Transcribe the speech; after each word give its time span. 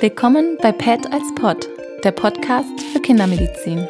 Willkommen 0.00 0.56
bei 0.62 0.72
PET 0.72 1.12
als 1.12 1.34
Pod, 1.34 1.68
der 2.04 2.12
Podcast 2.12 2.80
für 2.90 3.00
Kindermedizin. 3.00 3.86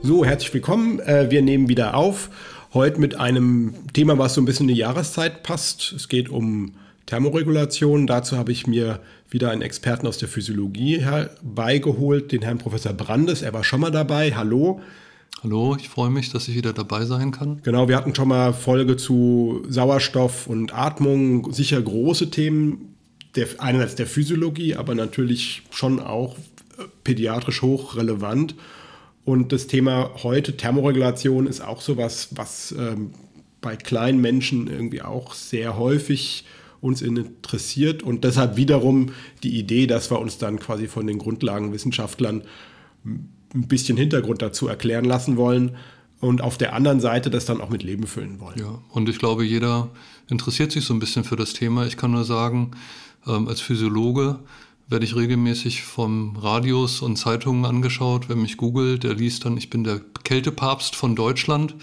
So, 0.00 0.24
herzlich 0.24 0.54
willkommen. 0.54 1.00
Äh, 1.00 1.30
wir 1.30 1.42
nehmen 1.42 1.68
wieder 1.68 1.94
auf. 1.94 2.30
Heute 2.72 2.98
mit 2.98 3.20
einem 3.20 3.74
Thema, 3.92 4.16
was 4.16 4.32
so 4.32 4.40
ein 4.40 4.46
bisschen 4.46 4.70
in 4.70 4.74
die 4.74 4.80
Jahreszeit 4.80 5.42
passt. 5.42 5.92
Es 5.92 6.08
geht 6.08 6.30
um 6.30 6.72
Thermoregulation. 7.04 8.06
Dazu 8.06 8.38
habe 8.38 8.52
ich 8.52 8.66
mir 8.66 9.00
wieder 9.28 9.50
einen 9.50 9.60
Experten 9.60 10.06
aus 10.06 10.16
der 10.16 10.30
Physiologie 10.30 11.02
herbeigeholt, 11.02 12.32
den 12.32 12.40
Herrn 12.40 12.56
Professor 12.56 12.94
Brandes. 12.94 13.42
Er 13.42 13.52
war 13.52 13.64
schon 13.64 13.80
mal 13.80 13.90
dabei. 13.90 14.34
Hallo. 14.34 14.80
Hallo, 15.42 15.76
ich 15.78 15.88
freue 15.88 16.10
mich, 16.10 16.30
dass 16.30 16.48
ich 16.48 16.54
wieder 16.54 16.72
dabei 16.72 17.04
sein 17.04 17.32
kann. 17.32 17.60
Genau, 17.62 17.88
wir 17.88 17.96
hatten 17.96 18.14
schon 18.14 18.28
mal 18.28 18.52
Folge 18.52 18.96
zu 18.96 19.64
Sauerstoff 19.68 20.46
und 20.46 20.72
Atmung, 20.72 21.52
sicher 21.52 21.80
große 21.82 22.30
Themen, 22.30 22.94
der, 23.34 23.48
einerseits 23.58 23.96
der 23.96 24.06
Physiologie, 24.06 24.76
aber 24.76 24.94
natürlich 24.94 25.62
schon 25.70 25.98
auch 25.98 26.36
äh, 26.36 26.84
pädiatrisch 27.02 27.62
hochrelevant. 27.62 28.54
Und 29.24 29.52
das 29.52 29.66
Thema 29.66 30.10
heute, 30.22 30.56
Thermoregulation, 30.56 31.46
ist 31.46 31.60
auch 31.60 31.80
sowas, 31.80 32.28
was 32.32 32.72
ähm, 32.78 33.10
bei 33.60 33.76
kleinen 33.76 34.20
Menschen 34.20 34.66
irgendwie 34.66 35.02
auch 35.02 35.34
sehr 35.34 35.78
häufig 35.78 36.44
uns 36.80 37.00
interessiert 37.00 38.02
und 38.02 38.24
deshalb 38.24 38.56
wiederum 38.56 39.12
die 39.44 39.56
Idee, 39.56 39.86
dass 39.86 40.10
wir 40.10 40.18
uns 40.18 40.38
dann 40.38 40.58
quasi 40.58 40.88
von 40.88 41.06
den 41.06 41.18
Grundlagenwissenschaftlern 41.18 42.42
ein 43.54 43.68
bisschen 43.68 43.96
Hintergrund 43.96 44.42
dazu 44.42 44.68
erklären 44.68 45.04
lassen 45.04 45.36
wollen 45.36 45.76
und 46.20 46.40
auf 46.40 46.56
der 46.56 46.74
anderen 46.74 47.00
Seite 47.00 47.30
das 47.30 47.44
dann 47.44 47.60
auch 47.60 47.68
mit 47.68 47.82
Leben 47.82 48.06
füllen 48.06 48.40
wollen. 48.40 48.58
Ja, 48.58 48.78
und 48.90 49.08
ich 49.08 49.18
glaube, 49.18 49.44
jeder 49.44 49.88
interessiert 50.28 50.72
sich 50.72 50.84
so 50.84 50.94
ein 50.94 51.00
bisschen 51.00 51.24
für 51.24 51.36
das 51.36 51.52
Thema. 51.52 51.86
Ich 51.86 51.96
kann 51.96 52.12
nur 52.12 52.24
sagen, 52.24 52.72
ähm, 53.26 53.48
als 53.48 53.60
Physiologe 53.60 54.38
werde 54.88 55.04
ich 55.04 55.16
regelmäßig 55.16 55.82
vom 55.82 56.36
Radios 56.36 57.02
und 57.02 57.16
Zeitungen 57.16 57.64
angeschaut. 57.64 58.28
Wer 58.28 58.36
mich 58.36 58.56
googelt, 58.56 59.04
der 59.04 59.14
liest 59.14 59.44
dann, 59.44 59.56
ich 59.56 59.70
bin 59.70 59.84
der 59.84 60.00
Kältepapst 60.22 60.94
von 60.94 61.16
Deutschland. 61.16 61.74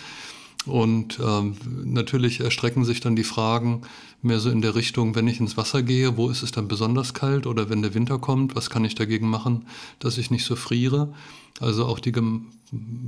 Und 0.65 1.19
ähm, 1.19 1.55
natürlich 1.85 2.41
erstrecken 2.41 2.85
sich 2.85 2.99
dann 2.99 3.15
die 3.15 3.23
Fragen 3.23 3.81
mehr 4.21 4.39
so 4.39 4.49
in 4.49 4.61
der 4.61 4.75
Richtung, 4.75 5.15
wenn 5.15 5.27
ich 5.27 5.39
ins 5.39 5.57
Wasser 5.57 5.81
gehe, 5.81 6.17
wo 6.17 6.29
ist 6.29 6.43
es 6.43 6.51
dann 6.51 6.67
besonders 6.67 7.13
kalt? 7.13 7.47
Oder 7.47 7.69
wenn 7.69 7.81
der 7.81 7.93
Winter 7.93 8.19
kommt, 8.19 8.55
was 8.55 8.69
kann 8.69 8.85
ich 8.85 8.93
dagegen 8.93 9.29
machen, 9.29 9.65
dass 9.99 10.17
ich 10.17 10.31
nicht 10.31 10.45
so 10.45 10.55
friere? 10.55 11.13
Also 11.59 11.85
auch 11.85 11.99
die 11.99 12.13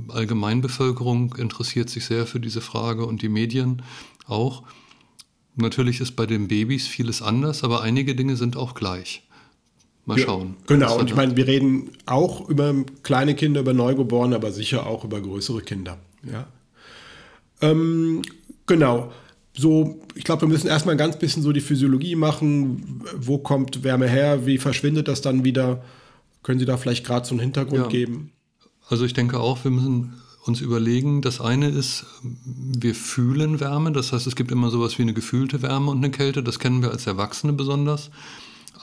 Allgemeinbevölkerung 0.08 1.34
interessiert 1.36 1.88
sich 1.90 2.04
sehr 2.04 2.26
für 2.26 2.40
diese 2.40 2.60
Frage 2.60 3.06
und 3.06 3.22
die 3.22 3.28
Medien 3.28 3.82
auch. 4.26 4.62
Natürlich 5.54 6.00
ist 6.00 6.12
bei 6.12 6.26
den 6.26 6.48
Babys 6.48 6.86
vieles 6.86 7.22
anders, 7.22 7.64
aber 7.64 7.82
einige 7.82 8.14
Dinge 8.14 8.36
sind 8.36 8.56
auch 8.56 8.74
gleich. 8.74 9.22
Mal 10.04 10.18
schauen. 10.18 10.56
Ja, 10.60 10.66
genau, 10.66 10.98
und 10.98 11.08
ich 11.08 11.14
meine, 11.14 11.36
wir 11.36 11.46
reden 11.46 11.92
auch 12.06 12.48
über 12.48 12.74
kleine 13.02 13.34
Kinder, 13.34 13.60
über 13.60 13.72
Neugeborene, 13.72 14.34
aber 14.34 14.50
sicher 14.50 14.86
auch 14.86 15.04
über 15.04 15.20
größere 15.20 15.62
Kinder. 15.62 15.98
Ja. 16.30 16.46
Ähm, 17.60 18.22
genau. 18.66 19.12
So, 19.54 20.00
ich 20.14 20.24
glaube, 20.24 20.42
wir 20.42 20.48
müssen 20.48 20.66
erstmal 20.66 20.94
ein 20.94 20.98
ganz 20.98 21.18
bisschen 21.18 21.42
so 21.42 21.52
die 21.52 21.60
Physiologie 21.60 22.16
machen. 22.16 23.04
Wo 23.16 23.38
kommt 23.38 23.84
Wärme 23.84 24.08
her? 24.08 24.44
Wie 24.44 24.58
verschwindet 24.58 25.06
das 25.06 25.20
dann 25.20 25.44
wieder? 25.44 25.84
Können 26.42 26.58
Sie 26.58 26.64
da 26.64 26.76
vielleicht 26.76 27.06
gerade 27.06 27.26
so 27.26 27.32
einen 27.32 27.40
Hintergrund 27.40 27.84
ja. 27.84 27.88
geben? 27.88 28.32
Also 28.88 29.04
ich 29.04 29.14
denke 29.14 29.40
auch, 29.40 29.64
wir 29.64 29.70
müssen 29.70 30.14
uns 30.44 30.60
überlegen, 30.60 31.22
das 31.22 31.40
eine 31.40 31.68
ist, 31.68 32.04
wir 32.44 32.94
fühlen 32.94 33.60
Wärme, 33.60 33.92
das 33.92 34.12
heißt, 34.12 34.26
es 34.26 34.34
gibt 34.34 34.50
immer 34.50 34.70
sowas 34.70 34.98
wie 34.98 35.02
eine 35.02 35.14
gefühlte 35.14 35.62
Wärme 35.62 35.90
und 35.90 35.98
eine 35.98 36.10
Kälte, 36.10 36.42
das 36.42 36.58
kennen 36.58 36.82
wir 36.82 36.90
als 36.90 37.06
Erwachsene 37.06 37.52
besonders. 37.52 38.10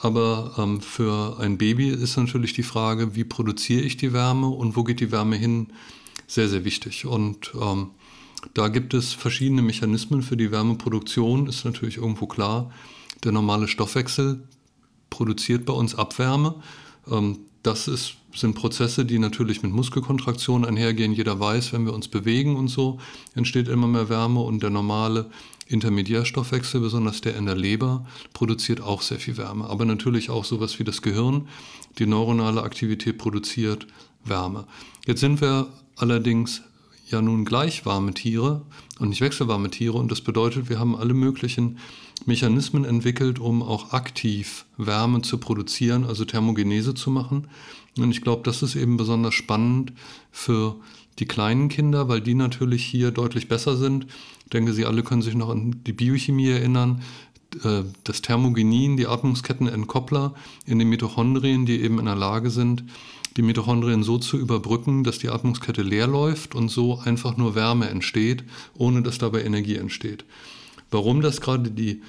Aber 0.02 0.54
ähm, 0.56 0.80
für 0.80 1.38
ein 1.38 1.58
Baby 1.58 1.88
ist 1.88 2.16
natürlich 2.16 2.54
die 2.54 2.62
Frage, 2.62 3.14
wie 3.14 3.24
produziere 3.24 3.82
ich 3.82 3.98
die 3.98 4.14
Wärme 4.14 4.48
und 4.48 4.74
wo 4.74 4.82
geht 4.84 5.00
die 5.00 5.12
Wärme 5.12 5.36
hin, 5.36 5.68
sehr, 6.26 6.48
sehr 6.48 6.64
wichtig. 6.64 7.04
Und 7.04 7.52
ähm, 7.60 7.90
da 8.54 8.68
gibt 8.68 8.94
es 8.94 9.12
verschiedene 9.12 9.60
Mechanismen 9.60 10.22
für 10.22 10.38
die 10.38 10.50
Wärmeproduktion, 10.50 11.46
ist 11.46 11.66
natürlich 11.66 11.98
irgendwo 11.98 12.26
klar. 12.26 12.70
Der 13.24 13.32
normale 13.32 13.68
Stoffwechsel 13.68 14.42
produziert 15.10 15.66
bei 15.66 15.74
uns 15.74 15.94
Abwärme. 15.94 16.54
Ähm, 17.10 17.40
das 17.62 17.86
ist, 17.86 18.14
sind 18.34 18.54
Prozesse, 18.54 19.04
die 19.04 19.18
natürlich 19.18 19.62
mit 19.62 19.72
Muskelkontraktion 19.72 20.64
einhergehen. 20.64 21.12
Jeder 21.12 21.38
weiß, 21.40 21.72
wenn 21.72 21.84
wir 21.84 21.94
uns 21.94 22.08
bewegen 22.08 22.56
und 22.56 22.68
so, 22.68 22.98
entsteht 23.34 23.68
immer 23.68 23.86
mehr 23.86 24.08
Wärme 24.08 24.40
und 24.40 24.62
der 24.62 24.70
normale 24.70 25.30
Intermediärstoffwechsel, 25.66 26.80
besonders 26.80 27.20
der 27.20 27.36
in 27.36 27.46
der 27.46 27.56
Leber, 27.56 28.06
produziert 28.32 28.80
auch 28.80 29.02
sehr 29.02 29.18
viel 29.18 29.36
Wärme. 29.36 29.68
Aber 29.68 29.84
natürlich 29.84 30.30
auch 30.30 30.44
sowas 30.44 30.78
wie 30.78 30.84
das 30.84 31.02
Gehirn. 31.02 31.48
Die 31.98 32.06
neuronale 32.06 32.62
Aktivität 32.62 33.18
produziert 33.18 33.86
Wärme. 34.24 34.66
Jetzt 35.06 35.20
sind 35.20 35.40
wir 35.40 35.68
allerdings 35.96 36.62
ja 37.08 37.22
nun 37.22 37.44
gleich 37.44 37.86
warme 37.86 38.14
Tiere 38.14 38.62
und 38.98 39.08
nicht 39.08 39.20
wechselwarme 39.20 39.70
Tiere. 39.70 39.98
Und 39.98 40.10
das 40.10 40.20
bedeutet, 40.20 40.68
wir 40.68 40.78
haben 40.78 40.96
alle 40.96 41.14
möglichen 41.14 41.78
Mechanismen 42.26 42.84
entwickelt, 42.84 43.38
um 43.38 43.62
auch 43.62 43.92
aktiv 43.92 44.66
Wärme 44.76 45.22
zu 45.22 45.38
produzieren, 45.38 46.04
also 46.04 46.24
Thermogenese 46.24 46.94
zu 46.94 47.10
machen. 47.10 47.48
Und 47.98 48.10
ich 48.10 48.22
glaube, 48.22 48.42
das 48.44 48.62
ist 48.62 48.76
eben 48.76 48.96
besonders 48.96 49.34
spannend 49.34 49.92
für 50.30 50.76
die 51.18 51.26
kleinen 51.26 51.68
Kinder, 51.68 52.08
weil 52.08 52.20
die 52.20 52.34
natürlich 52.34 52.84
hier 52.84 53.10
deutlich 53.10 53.48
besser 53.48 53.76
sind. 53.76 54.06
Ich 54.44 54.50
denke, 54.50 54.72
Sie 54.72 54.86
alle 54.86 55.02
können 55.02 55.22
sich 55.22 55.34
noch 55.34 55.50
an 55.50 55.82
die 55.86 55.92
Biochemie 55.92 56.48
erinnern. 56.48 57.02
Äh, 57.64 57.82
das 58.04 58.22
Thermogenin, 58.22 58.96
die 58.96 59.06
Atmungskettenentkoppler 59.06 60.34
in 60.66 60.78
den 60.78 60.88
Mitochondrien, 60.88 61.66
die 61.66 61.80
eben 61.82 61.98
in 61.98 62.06
der 62.06 62.16
Lage 62.16 62.50
sind, 62.50 62.84
die 63.36 63.42
Mitochondrien 63.42 64.02
so 64.02 64.18
zu 64.18 64.38
überbrücken, 64.38 65.04
dass 65.04 65.18
die 65.18 65.28
Atmungskette 65.28 65.82
leer 65.82 66.06
läuft 66.06 66.54
und 66.54 66.68
so 66.68 66.98
einfach 66.98 67.36
nur 67.36 67.54
Wärme 67.54 67.88
entsteht, 67.88 68.44
ohne 68.76 69.02
dass 69.02 69.18
dabei 69.18 69.44
Energie 69.44 69.76
entsteht. 69.76 70.24
Warum 70.90 71.20
das 71.20 71.40
gerade 71.40 71.70
die 71.70 72.02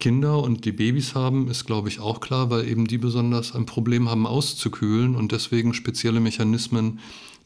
Kinder 0.00 0.42
und 0.42 0.64
die 0.64 0.72
Babys 0.72 1.14
haben, 1.14 1.48
ist, 1.48 1.66
glaube 1.66 1.88
ich, 1.88 2.00
auch 2.00 2.20
klar, 2.20 2.50
weil 2.50 2.66
eben 2.66 2.86
die 2.86 2.98
besonders 2.98 3.54
ein 3.54 3.66
Problem 3.66 4.08
haben, 4.08 4.26
auszukühlen 4.26 5.14
und 5.14 5.32
deswegen 5.32 5.74
spezielle 5.74 6.20
Mechanismen 6.20 6.98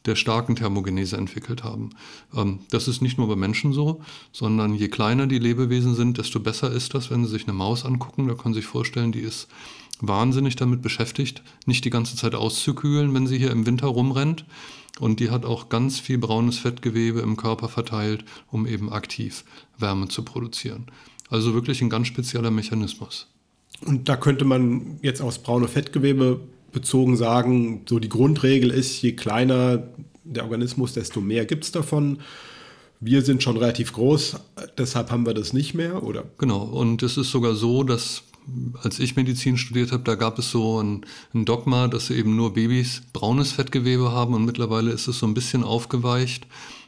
der 0.05 0.15
starken 0.15 0.55
Thermogenese 0.55 1.17
entwickelt 1.17 1.63
haben. 1.63 1.91
Ähm, 2.35 2.59
das 2.69 2.87
ist 2.87 3.01
nicht 3.01 3.17
nur 3.17 3.27
bei 3.27 3.35
Menschen 3.35 3.73
so, 3.73 4.01
sondern 4.31 4.73
je 4.73 4.87
kleiner 4.87 5.27
die 5.27 5.39
Lebewesen 5.39 5.95
sind, 5.95 6.17
desto 6.17 6.39
besser 6.39 6.71
ist 6.71 6.93
das, 6.93 7.11
wenn 7.11 7.25
Sie 7.25 7.31
sich 7.31 7.47
eine 7.47 7.53
Maus 7.53 7.85
angucken. 7.85 8.27
Da 8.27 8.35
können 8.35 8.53
Sie 8.53 8.61
sich 8.61 8.69
vorstellen, 8.69 9.11
die 9.11 9.19
ist 9.19 9.47
wahnsinnig 9.99 10.55
damit 10.55 10.81
beschäftigt, 10.81 11.41
nicht 11.65 11.85
die 11.85 11.89
ganze 11.89 12.15
Zeit 12.15 12.35
auszukühlen, 12.35 13.13
wenn 13.13 13.27
sie 13.27 13.37
hier 13.37 13.51
im 13.51 13.65
Winter 13.65 13.87
rumrennt. 13.87 14.45
Und 14.99 15.19
die 15.19 15.29
hat 15.29 15.45
auch 15.45 15.67
ganz 15.67 15.99
viel 15.99 16.17
braunes 16.17 16.57
Fettgewebe 16.57 17.19
im 17.19 17.35
Körper 17.35 17.67
verteilt, 17.67 18.23
um 18.49 18.65
eben 18.65 18.91
aktiv 18.91 19.43
Wärme 19.77 20.07
zu 20.07 20.23
produzieren. 20.23 20.85
Also 21.29 21.53
wirklich 21.53 21.81
ein 21.81 21.89
ganz 21.89 22.07
spezieller 22.07 22.51
Mechanismus. 22.51 23.27
Und 23.85 24.07
da 24.07 24.15
könnte 24.15 24.45
man 24.45 24.99
jetzt 25.01 25.21
aus 25.21 25.39
braune 25.39 25.67
Fettgewebe 25.67 26.39
bezogen 26.71 27.17
sagen, 27.17 27.81
so 27.87 27.99
die 27.99 28.09
Grundregel 28.09 28.69
ist, 28.69 29.01
je 29.01 29.13
kleiner 29.13 29.83
der 30.23 30.43
Organismus, 30.43 30.93
desto 30.93 31.21
mehr 31.21 31.45
gibt 31.45 31.63
es 31.63 31.71
davon. 31.71 32.19
Wir 32.99 33.21
sind 33.21 33.43
schon 33.43 33.57
relativ 33.57 33.93
groß, 33.93 34.37
deshalb 34.77 35.11
haben 35.11 35.25
wir 35.25 35.33
das 35.33 35.53
nicht 35.53 35.73
mehr, 35.73 36.03
oder? 36.03 36.23
Genau, 36.37 36.63
und 36.63 37.03
es 37.03 37.17
ist 37.17 37.31
sogar 37.31 37.55
so, 37.55 37.83
dass 37.83 38.23
als 38.81 38.99
ich 38.99 39.15
Medizin 39.15 39.57
studiert 39.57 39.91
habe, 39.91 40.03
da 40.03 40.15
gab 40.15 40.39
es 40.39 40.51
so 40.51 40.81
ein, 40.81 41.05
ein, 41.33 41.45
Dogma, 41.45 41.87
dass 41.87 42.09
eben 42.09 42.35
nur 42.35 42.53
Babys 42.53 43.01
braunes 43.11 43.51
Fettgewebe 43.51 44.11
haben 44.11 44.33
und 44.33 44.45
mittlerweile 44.45 44.91
ist 44.91 45.07
es 45.07 45.19
so 45.19 45.25
ein 45.25 45.33
bisschen 45.33 45.63
aufgeweicht. 45.63 46.45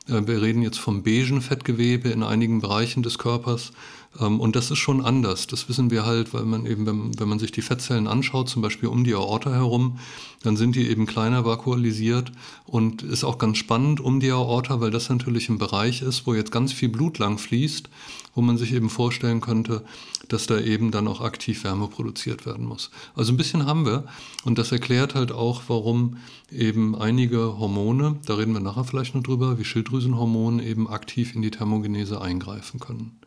Äh, 0.08 0.28
wir 0.28 0.42
reden 0.42 0.62
jetzt 0.62 0.80
vom 0.80 1.04
beigen 1.04 1.42
Fettgewebe 1.42 2.10
in 2.10 2.24
einigen 2.24 2.62
Bereichen 2.62 3.04
des 3.04 3.18
Körpers. 3.18 3.72
Ähm, 4.20 4.40
und 4.40 4.56
das 4.56 4.72
ist 4.72 4.80
schon 4.80 5.04
anders. 5.04 5.48
Das 5.48 5.70
wissen 5.70 5.92
wir 5.92 6.06
halt, 6.06 6.34
weil 6.34 6.46
man 6.46 6.66
eben, 6.66 6.86
wenn, 6.86 7.20
wenn 7.20 7.30
man 7.30 7.40
sich 7.40 7.52
die 7.52 7.62
Fettzellen 7.62 8.08
anschaut, 8.08 8.50
zum 8.50 8.62
Beispiel 8.62 8.90
um 8.90 9.04
die 9.04 9.14
Aorta 9.14 9.52
herum, 9.52 10.00
dann 10.44 10.58
sind 10.58 10.76
die 10.76 10.88
eben 10.88 11.06
kleiner 11.06 11.46
vakuolisiert 11.46 12.32
und 12.66 13.02
ist 13.04 13.24
auch 13.24 13.38
ganz 13.38 13.58
spannend 13.58 14.00
um 14.00 14.20
die 14.20 14.32
Aorta, 14.32 14.80
weil 14.80 14.92
das 14.92 15.10
natürlich 15.10 15.50
ein 15.50 15.58
Bereich 15.58 16.02
ist, 16.02 16.28
wo 16.28 16.34
jetzt 16.34 16.52
ganz 16.52 16.74
viel 16.74 16.90
Blut 16.90 17.18
lang 17.18 17.38
fließt, 17.38 17.90
wo 18.36 18.42
man 18.42 18.58
sich 18.58 18.74
eben 18.74 18.90
vorstellen 18.90 19.42
könnte, 19.42 19.84
dass 20.28 20.46
da 20.46 20.60
eben 20.60 20.92
dann 20.92 21.08
auch 21.08 21.22
aktiv 21.22 21.64
Wärme 21.64 21.88
produziert 21.88 22.46
werden 22.46 22.66
muss. 22.66 22.92
Also 23.16 23.34
ein 23.34 23.38
bisschen 23.38 23.66
haben 23.66 23.86
wir 23.86 24.06
und 24.44 24.58
das 24.58 24.72
erklärt 24.72 25.16
halt 25.16 25.32
auch, 25.32 25.64
warum 25.68 26.18
eben 26.52 26.96
einige 26.96 27.58
Hormone, 27.58 28.18
da 28.26 28.36
reden 28.36 28.54
wir 28.54 28.60
nachher 28.60 28.84
vielleicht 28.84 29.16
noch 29.16 29.24
drüber, 29.24 29.58
wie 29.58 29.66
Schilddrüsenhormone 29.66 30.64
eben 30.64 30.88
aktiv 30.88 31.36
in 31.36 31.42
die 31.42 31.52
Thermogenese 31.52 32.22
eingreifen 32.22 32.80
können. 32.80 33.20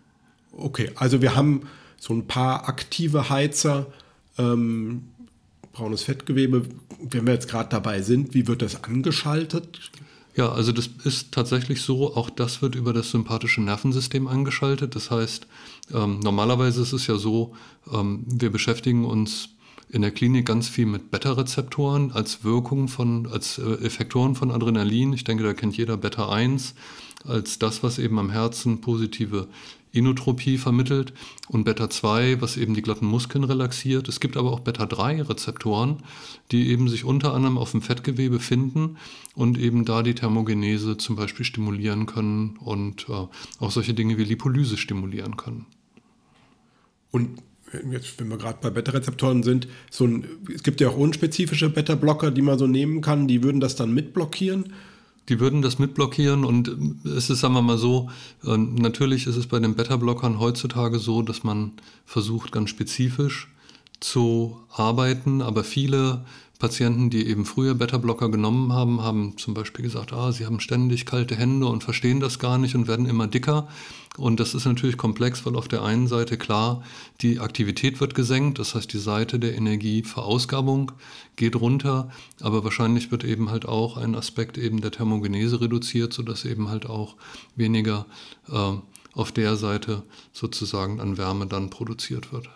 Okay, 0.52 0.90
also 0.96 1.22
wir 1.22 1.36
haben 1.36 1.62
so 1.98 2.14
ein 2.14 2.26
paar 2.26 2.68
aktive 2.68 3.30
Heizer, 3.30 3.86
ähm, 4.38 5.02
braunes 5.72 6.02
Fettgewebe. 6.02 6.62
Wenn 7.02 7.26
wir 7.26 7.34
jetzt 7.34 7.48
gerade 7.48 7.68
dabei 7.68 8.02
sind, 8.02 8.34
wie 8.34 8.46
wird 8.46 8.62
das 8.62 8.84
angeschaltet? 8.84 9.90
Ja, 10.36 10.52
also 10.52 10.72
das 10.72 10.88
ist 11.04 11.32
tatsächlich 11.32 11.82
so, 11.82 12.14
auch 12.16 12.30
das 12.30 12.62
wird 12.62 12.74
über 12.74 12.92
das 12.92 13.10
sympathische 13.10 13.60
Nervensystem 13.60 14.28
angeschaltet. 14.28 14.94
Das 14.94 15.10
heißt, 15.10 15.46
ähm, 15.92 16.20
normalerweise 16.20 16.82
ist 16.82 16.92
es 16.92 17.06
ja 17.06 17.16
so, 17.16 17.54
ähm, 17.92 18.24
wir 18.26 18.50
beschäftigen 18.50 19.04
uns 19.04 19.50
in 19.90 20.02
der 20.02 20.12
Klinik 20.12 20.46
ganz 20.46 20.68
viel 20.68 20.86
mit 20.86 21.10
Beta-Rezeptoren 21.10 22.12
als 22.12 22.44
Wirkung 22.44 22.86
von, 22.86 23.26
als 23.26 23.58
äh, 23.58 23.84
Effektoren 23.84 24.36
von 24.36 24.52
Adrenalin. 24.52 25.12
Ich 25.12 25.24
denke, 25.24 25.42
da 25.42 25.52
kennt 25.52 25.76
jeder 25.76 25.96
Beta 25.96 26.30
1 26.30 26.74
als 27.26 27.58
das, 27.58 27.82
was 27.82 27.98
eben 27.98 28.18
am 28.18 28.30
Herzen 28.30 28.80
positive 28.80 29.48
Inotropie 29.92 30.58
vermittelt 30.58 31.12
und 31.48 31.64
Beta 31.64 31.90
2, 31.90 32.40
was 32.40 32.56
eben 32.56 32.74
die 32.74 32.82
glatten 32.82 33.06
Muskeln 33.06 33.44
relaxiert. 33.44 34.08
Es 34.08 34.20
gibt 34.20 34.36
aber 34.36 34.52
auch 34.52 34.60
Beta 34.60 34.86
3 34.86 35.22
Rezeptoren, 35.22 36.02
die 36.52 36.70
eben 36.70 36.88
sich 36.88 37.04
unter 37.04 37.34
anderem 37.34 37.58
auf 37.58 37.72
dem 37.72 37.82
Fettgewebe 37.82 38.38
finden 38.38 38.96
und 39.34 39.58
eben 39.58 39.84
da 39.84 40.02
die 40.02 40.14
Thermogenese 40.14 40.96
zum 40.96 41.16
Beispiel 41.16 41.44
stimulieren 41.44 42.06
können 42.06 42.56
und 42.58 43.08
äh, 43.08 43.12
auch 43.12 43.70
solche 43.70 43.94
Dinge 43.94 44.18
wie 44.18 44.24
Lipolyse 44.24 44.76
stimulieren 44.76 45.36
können. 45.36 45.66
Und 47.10 47.42
jetzt, 47.90 48.20
wenn 48.20 48.28
wir 48.28 48.38
gerade 48.38 48.58
bei 48.60 48.70
Beta-Rezeptoren 48.70 49.42
sind, 49.42 49.68
so 49.90 50.04
ein, 50.04 50.24
es 50.54 50.62
gibt 50.62 50.80
ja 50.80 50.88
auch 50.88 50.96
unspezifische 50.96 51.70
Beta-Blocker, 51.70 52.30
die 52.30 52.42
man 52.42 52.58
so 52.58 52.66
nehmen 52.66 53.00
kann, 53.00 53.28
die 53.28 53.42
würden 53.42 53.60
das 53.60 53.76
dann 53.76 53.92
mitblockieren. 53.92 54.72
Die 55.30 55.40
würden 55.40 55.62
das 55.62 55.78
mitblockieren 55.78 56.44
und 56.44 56.76
es 57.04 57.30
ist, 57.30 57.40
sagen 57.40 57.54
wir 57.54 57.62
mal 57.62 57.78
so, 57.78 58.10
äh, 58.44 58.56
natürlich 58.56 59.26
ist 59.26 59.36
es 59.36 59.46
bei 59.46 59.60
den 59.60 59.76
Beta-Blockern 59.76 60.40
heutzutage 60.40 60.98
so, 60.98 61.22
dass 61.22 61.44
man 61.44 61.72
versucht, 62.04 62.50
ganz 62.50 62.68
spezifisch 62.70 63.48
zu 64.00 64.58
arbeiten, 64.70 65.40
aber 65.40 65.62
viele 65.62 66.24
Patienten, 66.60 67.10
die 67.10 67.26
eben 67.26 67.44
früher 67.44 67.74
Beta-Blocker 67.74 68.28
genommen 68.28 68.72
haben, 68.72 69.02
haben 69.02 69.36
zum 69.38 69.54
Beispiel 69.54 69.82
gesagt, 69.82 70.12
ah, 70.12 70.30
sie 70.30 70.46
haben 70.46 70.60
ständig 70.60 71.06
kalte 71.06 71.34
Hände 71.34 71.66
und 71.66 71.82
verstehen 71.82 72.20
das 72.20 72.38
gar 72.38 72.58
nicht 72.58 72.76
und 72.76 72.86
werden 72.86 73.06
immer 73.06 73.26
dicker. 73.26 73.66
Und 74.16 74.38
das 74.38 74.54
ist 74.54 74.66
natürlich 74.66 74.96
komplex, 74.96 75.44
weil 75.46 75.56
auf 75.56 75.68
der 75.68 75.82
einen 75.82 76.06
Seite 76.06 76.36
klar, 76.36 76.82
die 77.22 77.40
Aktivität 77.40 78.00
wird 78.00 78.14
gesenkt, 78.14 78.58
das 78.58 78.74
heißt 78.74 78.92
die 78.92 78.98
Seite 78.98 79.38
der 79.38 79.56
Energieverausgabung 79.56 80.92
geht 81.36 81.56
runter, 81.56 82.10
aber 82.40 82.62
wahrscheinlich 82.62 83.10
wird 83.10 83.24
eben 83.24 83.50
halt 83.50 83.66
auch 83.66 83.96
ein 83.96 84.14
Aspekt 84.14 84.58
eben 84.58 84.80
der 84.80 84.90
Thermogenese 84.90 85.60
reduziert, 85.60 86.12
sodass 86.12 86.44
eben 86.44 86.68
halt 86.68 86.86
auch 86.86 87.16
weniger 87.56 88.06
äh, 88.48 88.72
auf 89.14 89.32
der 89.32 89.56
Seite 89.56 90.02
sozusagen 90.32 91.00
an 91.00 91.16
Wärme 91.16 91.46
dann 91.46 91.70
produziert 91.70 92.32
wird. 92.32 92.50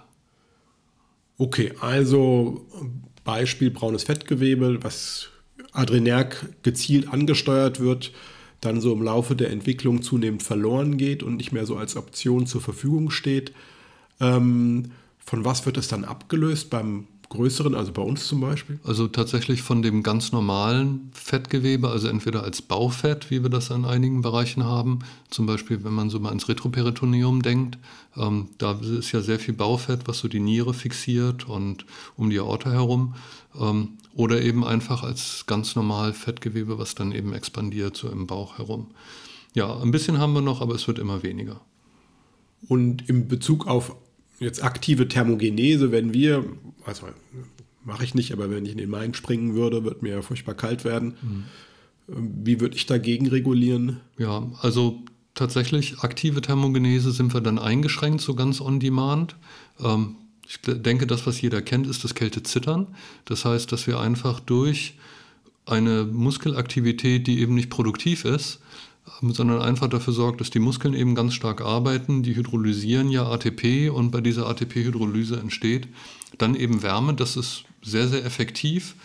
Okay, 1.39 1.73
also 1.81 2.67
Beispiel 3.25 3.71
braunes 3.71 4.05
Fettgewebe, 4.05 4.83
was 4.83 5.31
adrenerg 5.73 6.49
gezielt 6.63 7.09
angesteuert 7.09 7.81
wird, 7.81 8.13
dann 8.61 8.81
so 8.81 8.93
im 8.93 9.03
Laufe 9.03 9.37
der 9.37 9.51
Entwicklung 9.51 10.03
zunehmend 10.03 10.43
verloren 10.43 10.97
geht 10.97 11.23
und 11.23 11.37
nicht 11.37 11.53
mehr 11.53 11.67
so 11.67 11.77
als 11.77 11.97
Option 11.97 12.47
zur 12.47 12.61
Verfügung 12.61 13.11
steht. 13.11 13.53
Ähm, 14.21 14.93
von 15.19 15.45
was 15.45 15.67
wird 15.67 15.77
es 15.77 15.89
dann 15.89 16.05
abgelöst 16.05 16.71
beim 16.71 17.09
größeren, 17.29 17.75
also 17.75 17.93
bei 17.93 18.03
uns 18.03 18.27
zum 18.27 18.41
Beispiel? 18.41 18.79
Also 18.85 19.09
tatsächlich 19.09 19.63
von 19.63 19.83
dem 19.83 20.03
ganz 20.03 20.33
normalen 20.33 21.11
Fettgewebe, 21.13 21.89
also 21.89 22.09
entweder 22.09 22.43
als 22.43 22.63
Baufett, 22.63 23.31
wie 23.31 23.43
wir 23.43 23.51
das 23.51 23.71
an 23.71 23.85
einigen 23.85 24.23
Bereichen 24.23 24.65
haben, 24.65 25.01
zum 25.31 25.47
Beispiel 25.47 25.85
wenn 25.85 25.93
man 25.93 26.11
so 26.11 26.21
mal 26.21 26.33
ins 26.33 26.49
Retroperitoneum 26.49 27.43
denkt, 27.43 27.79
ähm, 28.17 28.49
da 28.59 28.73
ist 28.73 29.13
ja 29.13 29.21
sehr 29.21 29.39
viel 29.39 29.55
Baufett, 29.55 30.07
was 30.07 30.19
so 30.19 30.29
die 30.29 30.41
Niere 30.41 30.75
fixiert 30.75 31.49
und 31.49 31.87
um 32.17 32.31
die 32.31 32.39
Aorta 32.39 32.71
herum, 32.71 33.15
ähm, 33.59 33.99
oder 34.15 34.41
eben 34.43 34.65
einfach 34.65 35.03
als 35.03 35.45
ganz 35.47 35.75
normal 35.75 36.13
Fettgewebe, 36.13 36.79
was 36.79 36.95
dann 36.95 37.13
eben 37.13 37.33
expandiert 37.33 37.97
so 37.97 38.09
im 38.09 38.27
Bauch 38.27 38.59
herum. 38.59 38.89
Ja, 39.55 39.81
ein 39.81 39.91
bisschen 39.91 40.19
haben 40.19 40.33
wir 40.33 40.41
noch, 40.41 40.61
aber 40.61 40.75
es 40.75 40.87
wird 40.87 40.99
immer 40.99 41.23
weniger. 41.23 41.61
Und 42.69 43.09
im 43.09 43.29
Bezug 43.29 43.67
auf 43.67 43.97
jetzt 44.41 44.63
aktive 44.63 45.09
Thermogenese, 45.09 45.93
wenn 45.93 46.13
wir, 46.13 46.45
also 46.85 47.09
mache 47.85 48.05
ich 48.05 48.15
nicht, 48.15 48.33
aber 48.33 48.51
wenn 48.51 48.65
ich 48.65 48.73
in 48.73 48.79
den 48.79 48.91
Main 48.91 49.15
springen 49.15 49.55
würde, 49.55 49.85
wird 49.85 50.03
mir 50.03 50.23
furchtbar 50.23 50.55
kalt 50.55 50.85
werden. 50.85 51.15
Mhm. 51.23 51.45
Wie 52.45 52.61
würde 52.61 52.77
ich 52.77 52.87
dagegen 52.87 53.29
regulieren? 53.29 54.01
Ja, 54.19 54.51
also 54.61 55.03
tatsächlich 55.35 56.01
aktive 56.01 56.41
Thermogenese 56.41 57.13
sind 57.13 57.35
wir 57.35 57.41
dann 57.41 57.59
eingeschränkt, 57.59 58.21
so 58.21 58.35
ganz 58.35 58.61
on 58.61 58.81
demand. 58.81 59.37
Ähm, 59.81 60.17
ich 60.47 60.61
denke, 60.61 61.07
das, 61.07 61.27
was 61.27 61.41
jeder 61.41 61.63
kennt, 61.63 61.87
ist 61.87 62.05
das 62.05 62.15
Kältezittern. 62.15 62.89
Das 63.25 63.45
heißt, 63.45 63.73
dass 63.73 63.87
wir 63.87 63.99
einfach 64.01 64.41
durch 64.41 64.95
eine 65.67 66.05
Muskelaktivität, 66.05 67.27
die 67.27 67.41
eben 67.41 67.55
nicht 67.55 67.71
produktiv 67.71 68.27
ist, 68.27 68.61
sondern 69.21 69.61
einfach 69.61 69.89
dafür 69.89 70.13
sorgt, 70.13 70.41
dass 70.41 70.51
die 70.51 70.59
Muskeln 70.59 70.95
eben 70.95 71.15
ganz 71.15 71.35
stark 71.35 71.61
arbeiten. 71.61 72.23
Die 72.23 72.37
hydrolysieren 72.37 73.11
ja 73.11 73.27
ATP 73.27 73.91
und 73.91 74.11
bei 74.11 74.21
dieser 74.21 74.47
ATP-Hydrolyse 74.49 75.39
entsteht 75.39 75.89
dann 76.39 76.55
eben 76.55 76.83
Wärme. 76.83 77.15
Das 77.15 77.37
ist 77.37 77.65
sehr, 77.83 78.09
sehr 78.09 78.25
effektiv. 78.25 78.97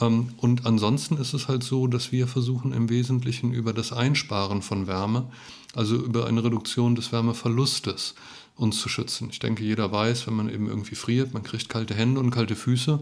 Ähm, 0.00 0.30
und 0.36 0.66
ansonsten 0.66 1.16
ist 1.16 1.34
es 1.34 1.48
halt 1.48 1.62
so, 1.62 1.86
dass 1.86 2.12
wir 2.12 2.28
versuchen 2.28 2.72
im 2.72 2.88
Wesentlichen 2.88 3.52
über 3.52 3.72
das 3.72 3.92
Einsparen 3.92 4.62
von 4.62 4.86
Wärme, 4.86 5.30
also 5.74 5.96
über 5.96 6.26
eine 6.26 6.42
Reduktion 6.42 6.94
des 6.94 7.12
Wärmeverlustes, 7.12 8.14
uns 8.56 8.80
zu 8.80 8.88
schützen. 8.88 9.28
Ich 9.30 9.38
denke, 9.38 9.62
jeder 9.64 9.90
weiß, 9.92 10.26
wenn 10.26 10.34
man 10.34 10.50
eben 10.50 10.68
irgendwie 10.68 10.94
friert, 10.96 11.34
man 11.34 11.42
kriegt 11.42 11.68
kalte 11.68 11.94
Hände 11.94 12.20
und 12.20 12.30
kalte 12.30 12.56
Füße. 12.56 13.00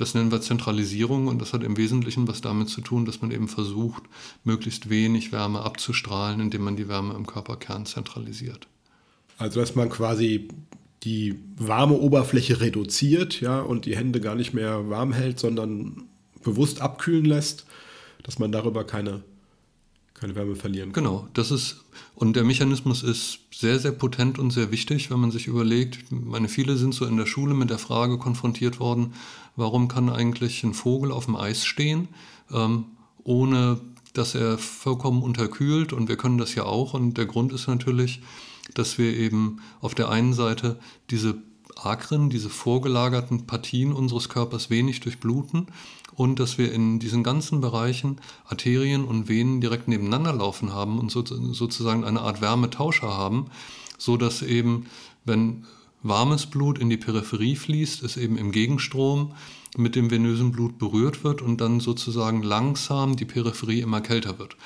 Das 0.00 0.14
nennen 0.14 0.32
wir 0.32 0.40
Zentralisierung 0.40 1.26
und 1.28 1.42
das 1.42 1.52
hat 1.52 1.62
im 1.62 1.76
Wesentlichen 1.76 2.26
was 2.26 2.40
damit 2.40 2.70
zu 2.70 2.80
tun, 2.80 3.04
dass 3.04 3.20
man 3.20 3.30
eben 3.30 3.48
versucht, 3.48 4.02
möglichst 4.44 4.88
wenig 4.88 5.30
Wärme 5.30 5.60
abzustrahlen, 5.60 6.40
indem 6.40 6.62
man 6.62 6.76
die 6.76 6.88
Wärme 6.88 7.14
im 7.14 7.26
Körperkern 7.26 7.84
zentralisiert. 7.84 8.66
Also 9.36 9.60
dass 9.60 9.74
man 9.74 9.90
quasi 9.90 10.48
die 11.02 11.38
warme 11.56 11.94
Oberfläche 11.94 12.60
reduziert, 12.60 13.40
ja, 13.40 13.60
und 13.60 13.84
die 13.84 13.96
Hände 13.96 14.20
gar 14.20 14.34
nicht 14.34 14.54
mehr 14.54 14.88
warm 14.88 15.12
hält, 15.12 15.38
sondern 15.38 16.04
bewusst 16.42 16.80
abkühlen 16.80 17.24
lässt, 17.24 17.66
dass 18.22 18.38
man 18.38 18.52
darüber 18.52 18.84
keine 18.84 19.22
keine 20.20 20.34
Wärme 20.34 20.54
verlieren 20.54 20.92
kann. 20.92 21.04
Genau, 21.04 21.28
das 21.32 21.50
ist, 21.50 21.82
und 22.14 22.36
der 22.36 22.44
Mechanismus 22.44 23.02
ist 23.02 23.40
sehr, 23.52 23.78
sehr 23.78 23.92
potent 23.92 24.38
und 24.38 24.50
sehr 24.50 24.70
wichtig, 24.70 25.10
wenn 25.10 25.18
man 25.18 25.30
sich 25.30 25.46
überlegt, 25.46 26.12
meine, 26.12 26.48
viele 26.48 26.76
sind 26.76 26.94
so 26.94 27.06
in 27.06 27.16
der 27.16 27.26
Schule 27.26 27.54
mit 27.54 27.70
der 27.70 27.78
Frage 27.78 28.18
konfrontiert 28.18 28.80
worden, 28.80 29.14
warum 29.60 29.86
kann 29.86 30.10
eigentlich 30.10 30.64
ein 30.64 30.74
Vogel 30.74 31.12
auf 31.12 31.26
dem 31.26 31.36
Eis 31.36 31.64
stehen, 31.64 32.08
ähm, 32.52 32.86
ohne 33.22 33.80
dass 34.14 34.34
er 34.34 34.58
vollkommen 34.58 35.22
unterkühlt? 35.22 35.92
Und 35.92 36.08
wir 36.08 36.16
können 36.16 36.38
das 36.38 36.54
ja 36.56 36.64
auch. 36.64 36.94
Und 36.94 37.16
der 37.18 37.26
Grund 37.26 37.52
ist 37.52 37.68
natürlich, 37.68 38.20
dass 38.74 38.98
wir 38.98 39.16
eben 39.16 39.60
auf 39.80 39.94
der 39.94 40.08
einen 40.08 40.32
Seite 40.32 40.80
diese 41.10 41.38
Akren, 41.76 42.30
diese 42.30 42.50
vorgelagerten 42.50 43.46
Partien 43.46 43.92
unseres 43.92 44.28
Körpers 44.28 44.70
wenig 44.70 45.00
durchbluten 45.00 45.68
und 46.14 46.40
dass 46.40 46.58
wir 46.58 46.72
in 46.72 46.98
diesen 46.98 47.22
ganzen 47.22 47.60
Bereichen 47.60 48.16
Arterien 48.46 49.04
und 49.04 49.28
Venen 49.28 49.60
direkt 49.60 49.88
nebeneinander 49.88 50.32
laufen 50.32 50.72
haben 50.72 50.98
und 50.98 51.10
so, 51.10 51.24
sozusagen 51.24 52.04
eine 52.04 52.20
Art 52.20 52.40
Wärmetauscher 52.40 53.08
haben, 53.08 53.46
so 53.96 54.16
dass 54.16 54.42
eben, 54.42 54.86
wenn 55.24 55.64
warmes 56.02 56.46
Blut 56.46 56.78
in 56.78 56.90
die 56.90 56.96
Peripherie 56.96 57.56
fließt, 57.56 58.02
es 58.02 58.16
eben 58.16 58.36
im 58.36 58.52
Gegenstrom 58.52 59.32
mit 59.76 59.96
dem 59.96 60.10
venösen 60.10 60.52
Blut 60.52 60.78
berührt 60.78 61.24
wird 61.24 61.42
und 61.42 61.60
dann 61.60 61.80
sozusagen 61.80 62.42
langsam 62.42 63.16
die 63.16 63.24
Peripherie 63.24 63.80
immer 63.80 64.00
kälter 64.00 64.38
wird. 64.38 64.56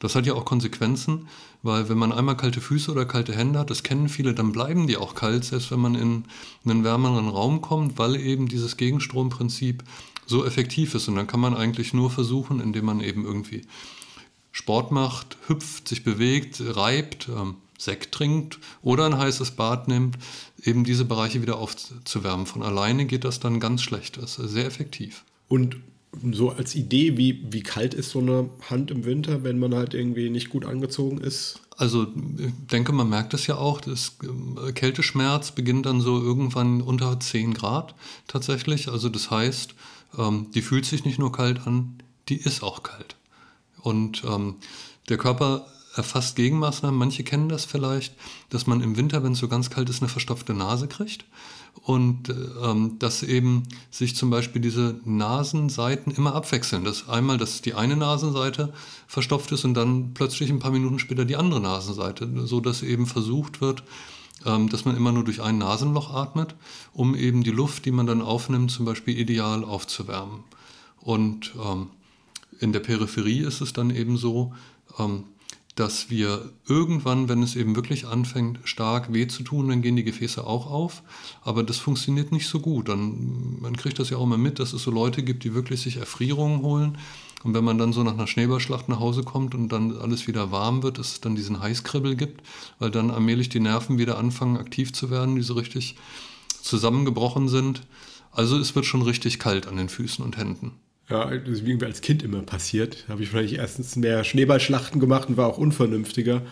Das 0.00 0.14
hat 0.14 0.24
ja 0.26 0.32
auch 0.34 0.46
Konsequenzen, 0.46 1.28
weil 1.62 1.88
wenn 1.90 1.98
man 1.98 2.12
einmal 2.12 2.36
kalte 2.36 2.60
Füße 2.60 2.90
oder 2.90 3.04
kalte 3.04 3.34
Hände 3.34 3.58
hat, 3.58 3.70
das 3.70 3.82
kennen 3.82 4.08
viele, 4.08 4.34
dann 4.34 4.52
bleiben 4.52 4.86
die 4.86 4.96
auch 4.96 5.14
kalt, 5.14 5.44
selbst 5.44 5.70
wenn 5.70 5.80
man 5.80 5.94
in 5.94 6.24
einen 6.64 6.84
wärmeren 6.84 7.28
Raum 7.28 7.60
kommt, 7.60 7.98
weil 7.98 8.16
eben 8.16 8.48
dieses 8.48 8.78
Gegenstromprinzip 8.78 9.84
so 10.26 10.44
effektiv 10.46 10.94
ist. 10.94 11.08
Und 11.08 11.16
dann 11.16 11.26
kann 11.26 11.40
man 11.40 11.54
eigentlich 11.54 11.92
nur 11.92 12.10
versuchen, 12.10 12.60
indem 12.60 12.86
man 12.86 13.00
eben 13.00 13.26
irgendwie 13.26 13.62
Sport 14.52 14.90
macht, 14.90 15.36
hüpft, 15.46 15.88
sich 15.88 16.04
bewegt, 16.04 16.60
reibt, 16.60 17.28
ähm, 17.28 17.56
Sekt 17.78 18.12
trinkt 18.12 18.58
oder 18.82 19.06
ein 19.06 19.16
heißes 19.16 19.52
Bad 19.52 19.88
nimmt, 19.88 20.18
eben 20.62 20.84
diese 20.84 21.04
Bereiche 21.04 21.40
wieder 21.40 21.58
aufzuwärmen. 21.58 22.46
Von 22.46 22.62
alleine 22.62 23.06
geht 23.06 23.24
das 23.24 23.40
dann 23.40 23.58
ganz 23.58 23.82
schlecht. 23.82 24.18
Das 24.18 24.38
ist 24.38 24.50
sehr 24.50 24.66
effektiv. 24.66 25.24
Und 25.48 25.76
so 26.32 26.50
als 26.50 26.74
Idee, 26.74 27.16
wie, 27.16 27.44
wie 27.50 27.62
kalt 27.62 27.94
ist 27.94 28.10
so 28.10 28.18
eine 28.18 28.50
Hand 28.68 28.90
im 28.90 29.04
Winter, 29.04 29.44
wenn 29.44 29.58
man 29.58 29.74
halt 29.74 29.94
irgendwie 29.94 30.28
nicht 30.28 30.50
gut 30.50 30.64
angezogen 30.64 31.18
ist? 31.18 31.60
Also 31.76 32.08
ich 32.36 32.52
denke, 32.70 32.92
man 32.92 33.08
merkt 33.08 33.32
es 33.32 33.46
ja 33.46 33.56
auch, 33.56 33.80
das 33.80 34.18
äh, 34.66 34.72
Kälteschmerz 34.72 35.52
beginnt 35.52 35.86
dann 35.86 36.00
so 36.00 36.20
irgendwann 36.20 36.82
unter 36.82 37.18
10 37.18 37.54
Grad 37.54 37.94
tatsächlich. 38.26 38.88
Also 38.88 39.08
das 39.08 39.30
heißt, 39.30 39.74
ähm, 40.18 40.48
die 40.54 40.62
fühlt 40.62 40.84
sich 40.84 41.04
nicht 41.04 41.18
nur 41.18 41.32
kalt 41.32 41.66
an, 41.66 42.02
die 42.28 42.36
ist 42.36 42.62
auch 42.62 42.82
kalt. 42.82 43.16
Und 43.82 44.22
ähm, 44.24 44.56
der 45.08 45.18
Körper 45.18 45.66
erfasst 45.94 46.36
Gegenmaßnahmen. 46.36 46.98
Manche 46.98 47.24
kennen 47.24 47.48
das 47.48 47.64
vielleicht, 47.64 48.14
dass 48.48 48.66
man 48.66 48.80
im 48.80 48.96
Winter, 48.96 49.22
wenn 49.22 49.32
es 49.32 49.38
so 49.38 49.48
ganz 49.48 49.70
kalt 49.70 49.88
ist, 49.88 50.02
eine 50.02 50.08
verstopfte 50.08 50.54
Nase 50.54 50.88
kriegt. 50.88 51.24
Und 51.82 52.34
ähm, 52.62 52.98
dass 52.98 53.22
eben 53.22 53.62
sich 53.90 54.16
zum 54.16 54.28
Beispiel 54.28 54.60
diese 54.60 55.00
Nasenseiten 55.04 56.12
immer 56.12 56.34
abwechseln. 56.34 56.84
Dass 56.84 57.08
einmal, 57.08 57.38
dass 57.38 57.62
die 57.62 57.74
eine 57.74 57.96
Nasenseite 57.96 58.72
verstopft 59.06 59.52
ist 59.52 59.64
und 59.64 59.74
dann 59.74 60.12
plötzlich 60.14 60.50
ein 60.50 60.58
paar 60.58 60.72
Minuten 60.72 60.98
später 60.98 61.24
die 61.24 61.36
andere 61.36 61.60
Nasenseite. 61.60 62.28
So 62.46 62.60
dass 62.60 62.82
eben 62.82 63.06
versucht 63.06 63.60
wird, 63.60 63.82
ähm, 64.44 64.68
dass 64.68 64.84
man 64.84 64.96
immer 64.96 65.12
nur 65.12 65.24
durch 65.24 65.42
ein 65.42 65.58
Nasenloch 65.58 66.12
atmet, 66.12 66.54
um 66.92 67.14
eben 67.14 67.42
die 67.42 67.50
Luft, 67.50 67.84
die 67.84 67.92
man 67.92 68.06
dann 68.06 68.22
aufnimmt, 68.22 68.70
zum 68.70 68.84
Beispiel 68.84 69.18
ideal 69.18 69.64
aufzuwärmen. 69.64 70.40
Und 71.00 71.52
ähm, 71.62 71.88
in 72.60 72.72
der 72.72 72.80
Peripherie 72.80 73.40
ist 73.40 73.60
es 73.60 73.72
dann 73.72 73.90
eben 73.90 74.16
so, 74.16 74.54
ähm, 74.98 75.24
dass 75.76 76.10
wir 76.10 76.52
irgendwann, 76.68 77.28
wenn 77.28 77.42
es 77.42 77.56
eben 77.56 77.74
wirklich 77.74 78.06
anfängt, 78.06 78.58
stark 78.64 79.12
weh 79.12 79.26
zu 79.28 79.42
tun, 79.42 79.68
dann 79.68 79.82
gehen 79.82 79.96
die 79.96 80.04
Gefäße 80.04 80.46
auch 80.46 80.70
auf. 80.70 81.02
Aber 81.42 81.62
das 81.62 81.78
funktioniert 81.78 82.32
nicht 82.32 82.48
so 82.48 82.60
gut. 82.60 82.88
Dann, 82.88 83.58
man 83.60 83.76
kriegt 83.76 83.98
das 83.98 84.10
ja 84.10 84.18
auch 84.18 84.24
immer 84.24 84.36
mit, 84.36 84.58
dass 84.58 84.72
es 84.72 84.82
so 84.82 84.90
Leute 84.90 85.22
gibt, 85.22 85.44
die 85.44 85.54
wirklich 85.54 85.80
sich 85.80 85.96
Erfrierungen 85.96 86.60
holen. 86.62 86.98
Und 87.44 87.54
wenn 87.54 87.64
man 87.64 87.78
dann 87.78 87.94
so 87.94 88.02
nach 88.02 88.12
einer 88.12 88.26
Schneeballschlacht 88.26 88.90
nach 88.90 89.00
Hause 89.00 89.22
kommt 89.22 89.54
und 89.54 89.70
dann 89.70 89.96
alles 89.96 90.26
wieder 90.26 90.50
warm 90.50 90.82
wird, 90.82 90.98
dass 90.98 91.12
es 91.12 91.20
dann 91.20 91.36
diesen 91.36 91.60
Heißkribbel 91.60 92.14
gibt, 92.14 92.42
weil 92.78 92.90
dann 92.90 93.10
allmählich 93.10 93.48
die 93.48 93.60
Nerven 93.60 93.96
wieder 93.96 94.18
anfangen 94.18 94.58
aktiv 94.58 94.92
zu 94.92 95.08
werden, 95.08 95.36
die 95.36 95.42
so 95.42 95.54
richtig 95.54 95.96
zusammengebrochen 96.60 97.48
sind. 97.48 97.86
Also 98.32 98.58
es 98.58 98.74
wird 98.74 98.84
schon 98.84 99.02
richtig 99.02 99.38
kalt 99.38 99.66
an 99.66 99.76
den 99.76 99.88
Füßen 99.88 100.22
und 100.22 100.36
Händen. 100.36 100.72
Ja, 101.10 101.36
das 101.36 101.48
ist 101.48 101.66
wie 101.66 101.84
als 101.84 102.00
Kind 102.00 102.22
immer 102.22 102.42
passiert. 102.42 103.04
Da 103.06 103.14
habe 103.14 103.22
ich 103.22 103.30
vielleicht 103.30 103.54
erstens 103.54 103.96
mehr 103.96 104.22
Schneeballschlachten 104.22 105.00
gemacht 105.00 105.28
und 105.28 105.36
war 105.36 105.48
auch 105.48 105.58
unvernünftiger. 105.58 106.42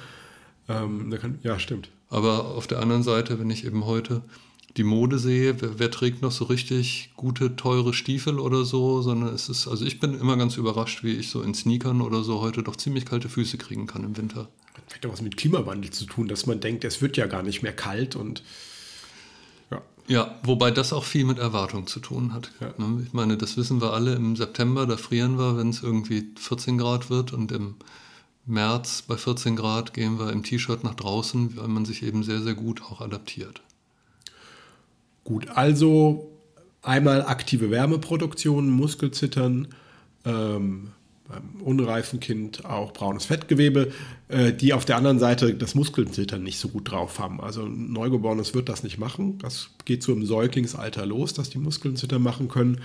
Ähm, 0.68 1.16
kann, 1.20 1.38
ja, 1.42 1.58
stimmt. 1.58 1.90
Aber 2.10 2.56
auf 2.56 2.66
der 2.66 2.80
anderen 2.80 3.02
Seite, 3.02 3.38
wenn 3.38 3.50
ich 3.50 3.64
eben 3.64 3.86
heute 3.86 4.22
die 4.76 4.84
Mode 4.84 5.18
sehe, 5.18 5.60
wer, 5.60 5.78
wer, 5.78 5.90
trägt 5.90 6.22
noch 6.22 6.32
so 6.32 6.44
richtig 6.44 7.10
gute, 7.16 7.56
teure 7.56 7.94
Stiefel 7.94 8.38
oder 8.38 8.64
so, 8.64 9.00
sondern 9.00 9.34
es 9.34 9.48
ist, 9.48 9.66
also 9.66 9.84
ich 9.84 9.98
bin 10.00 10.18
immer 10.18 10.36
ganz 10.36 10.56
überrascht, 10.56 11.02
wie 11.02 11.14
ich 11.14 11.30
so 11.30 11.42
in 11.42 11.54
Sneakern 11.54 12.00
oder 12.00 12.22
so 12.22 12.40
heute 12.40 12.62
doch 12.62 12.76
ziemlich 12.76 13.06
kalte 13.06 13.28
Füße 13.28 13.58
kriegen 13.58 13.86
kann 13.86 14.04
im 14.04 14.16
Winter. 14.16 14.48
Das 14.86 14.96
hat 14.96 15.04
doch 15.04 15.12
was 15.12 15.22
mit 15.22 15.36
Klimawandel 15.36 15.90
zu 15.90 16.04
tun, 16.04 16.28
dass 16.28 16.46
man 16.46 16.60
denkt, 16.60 16.84
es 16.84 17.00
wird 17.00 17.16
ja 17.16 17.26
gar 17.26 17.42
nicht 17.42 17.62
mehr 17.62 17.72
kalt 17.72 18.16
und 18.16 18.42
ja, 20.08 20.34
wobei 20.42 20.70
das 20.70 20.92
auch 20.92 21.04
viel 21.04 21.24
mit 21.24 21.38
Erwartung 21.38 21.86
zu 21.86 22.00
tun 22.00 22.32
hat. 22.32 22.50
Ja. 22.60 22.72
Ne? 22.78 23.02
Ich 23.06 23.12
meine, 23.12 23.36
das 23.36 23.56
wissen 23.56 23.80
wir 23.80 23.92
alle 23.92 24.14
im 24.14 24.36
September, 24.36 24.86
da 24.86 24.96
frieren 24.96 25.38
wir, 25.38 25.56
wenn 25.56 25.68
es 25.70 25.82
irgendwie 25.82 26.28
14 26.38 26.78
Grad 26.78 27.10
wird 27.10 27.32
und 27.32 27.52
im 27.52 27.76
März 28.46 29.02
bei 29.02 29.16
14 29.16 29.56
Grad 29.56 29.92
gehen 29.92 30.18
wir 30.18 30.32
im 30.32 30.42
T-Shirt 30.42 30.82
nach 30.82 30.94
draußen, 30.94 31.56
weil 31.58 31.68
man 31.68 31.84
sich 31.84 32.02
eben 32.02 32.22
sehr, 32.22 32.40
sehr 32.40 32.54
gut 32.54 32.82
auch 32.82 33.02
adaptiert. 33.02 33.60
Gut, 35.24 35.48
also 35.50 36.32
einmal 36.80 37.22
aktive 37.22 37.70
Wärmeproduktion, 37.70 38.70
Muskelzittern, 38.70 39.68
ähm, 40.24 40.92
beim 41.28 41.62
unreifen 41.62 42.20
Kind 42.20 42.64
auch 42.64 42.92
braunes 42.92 43.26
Fettgewebe, 43.26 43.92
äh, 44.28 44.52
die 44.52 44.72
auf 44.72 44.84
der 44.84 44.96
anderen 44.96 45.18
Seite 45.18 45.54
das 45.54 45.74
Muskelzittern 45.74 46.42
nicht 46.42 46.58
so 46.58 46.68
gut 46.68 46.90
drauf 46.90 47.18
haben. 47.18 47.40
Also 47.40 47.64
ein 47.64 47.92
Neugeborenes 47.92 48.54
wird 48.54 48.68
das 48.68 48.82
nicht 48.82 48.98
machen. 48.98 49.38
Das 49.38 49.70
geht 49.84 50.02
so 50.02 50.12
im 50.12 50.24
Säuglingsalter 50.24 51.06
los, 51.06 51.34
dass 51.34 51.50
die 51.50 51.58
Muskeln 51.58 51.96
zittern 51.96 52.22
machen 52.22 52.48
können. 52.48 52.80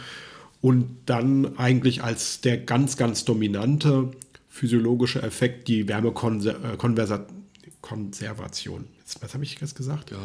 Und 0.61 0.97
dann 1.05 1.57
eigentlich 1.57 2.03
als 2.03 2.41
der 2.41 2.57
ganz, 2.57 2.97
ganz 2.97 3.25
dominante 3.25 4.11
physiologische 4.49 5.21
Effekt 5.21 5.67
die 5.67 5.87
Wärmekonservation. 5.87 8.81
Äh, 8.81 9.21
was 9.21 9.33
habe 9.33 9.43
ich 9.43 9.59
jetzt 9.59 9.75
gesagt? 9.75 10.11
Ja, 10.11 10.17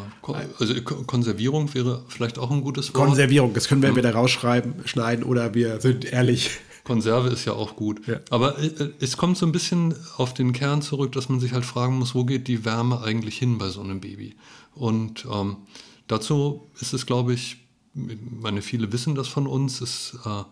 also 0.59 0.75
Konservierung 0.83 1.73
wäre 1.75 2.05
vielleicht 2.09 2.39
auch 2.39 2.51
ein 2.51 2.63
gutes 2.63 2.95
Wort. 2.95 3.07
Konservierung, 3.07 3.55
das 3.55 3.69
können 3.69 3.83
wir 3.83 3.89
entweder 3.89 4.13
rausschreiben, 4.13 4.87
schneiden 4.87 5.25
oder 5.25 5.55
wir 5.55 5.81
sind 5.81 6.05
ehrlich. 6.05 6.51
Konserve 6.88 7.28
ist 7.28 7.45
ja 7.45 7.52
auch 7.52 7.76
gut. 7.76 8.09
Ja. 8.09 8.21
Aber 8.30 8.59
äh, 8.59 8.92
es 8.99 9.18
kommt 9.18 9.37
so 9.37 9.45
ein 9.45 9.52
bisschen 9.52 9.95
auf 10.16 10.33
den 10.33 10.54
Kern 10.54 10.80
zurück, 10.80 11.12
dass 11.12 11.28
man 11.28 11.38
sich 11.38 11.52
halt 11.52 11.66
fragen 11.66 11.99
muss, 11.99 12.14
wo 12.14 12.25
geht 12.25 12.49
die 12.49 12.64
Wärme 12.64 13.02
eigentlich 13.02 13.37
hin 13.37 13.59
bei 13.59 13.68
so 13.68 13.83
einem 13.83 14.00
Baby? 14.00 14.37
Und 14.75 15.26
ähm, 15.30 15.59
dazu 16.07 16.71
ist 16.80 16.95
es, 16.95 17.04
glaube 17.04 17.35
ich, 17.35 17.59
meine, 17.92 18.62
viele 18.62 18.90
wissen 18.90 19.14
das 19.14 19.28
von 19.28 19.47
uns, 19.47 19.83
ist, 19.83 20.18
äh, 20.25 20.45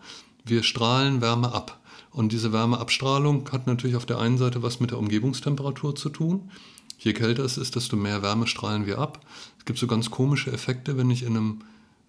wir 0.45 0.61
strahlen 0.61 1.21
Wärme 1.21 1.53
ab. 1.53 1.81
Und 2.11 2.31
diese 2.31 2.53
Wärmeabstrahlung 2.53 3.49
hat 3.51 3.65
natürlich 3.65 3.95
auf 3.95 4.05
der 4.05 4.19
einen 4.19 4.37
Seite 4.37 4.61
was 4.61 4.79
mit 4.79 4.91
der 4.91 4.99
Umgebungstemperatur 4.99 5.95
zu 5.95 6.09
tun. 6.09 6.51
Je 6.99 7.13
kälter 7.13 7.43
es 7.43 7.57
ist, 7.57 7.75
desto 7.75 7.95
mehr 7.95 8.21
Wärme 8.21 8.45
strahlen 8.45 8.85
wir 8.85 8.99
ab. 8.99 9.25
Es 9.57 9.65
gibt 9.65 9.79
so 9.79 9.87
ganz 9.87 10.11
komische 10.11 10.51
Effekte, 10.51 10.97
wenn 10.97 11.09
ich 11.09 11.23
in 11.23 11.35
einem 11.35 11.59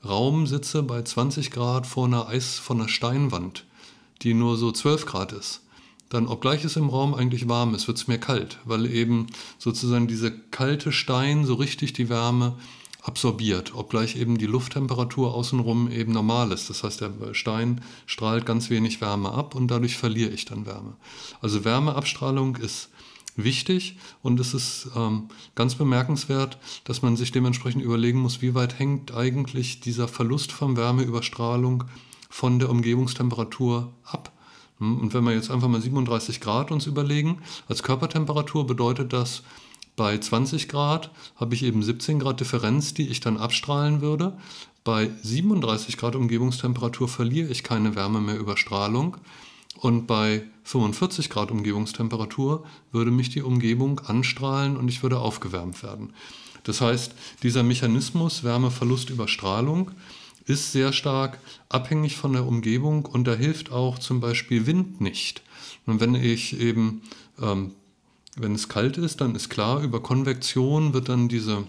Raum 0.05 0.47
sitze 0.47 0.83
bei 0.83 1.01
20 1.03 1.51
Grad 1.51 1.87
vor 1.87 2.07
einer 2.07 2.29
Eis, 2.29 2.59
vor 2.59 2.77
einer 2.77 2.89
Steinwand 2.89 3.65
die 4.23 4.35
nur 4.35 4.57
so 4.57 4.73
12 4.73 5.07
Grad 5.07 5.33
ist, 5.33 5.63
dann 6.09 6.27
obgleich 6.27 6.65
es 6.65 6.77
im 6.77 6.89
Raum 6.89 7.15
eigentlich 7.15 7.49
warm 7.49 7.75
ist, 7.75 7.87
wird 7.87 7.99
es 7.99 8.09
mir 8.09 8.19
kalt, 8.19 8.59
weil 8.65 8.87
eben 8.87 9.27
sozusagen 9.59 10.09
dieser 10.09 10.31
kalte 10.31 10.93
Stein 10.93 11.45
so 11.45 11.55
richtig 11.55 11.93
die 11.93 12.09
Wärme 12.09 12.57
absorbiert, 13.03 13.75
obgleich 13.75 14.17
eben 14.17 14.39
die 14.39 14.47
Lufttemperatur 14.47 15.35
außenrum 15.35 15.91
eben 15.91 16.13
normal 16.13 16.53
ist. 16.53 16.69
Das 16.69 16.83
heißt, 16.83 17.01
der 17.01 17.13
Stein 17.33 17.81
strahlt 18.07 18.45
ganz 18.45 18.71
wenig 18.71 19.01
Wärme 19.01 19.33
ab 19.33 19.55
und 19.55 19.69
dadurch 19.69 19.97
verliere 19.97 20.31
ich 20.31 20.45
dann 20.45 20.67
Wärme. 20.67 20.97
Also 21.41 21.65
Wärmeabstrahlung 21.65 22.57
ist 22.57 22.91
wichtig 23.37 23.97
und 24.23 24.41
es 24.41 24.53
ist 24.53 24.89
ähm, 24.97 25.29
ganz 25.55 25.77
bemerkenswert, 25.77 26.59
dass 26.85 27.03
man 27.03 27.17
sich 27.17 27.31
dementsprechend 27.31 27.83
überlegen 27.83 28.19
muss, 28.19 28.43
wie 28.43 28.55
weit 28.55 28.79
hängt 28.79 29.15
eigentlich 29.15 29.81
dieser 29.81 30.09
Verlust 30.09 30.53
von 30.53 30.77
Wärmeüberstrahlung 30.77 31.85
von 32.29 32.59
der 32.59 32.71
Umgebungstemperatur 32.71 33.93
ab. 34.05 34.33
Hm, 34.79 35.01
und 35.01 35.15
wenn 35.15 35.25
wir 35.25 35.33
jetzt 35.33 35.51
einfach 35.51 35.69
mal 35.69 35.81
37 35.81 36.41
Grad 36.41 36.71
uns 36.71 36.87
überlegen, 36.87 37.43
als 37.69 37.83
Körpertemperatur 37.83 38.67
bedeutet 38.67 39.13
das, 39.13 39.43
bei 39.97 40.17
20 40.17 40.69
Grad 40.69 41.11
habe 41.37 41.57
ich 41.57 41.65
eben 41.65 41.83
17 41.83 42.21
Grad 42.21 42.39
Differenz, 42.39 42.95
die 42.95 43.09
ich 43.09 43.19
dann 43.19 43.37
abstrahlen 43.37 44.01
würde. 44.01 44.39
Bei 44.85 45.11
37 45.23 45.97
Grad 45.97 46.15
Umgebungstemperatur 46.15 47.09
verliere 47.09 47.51
ich 47.51 47.65
keine 47.65 47.97
Wärme 47.97 48.21
mehr 48.21 48.39
über 48.39 48.57
Strahlung. 48.57 49.17
Und 49.77 50.07
bei 50.07 50.45
45 50.63 51.31
Grad 51.31 51.51
Umgebungstemperatur 51.51 52.65
würde 52.93 53.11
mich 53.11 53.31
die 53.31 53.43
Umgebung 53.43 54.01
anstrahlen 54.01 54.77
und 54.77 54.89
ich 54.89 55.03
würde 55.03 55.19
aufgewärmt 55.19 55.83
werden. 55.83 56.13
Das 56.63 56.81
heißt, 56.81 57.15
dieser 57.43 57.63
Mechanismus 57.63 58.45
Wärmeverlust 58.45 59.11
über 59.11 59.27
Strahlung 59.27 59.91
ist 60.49 60.73
sehr 60.73 60.93
stark 60.93 61.39
abhängig 61.69 62.17
von 62.17 62.33
der 62.33 62.47
Umgebung 62.47 63.05
und 63.05 63.25
da 63.25 63.35
hilft 63.35 63.71
auch 63.71 63.99
zum 63.99 64.21
Beispiel 64.21 64.67
Wind 64.67 65.01
nicht. 65.01 65.43
Und 65.87 66.01
wenn 66.01 66.15
ich 66.15 66.59
eben, 66.59 67.03
ähm, 67.41 67.73
wenn 68.37 68.55
es 68.55 68.69
kalt 68.69 68.97
ist, 68.99 69.21
dann 69.21 69.35
ist 69.35 69.49
klar, 69.51 69.83
über 69.83 70.03
Konvektion 70.03 70.95
wird 70.95 71.09
dann 71.09 71.29
diese 71.29 71.65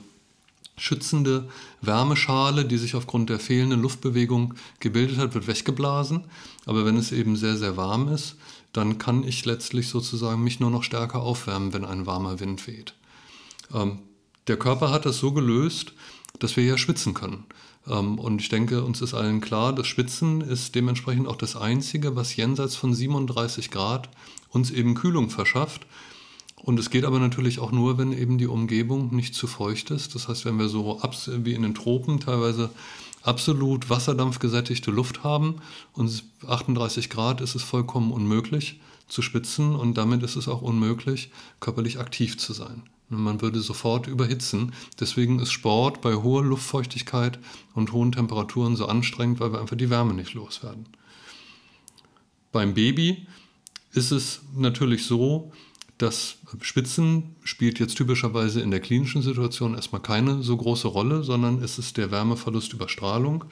schützende 0.77 1.49
Wärmeschale, 1.81 2.65
die 2.65 2.77
sich 2.77 2.95
aufgrund 2.95 3.29
der 3.29 3.39
fehlenden 3.39 3.81
Luftbewegung 3.81 4.53
gebildet 4.79 5.17
hat, 5.17 5.33
wird 5.33 5.47
weggeblasen. 5.47 6.23
Aber 6.65 6.85
wenn 6.85 6.97
es 6.97 7.11
eben 7.11 7.35
sehr, 7.35 7.57
sehr 7.57 7.75
warm 7.75 8.07
ist, 8.07 8.35
dann 8.71 8.97
kann 8.97 9.23
ich 9.23 9.45
letztlich 9.45 9.89
sozusagen 9.89 10.43
mich 10.43 10.59
nur 10.59 10.69
noch 10.69 10.83
stärker 10.83 11.21
aufwärmen, 11.21 11.73
wenn 11.73 11.85
ein 11.85 12.05
warmer 12.05 12.39
Wind 12.39 12.65
weht. 12.67 12.93
Ähm, 13.73 13.99
der 14.47 14.57
Körper 14.57 14.91
hat 14.91 15.05
das 15.05 15.17
so 15.17 15.31
gelöst, 15.31 15.93
dass 16.39 16.55
wir 16.55 16.63
ja 16.63 16.77
schwitzen 16.77 17.13
können. 17.13 17.45
Ähm, 17.87 18.19
und 18.19 18.41
ich 18.41 18.49
denke, 18.49 18.83
uns 18.83 19.01
ist 19.01 19.13
allen 19.13 19.41
klar, 19.41 19.73
das 19.73 19.87
Schwitzen 19.87 20.41
ist 20.41 20.75
dementsprechend 20.75 21.27
auch 21.27 21.35
das 21.35 21.55
Einzige, 21.55 22.15
was 22.15 22.35
jenseits 22.35 22.75
von 22.75 22.93
37 22.93 23.71
Grad 23.71 24.09
uns 24.49 24.71
eben 24.71 24.95
Kühlung 24.95 25.29
verschafft. 25.29 25.85
Und 26.55 26.79
es 26.79 26.89
geht 26.89 27.05
aber 27.05 27.19
natürlich 27.19 27.59
auch 27.59 27.71
nur, 27.71 27.97
wenn 27.97 28.11
eben 28.11 28.37
die 28.37 28.47
Umgebung 28.47 29.15
nicht 29.15 29.33
zu 29.33 29.47
feucht 29.47 29.91
ist. 29.91 30.13
Das 30.13 30.27
heißt, 30.27 30.45
wenn 30.45 30.59
wir 30.59 30.67
so 30.67 31.01
wie 31.27 31.53
in 31.53 31.61
den 31.61 31.73
Tropen 31.73 32.19
teilweise 32.19 32.69
absolut 33.21 33.89
wasserdampfgesättigte 33.89 34.91
Luft 34.91 35.23
haben 35.23 35.61
und 35.93 36.23
38 36.47 37.09
Grad 37.09 37.41
ist 37.41 37.55
es 37.55 37.63
vollkommen 37.63 38.11
unmöglich 38.11 38.79
zu 39.07 39.21
spitzen 39.21 39.75
und 39.75 39.97
damit 39.97 40.23
ist 40.23 40.35
es 40.35 40.47
auch 40.47 40.61
unmöglich, 40.61 41.31
körperlich 41.59 41.99
aktiv 41.99 42.37
zu 42.37 42.53
sein. 42.53 42.83
Man 43.09 43.41
würde 43.41 43.59
sofort 43.59 44.07
überhitzen. 44.07 44.73
Deswegen 44.99 45.39
ist 45.39 45.51
Sport 45.51 46.01
bei 46.01 46.15
hoher 46.15 46.43
Luftfeuchtigkeit 46.43 47.39
und 47.73 47.91
hohen 47.91 48.11
Temperaturen 48.11 48.75
so 48.75 48.85
anstrengend, 48.85 49.39
weil 49.39 49.51
wir 49.51 49.59
einfach 49.59 49.77
die 49.77 49.89
Wärme 49.89 50.13
nicht 50.13 50.33
loswerden. 50.33 50.85
Beim 52.51 52.73
Baby 52.73 53.27
ist 53.93 54.11
es 54.11 54.41
natürlich 54.55 55.05
so, 55.05 55.51
dass 55.97 56.37
Spitzen 56.61 57.35
spielt 57.43 57.79
jetzt 57.79 57.95
typischerweise 57.95 58.61
in 58.61 58.71
der 58.71 58.79
klinischen 58.79 59.21
Situation 59.21 59.75
erstmal 59.75 60.01
keine 60.01 60.41
so 60.43 60.55
große 60.55 60.87
Rolle, 60.87 61.23
sondern 61.23 61.61
es 61.61 61.77
ist 61.77 61.97
der 61.97 62.09
Wärmeverlust 62.09 62.73
über 62.73 62.87
Strahlung. 62.87 63.43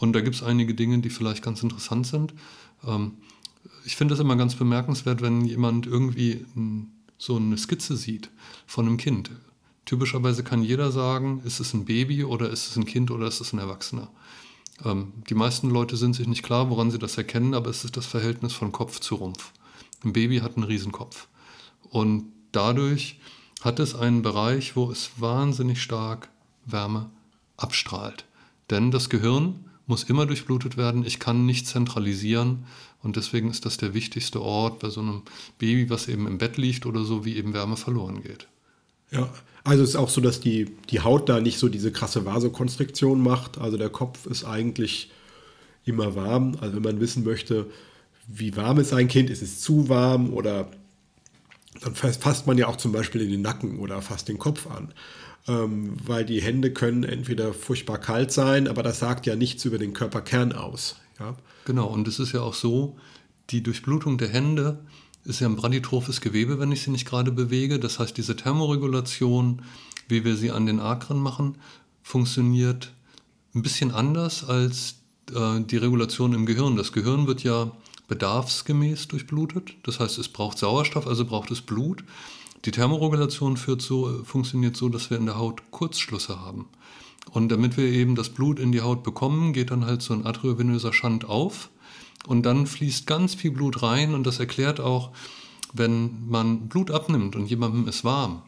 Und 0.00 0.12
da 0.12 0.20
gibt 0.20 0.34
es 0.34 0.42
einige 0.42 0.74
Dinge, 0.74 0.98
die 0.98 1.10
vielleicht 1.10 1.42
ganz 1.42 1.62
interessant 1.62 2.06
sind. 2.06 2.34
Ähm, 2.86 3.12
ich 3.84 3.96
finde 3.96 4.14
es 4.14 4.20
immer 4.20 4.36
ganz 4.36 4.56
bemerkenswert, 4.56 5.22
wenn 5.22 5.44
jemand 5.44 5.86
irgendwie 5.86 6.44
ein 6.56 6.93
so 7.24 7.36
eine 7.36 7.56
Skizze 7.56 7.96
sieht 7.96 8.28
von 8.66 8.86
einem 8.86 8.98
Kind, 8.98 9.30
typischerweise 9.86 10.44
kann 10.44 10.62
jeder 10.62 10.92
sagen, 10.92 11.40
ist 11.46 11.58
es 11.58 11.72
ein 11.72 11.86
Baby 11.86 12.22
oder 12.22 12.50
ist 12.50 12.68
es 12.68 12.76
ein 12.76 12.84
Kind 12.84 13.10
oder 13.10 13.26
ist 13.26 13.40
es 13.40 13.54
ein 13.54 13.58
Erwachsener. 13.58 14.10
Ähm, 14.84 15.14
die 15.30 15.34
meisten 15.34 15.70
Leute 15.70 15.96
sind 15.96 16.14
sich 16.14 16.28
nicht 16.28 16.42
klar, 16.42 16.68
woran 16.68 16.90
sie 16.90 16.98
das 16.98 17.16
erkennen, 17.16 17.54
aber 17.54 17.70
es 17.70 17.82
ist 17.82 17.96
das 17.96 18.04
Verhältnis 18.04 18.52
von 18.52 18.72
Kopf 18.72 19.00
zu 19.00 19.14
Rumpf. 19.14 19.52
Ein 20.04 20.12
Baby 20.12 20.40
hat 20.40 20.56
einen 20.56 20.66
Riesenkopf. 20.66 21.28
Und 21.88 22.30
dadurch 22.52 23.18
hat 23.62 23.78
es 23.78 23.94
einen 23.94 24.20
Bereich, 24.20 24.76
wo 24.76 24.90
es 24.90 25.12
wahnsinnig 25.16 25.80
stark 25.80 26.28
Wärme 26.66 27.08
abstrahlt. 27.56 28.26
Denn 28.68 28.90
das 28.90 29.08
Gehirn 29.08 29.64
muss 29.86 30.04
immer 30.04 30.26
durchblutet 30.26 30.76
werden. 30.76 31.06
Ich 31.06 31.20
kann 31.20 31.46
nicht 31.46 31.66
zentralisieren. 31.66 32.66
Und 33.04 33.16
deswegen 33.16 33.50
ist 33.50 33.66
das 33.66 33.76
der 33.76 33.94
wichtigste 33.94 34.40
Ort 34.40 34.80
bei 34.80 34.88
so 34.88 35.00
einem 35.00 35.22
Baby, 35.58 35.90
was 35.90 36.08
eben 36.08 36.26
im 36.26 36.38
Bett 36.38 36.56
liegt 36.56 36.86
oder 36.86 37.04
so, 37.04 37.24
wie 37.24 37.36
eben 37.36 37.52
Wärme 37.52 37.76
verloren 37.76 38.22
geht. 38.22 38.48
Ja, 39.10 39.30
also 39.62 39.82
es 39.82 39.90
ist 39.90 39.96
auch 39.96 40.08
so, 40.08 40.20
dass 40.20 40.40
die, 40.40 40.70
die 40.90 41.00
Haut 41.00 41.28
da 41.28 41.40
nicht 41.40 41.58
so 41.58 41.68
diese 41.68 41.92
krasse 41.92 42.24
Vasokonstriktion 42.24 43.22
macht. 43.22 43.58
Also 43.58 43.76
der 43.76 43.90
Kopf 43.90 44.26
ist 44.26 44.44
eigentlich 44.44 45.10
immer 45.84 46.16
warm. 46.16 46.56
Also 46.60 46.76
wenn 46.76 46.82
man 46.82 47.00
wissen 47.00 47.24
möchte, 47.24 47.66
wie 48.26 48.56
warm 48.56 48.78
ist 48.78 48.92
ein 48.92 49.08
Kind, 49.08 49.30
ist 49.30 49.42
es 49.42 49.60
zu 49.60 49.88
warm 49.88 50.32
oder 50.32 50.70
dann 51.80 51.94
fasst 51.94 52.46
man 52.46 52.56
ja 52.56 52.68
auch 52.68 52.76
zum 52.76 52.92
Beispiel 52.92 53.20
in 53.20 53.30
den 53.30 53.42
Nacken 53.42 53.78
oder 53.78 54.00
fasst 54.00 54.28
den 54.28 54.38
Kopf 54.38 54.66
an. 54.66 54.92
Ähm, 55.46 55.96
weil 56.02 56.24
die 56.24 56.40
Hände 56.40 56.72
können 56.72 57.04
entweder 57.04 57.52
furchtbar 57.52 57.98
kalt 57.98 58.32
sein, 58.32 58.66
aber 58.66 58.82
das 58.82 59.00
sagt 59.00 59.26
ja 59.26 59.36
nichts 59.36 59.64
über 59.66 59.76
den 59.76 59.92
Körperkern 59.92 60.52
aus. 60.52 60.96
Ja? 61.18 61.36
Genau, 61.64 61.86
und 61.86 62.08
es 62.08 62.18
ist 62.18 62.32
ja 62.32 62.40
auch 62.40 62.54
so, 62.54 62.96
die 63.50 63.62
Durchblutung 63.62 64.18
der 64.18 64.28
Hände 64.28 64.84
ist 65.24 65.40
ja 65.40 65.48
ein 65.48 65.56
bradytrophes 65.56 66.20
Gewebe, 66.20 66.58
wenn 66.58 66.72
ich 66.72 66.82
sie 66.82 66.90
nicht 66.90 67.06
gerade 67.06 67.32
bewege. 67.32 67.78
Das 67.78 67.98
heißt, 67.98 68.16
diese 68.16 68.36
Thermoregulation, 68.36 69.62
wie 70.08 70.24
wir 70.24 70.36
sie 70.36 70.50
an 70.50 70.66
den 70.66 70.80
Akren 70.80 71.18
machen, 71.18 71.56
funktioniert 72.02 72.92
ein 73.54 73.62
bisschen 73.62 73.90
anders 73.90 74.44
als 74.44 74.96
äh, 75.34 75.60
die 75.60 75.78
Regulation 75.78 76.34
im 76.34 76.46
Gehirn. 76.46 76.76
Das 76.76 76.92
Gehirn 76.92 77.26
wird 77.26 77.42
ja 77.42 77.72
bedarfsgemäß 78.08 79.08
durchblutet. 79.08 79.74
Das 79.84 80.00
heißt, 80.00 80.18
es 80.18 80.28
braucht 80.28 80.58
Sauerstoff, 80.58 81.06
also 81.06 81.24
braucht 81.24 81.50
es 81.50 81.62
Blut. 81.62 82.04
Die 82.64 82.70
Thermoregulation 82.70 83.56
so, 83.56 84.24
funktioniert 84.24 84.76
so, 84.76 84.88
dass 84.88 85.10
wir 85.10 85.16
in 85.16 85.26
der 85.26 85.38
Haut 85.38 85.62
Kurzschlüsse 85.70 86.40
haben. 86.40 86.66
Und 87.30 87.50
damit 87.50 87.76
wir 87.76 87.84
eben 87.84 88.14
das 88.14 88.28
Blut 88.28 88.58
in 88.58 88.72
die 88.72 88.80
Haut 88.80 89.02
bekommen, 89.02 89.52
geht 89.52 89.70
dann 89.70 89.86
halt 89.86 90.02
so 90.02 90.14
ein 90.14 90.24
arteriovenöser 90.24 90.92
Schand 90.92 91.24
auf. 91.24 91.70
Und 92.26 92.46
dann 92.46 92.66
fließt 92.66 93.06
ganz 93.06 93.34
viel 93.34 93.50
Blut 93.50 93.82
rein 93.82 94.14
und 94.14 94.26
das 94.26 94.38
erklärt 94.38 94.80
auch, 94.80 95.10
wenn 95.72 96.28
man 96.28 96.68
Blut 96.68 96.90
abnimmt 96.90 97.36
und 97.36 97.46
jemandem 97.46 97.88
ist 97.88 98.04
warm, 98.04 98.42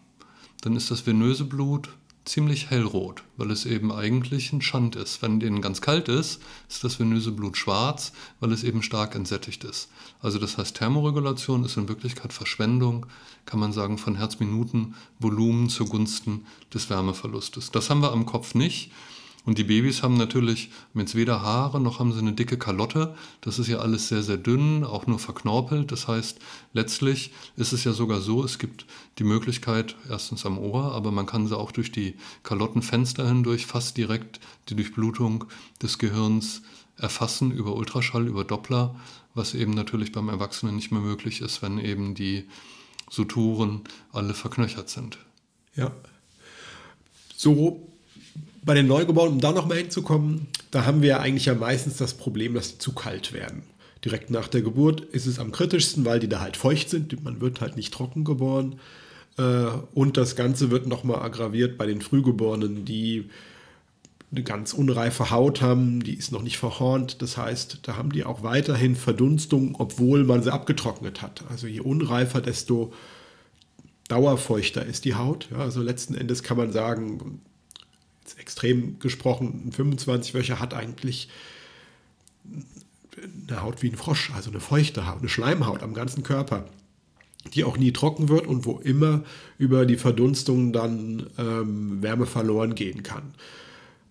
dann 0.62 0.76
ist 0.76 0.90
das 0.90 1.06
venöse 1.06 1.45
Blut 1.45 1.90
ziemlich 2.26 2.71
hellrot, 2.71 3.23
weil 3.37 3.50
es 3.50 3.64
eben 3.64 3.92
eigentlich 3.92 4.52
ein 4.52 4.61
Schand 4.61 4.97
ist. 4.97 5.23
Wenn 5.23 5.40
denen 5.40 5.62
ganz 5.62 5.80
kalt 5.80 6.09
ist, 6.09 6.42
ist 6.68 6.85
das 6.85 6.99
venöse 6.99 7.33
Blut 7.33 7.56
schwarz, 7.56 8.12
weil 8.40 8.52
es 8.52 8.64
eben 8.64 8.83
stark 8.83 9.14
entsättigt 9.14 9.64
ist. 9.64 9.88
Also 10.21 10.38
das 10.38 10.59
heißt, 10.59 10.76
Thermoregulation 10.76 11.64
ist 11.64 11.76
in 11.76 11.88
Wirklichkeit 11.88 12.33
Verschwendung, 12.33 13.06
kann 13.47 13.61
man 13.61 13.73
sagen, 13.73 13.97
von 13.97 14.16
Herzminutenvolumen 14.16 15.68
zugunsten 15.68 16.47
des 16.75 16.90
Wärmeverlustes. 16.90 17.71
Das 17.71 17.88
haben 17.88 18.00
wir 18.00 18.12
am 18.12 18.26
Kopf 18.26 18.54
nicht. 18.54 18.90
Und 19.47 19.59
die 19.59 19.65
Babys 19.65 20.03
haben 20.03 20.17
natürlich 20.17 20.71
jetzt 20.95 21.15
weder 21.15 21.41
Haare 21.41 21.81
noch 21.81 22.00
haben 22.00 22.12
sie 22.12 22.19
eine 22.19 22.33
dicke 22.33 22.59
Kalotte. 22.59 23.15
Das 23.41 23.61
ist 23.61 23.69
ja 23.69 23.79
alles 23.79 24.09
sehr, 24.09 24.25
sehr 24.25 24.37
dünn, 24.37 24.83
auch 24.83 25.07
nur 25.07 25.21
verknorpelt. 25.21 25.93
Das 25.93 26.09
heißt, 26.09 26.41
letztlich 26.73 27.31
ist 27.57 27.73
es 27.73 27.85
ja 27.85 27.93
sogar 27.93 28.21
so, 28.21 28.45
es 28.45 28.59
gibt 28.59 28.87
die 29.19 29.25
Möglichkeit, 29.25 29.95
erstens 30.11 30.45
am 30.45 30.59
Ohr, 30.59 30.93
aber 30.93 31.12
man 31.12 31.26
kann 31.26 31.47
sie 31.47 31.57
auch 31.57 31.71
durch 31.71 31.93
die 31.93 32.17
Kalottenfenster 32.43 33.26
hindurch 33.26 33.67
fast 33.67 33.97
direkt 33.97 34.41
die 34.69 34.75
Durchblutung 34.75 35.45
des 35.81 35.99
Gehirns 35.99 36.62
erfassen 36.97 37.53
über 37.53 37.76
Ultraschall, 37.76 38.26
über 38.26 38.43
Doppler, 38.43 38.97
was 39.35 39.55
eben 39.55 39.75
natürlich 39.75 40.11
beim 40.11 40.29
Erwachsenen 40.29 40.75
nicht 40.75 40.91
mehr 40.91 41.03
möglich 41.03 41.41
ist, 41.41 41.62
wenn 41.62 41.79
eben 41.79 42.17
die 42.17 42.49
Suturen 43.09 43.83
alle 44.12 44.35
verknöchert 44.35 44.88
sind. 44.88 45.19
Ja. 45.76 45.93
So 47.37 47.87
bei 48.64 48.75
den 48.75 48.87
Neugebauten, 48.87 49.34
um 49.34 49.41
da 49.41 49.52
nochmal 49.52 49.78
hinzukommen, 49.78 50.49
da 50.71 50.84
haben 50.84 51.02
wir 51.02 51.21
eigentlich 51.21 51.47
ja 51.47 51.54
meistens 51.54 51.97
das 51.97 52.15
Problem, 52.15 52.54
dass 52.54 52.73
die 52.73 52.78
zu 52.78 52.93
kalt 52.93 53.32
werden. 53.32 53.63
Direkt 54.04 54.30
nach 54.30 54.49
der 54.49 54.63
Geburt 54.63 55.00
ist 55.00 55.26
es 55.26 55.39
am 55.39 55.52
kritischsten, 55.52 56.04
weil 56.04 56.21
die 56.21 56.28
da 56.28 56.41
halt 56.41 56.56
feucht 56.56 56.91
sind. 56.91 57.25
Man 57.25 57.41
wird 57.41 57.60
halt 57.60 57.76
nicht 57.76 57.93
trocken 57.95 58.25
geboren. 58.25 58.78
Äh, 59.39 59.67
und 59.95 60.17
das 60.17 60.37
Ganze 60.37 60.71
wird 60.71 60.87
nochmal 60.87 61.23
aggraviert 61.23 61.78
bei 61.78 61.87
den 61.87 62.00
Frühgeborenen, 62.00 62.84
die 62.84 63.30
eine 64.32 64.43
ganz 64.43 64.73
unreife 64.73 65.30
Haut 65.30 65.63
haben, 65.63 66.02
die 66.02 66.15
ist 66.15 66.32
noch 66.32 66.43
nicht 66.43 66.58
verhornt. 66.58 67.23
Das 67.23 67.37
heißt, 67.37 67.80
da 67.82 67.97
haben 67.97 68.10
die 68.10 68.25
auch 68.25 68.43
weiterhin 68.43 68.97
Verdunstung, 68.97 69.76
obwohl 69.78 70.25
man 70.25 70.43
sie 70.43 70.52
abgetrocknet 70.52 71.23
hat. 71.23 71.45
Also 71.49 71.67
je 71.67 71.80
unreifer, 71.80 72.41
desto 72.41 72.93
dauerfeuchter 74.08 74.84
ist 74.84 75.04
die 75.04 75.15
Haut. 75.15 75.49
Ja, 75.50 75.58
also 75.58 75.80
letzten 75.80 76.15
Endes 76.15 76.43
kann 76.43 76.56
man 76.56 76.73
sagen, 76.73 77.41
extrem 78.34 78.99
gesprochen, 78.99 79.62
ein 79.67 79.73
25-Wöcher 79.73 80.58
hat 80.58 80.75
eigentlich 80.75 81.28
eine 83.49 83.62
Haut 83.62 83.82
wie 83.82 83.91
ein 83.91 83.97
Frosch, 83.97 84.30
also 84.34 84.50
eine 84.50 84.60
feuchte 84.60 85.06
Haut, 85.06 85.21
eine 85.21 85.28
Schleimhaut 85.28 85.82
am 85.82 85.95
ganzen 85.95 86.23
Körper, 86.23 86.67
die 87.54 87.65
auch 87.65 87.76
nie 87.76 87.93
trocken 87.93 88.28
wird 88.28 88.47
und 88.47 88.67
wo 88.67 88.78
immer 88.78 89.25
über 89.58 89.86
die 89.86 89.97
Verdunstung 89.97 90.73
dann 90.73 91.26
ähm, 91.39 92.02
Wärme 92.02 92.26
verloren 92.26 92.75
gehen 92.75 93.02
kann. 93.02 93.34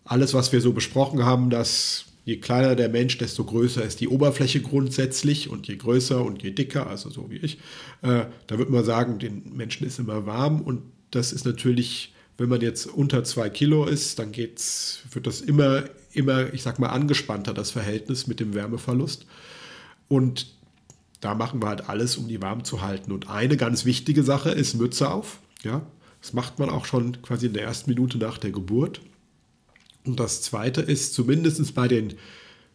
Alles, 0.03 0.33
was 0.33 0.51
wir 0.51 0.61
so 0.61 0.73
besprochen 0.73 1.25
haben, 1.25 1.49
dass 1.49 2.05
je 2.25 2.37
kleiner 2.37 2.75
der 2.75 2.89
Mensch, 2.89 3.17
desto 3.17 3.43
größer 3.43 3.83
ist 3.83 4.01
die 4.01 4.07
Oberfläche 4.07 4.61
grundsätzlich 4.61 5.49
und 5.49 5.67
je 5.67 5.75
größer 5.75 6.23
und 6.23 6.41
je 6.41 6.51
dicker, 6.51 6.87
also 6.87 7.09
so 7.09 7.29
wie 7.29 7.37
ich, 7.37 7.59
äh, 8.01 8.25
da 8.47 8.57
würde 8.57 8.71
man 8.71 8.83
sagen, 8.83 9.19
den 9.19 9.55
Menschen 9.55 9.85
ist 9.85 9.99
immer 9.99 10.25
warm 10.25 10.61
und 10.61 10.81
das 11.11 11.31
ist 11.31 11.45
natürlich 11.45 12.14
wenn 12.37 12.49
man 12.49 12.61
jetzt 12.61 12.87
unter 12.87 13.23
zwei 13.23 13.49
Kilo 13.49 13.85
ist, 13.85 14.19
dann 14.19 14.31
geht's, 14.31 15.03
wird 15.11 15.25
das 15.27 15.41
immer, 15.41 15.83
immer, 16.11 16.53
ich 16.53 16.63
sag 16.63 16.79
mal, 16.79 16.89
angespannter, 16.89 17.53
das 17.53 17.71
Verhältnis 17.71 18.27
mit 18.27 18.39
dem 18.39 18.53
Wärmeverlust. 18.53 19.25
Und 20.07 20.53
da 21.21 21.33
machen 21.33 21.61
wir 21.61 21.69
halt 21.69 21.89
alles, 21.89 22.17
um 22.17 22.27
die 22.27 22.41
warm 22.41 22.63
zu 22.63 22.81
halten. 22.81 23.11
Und 23.11 23.29
eine 23.29 23.57
ganz 23.57 23.85
wichtige 23.85 24.23
Sache 24.23 24.51
ist 24.51 24.75
Mütze 24.75 25.09
auf. 25.09 25.39
Ja, 25.63 25.85
das 26.21 26.33
macht 26.33 26.59
man 26.59 26.69
auch 26.69 26.85
schon 26.85 27.21
quasi 27.21 27.47
in 27.47 27.53
der 27.53 27.63
ersten 27.63 27.89
Minute 27.89 28.17
nach 28.17 28.37
der 28.37 28.51
Geburt. 28.51 29.01
Und 30.05 30.19
das 30.19 30.41
zweite 30.41 30.81
ist, 30.81 31.13
zumindest 31.13 31.73
bei 31.73 31.87
den 31.87 32.15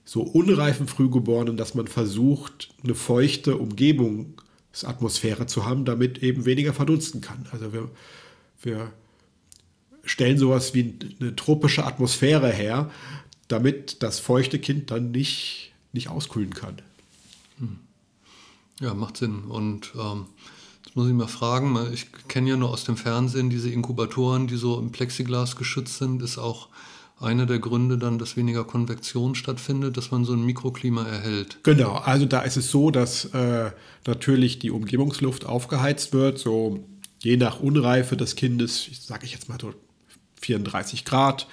so 0.05 0.23
unreifen 0.23 0.88
Frühgeborenen, 0.88 1.57
dass 1.57 1.75
man 1.75 1.87
versucht, 1.87 2.75
eine 2.83 2.94
feuchte 2.94 3.57
Umgebungsatmosphäre 3.57 5.46
zu 5.46 5.66
haben, 5.66 5.85
damit 5.85 6.23
eben 6.23 6.46
weniger 6.46 6.73
verdunsten 6.73 7.20
kann. 7.20 7.46
Also 7.53 7.73
wir, 7.73 7.90
wir 8.62 8.92
stellen 10.11 10.38
sowas 10.38 10.75
wie 10.75 10.94
eine 11.20 11.37
tropische 11.37 11.87
Atmosphäre 11.87 12.51
her, 12.51 12.90
damit 13.46 14.03
das 14.03 14.18
feuchte 14.18 14.59
Kind 14.59 14.90
dann 14.90 15.12
nicht, 15.12 15.73
nicht 15.92 16.09
auskühlen 16.09 16.53
kann. 16.53 16.83
Hm. 17.59 17.79
Ja, 18.81 18.94
macht 18.94 19.18
Sinn. 19.18 19.44
Und 19.44 19.92
ähm, 19.94 20.27
jetzt 20.85 20.96
muss 20.96 21.07
ich 21.07 21.14
mal 21.14 21.29
fragen, 21.29 21.79
ich 21.92 22.09
kenne 22.27 22.51
ja 22.51 22.57
nur 22.57 22.70
aus 22.70 22.83
dem 22.83 22.96
Fernsehen 22.96 23.51
diese 23.51 23.70
Inkubatoren, 23.70 24.49
die 24.49 24.57
so 24.57 24.81
im 24.81 24.90
Plexiglas 24.90 25.55
geschützt 25.55 25.99
sind, 25.99 26.23
ist 26.23 26.38
auch 26.38 26.68
einer 27.20 27.46
der 27.46 27.61
Gründe 27.61 27.96
dann, 27.96 28.18
dass 28.18 28.37
weniger 28.37 28.64
Konvektion 28.64 29.37
stattfindet, 29.37 29.96
dass 29.96 30.11
man 30.11 30.25
so 30.25 30.33
ein 30.33 30.44
Mikroklima 30.44 31.05
erhält. 31.05 31.59
Genau, 31.62 31.92
also 31.92 32.27
da 32.27 32.40
ist 32.40 32.57
es 32.57 32.70
so, 32.70 32.90
dass 32.90 33.27
äh, 33.27 33.70
natürlich 34.07 34.59
die 34.59 34.70
Umgebungsluft 34.70 35.46
aufgeheizt 35.46 36.14
wird, 36.14 36.38
so 36.38 36.83
je 37.20 37.37
nach 37.37 37.61
Unreife 37.61 38.16
des 38.16 38.35
Kindes, 38.35 38.88
sage 39.07 39.27
ich 39.27 39.33
jetzt 39.33 39.49
mal 39.49 39.59
so 39.61 39.73
34 40.40 41.05
Grad 41.05 41.46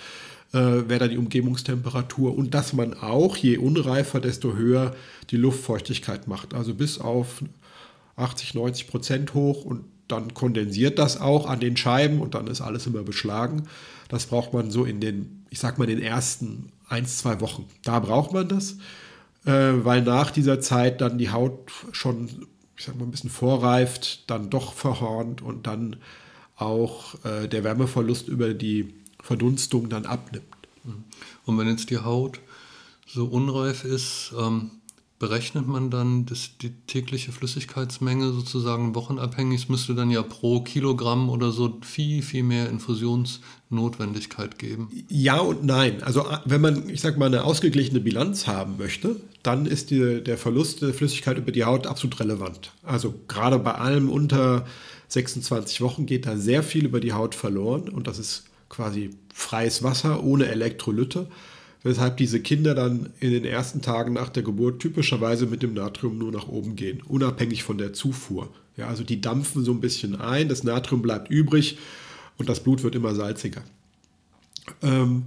äh, 0.54 0.58
wäre 0.58 1.00
da 1.00 1.08
die 1.08 1.18
Umgebungstemperatur 1.18 2.38
und 2.38 2.54
dass 2.54 2.74
man 2.74 2.94
auch, 2.94 3.36
je 3.38 3.58
unreifer, 3.58 4.20
desto 4.20 4.56
höher 4.56 4.96
die 5.30 5.38
Luftfeuchtigkeit 5.38 6.28
macht. 6.28 6.54
Also 6.54 6.74
bis 6.74 7.00
auf 7.00 7.44
80, 8.16 8.54
90 8.54 8.88
Prozent 8.88 9.34
hoch 9.34 9.66
und 9.66 9.84
dann 10.08 10.34
kondensiert 10.34 11.00
das 11.00 11.20
auch 11.20 11.48
an 11.48 11.60
den 11.60 11.76
Scheiben 11.76 12.22
und 12.22 12.34
dann 12.34 12.48
ist 12.48 12.62
alles 12.62 12.88
immer 12.88 13.04
beschlagen. 13.04 13.68
Das 14.08 14.28
braucht 14.28 14.54
man 14.54 14.72
so 14.72 14.86
in 14.86 15.02
den, 15.02 15.46
ich 15.50 15.60
sag 15.60 15.78
mal, 15.78 15.88
den 15.88 16.02
ersten 16.02 16.72
ein, 16.88 17.06
zwei 17.06 17.42
Wochen. 17.42 17.66
Da 17.84 18.00
braucht 18.00 18.32
man 18.32 18.48
das, 18.48 18.78
äh, 19.46 19.74
weil 19.84 20.02
nach 20.02 20.32
dieser 20.32 20.62
Zeit 20.62 21.02
dann 21.02 21.18
die 21.18 21.30
Haut 21.30 21.72
schon, 21.92 22.30
ich 22.78 22.86
sag 22.86 22.98
mal, 22.98 23.04
ein 23.04 23.12
bisschen 23.12 23.30
vorreift, 23.30 24.30
dann 24.30 24.50
doch 24.50 24.74
verhornt 24.74 25.42
und 25.42 25.68
dann 25.68 25.98
auch 26.58 27.16
äh, 27.24 27.48
der 27.48 27.64
Wärmeverlust 27.64 28.28
über 28.28 28.54
die 28.54 28.94
Verdunstung 29.22 29.90
dann 29.90 30.06
abnimmt. 30.06 30.46
Und 31.46 31.58
wenn 31.58 31.68
jetzt 31.68 31.90
die 31.90 32.00
Haut 32.00 32.40
so 33.06 33.26
unreif 33.26 33.84
ist, 33.84 34.34
ähm, 34.38 34.72
berechnet 35.20 35.68
man 35.68 35.90
dann 35.90 36.26
das, 36.26 36.52
die 36.62 36.72
tägliche 36.86 37.32
Flüssigkeitsmenge 37.32 38.32
sozusagen 38.32 38.94
wochenabhängig? 38.96 39.64
Es 39.64 39.70
müsste 39.70 39.96
dann 39.96 40.12
ja 40.12 40.22
pro 40.22 40.62
Kilogramm 40.62 41.30
oder 41.30 41.52
so 41.52 41.78
viel, 41.82 42.22
viel 42.22 42.44
mehr 42.44 42.70
Infusionsnotwendigkeit 42.70 44.60
geben. 44.60 44.90
Ja 45.10 45.40
und 45.40 45.66
nein. 45.66 46.04
Also 46.04 46.26
wenn 46.46 46.62
man, 46.62 46.90
ich 46.90 47.02
sag 47.02 47.18
mal, 47.18 47.26
eine 47.26 47.44
ausgeglichene 47.44 48.00
Bilanz 48.00 48.48
haben 48.48 48.78
möchte, 48.78 49.18
dann 49.42 49.66
ist 49.66 49.90
die, 49.90 50.24
der 50.24 50.38
Verlust 50.38 50.82
der 50.82 50.94
Flüssigkeit 50.94 51.38
über 51.38 51.52
die 51.52 51.64
Haut 51.64 51.88
absolut 51.88 52.20
relevant. 52.20 52.72
Also 52.84 53.14
gerade 53.28 53.58
bei 53.60 53.74
allem 53.74 54.10
unter 54.10 54.66
26 55.10 55.82
Wochen 55.82 56.06
geht 56.06 56.26
da 56.26 56.38
sehr 56.38 56.64
viel 56.64 56.86
über 56.86 57.00
die 57.00 57.14
Haut 57.14 57.36
verloren 57.36 57.90
und 57.90 58.08
das 58.08 58.20
ist 58.20 58.46
quasi 58.70 59.12
freies 59.34 59.84
Wasser 59.84 60.24
ohne 60.24 60.48
Elektrolyte 60.48 61.28
weshalb 61.88 62.18
diese 62.18 62.42
Kinder 62.42 62.76
dann 62.76 63.14
in 63.20 63.32
den 63.32 63.46
ersten 63.46 63.82
Tagen 63.82 64.14
nach 64.14 64.30
der 64.30 64.44
Geburt 64.44 64.82
typischerweise 64.82 65.46
mit 65.46 65.64
dem 65.64 65.74
Natrium 65.74 66.18
nur 66.18 66.32
nach 66.32 66.48
oben 66.48 66.76
gehen, 66.76 67.02
unabhängig 67.02 67.64
von 67.64 67.78
der 67.78 67.94
Zufuhr. 67.94 68.50
Ja, 68.76 68.88
also 68.88 69.04
die 69.04 69.22
dampfen 69.22 69.64
so 69.64 69.72
ein 69.72 69.80
bisschen 69.80 70.20
ein, 70.20 70.50
das 70.50 70.64
Natrium 70.64 71.02
bleibt 71.02 71.30
übrig 71.30 71.78
und 72.38 72.50
das 72.50 72.62
Blut 72.62 72.84
wird 72.84 72.96
immer 72.96 73.16
salziger. 73.16 73.64
Ähm, 74.82 75.26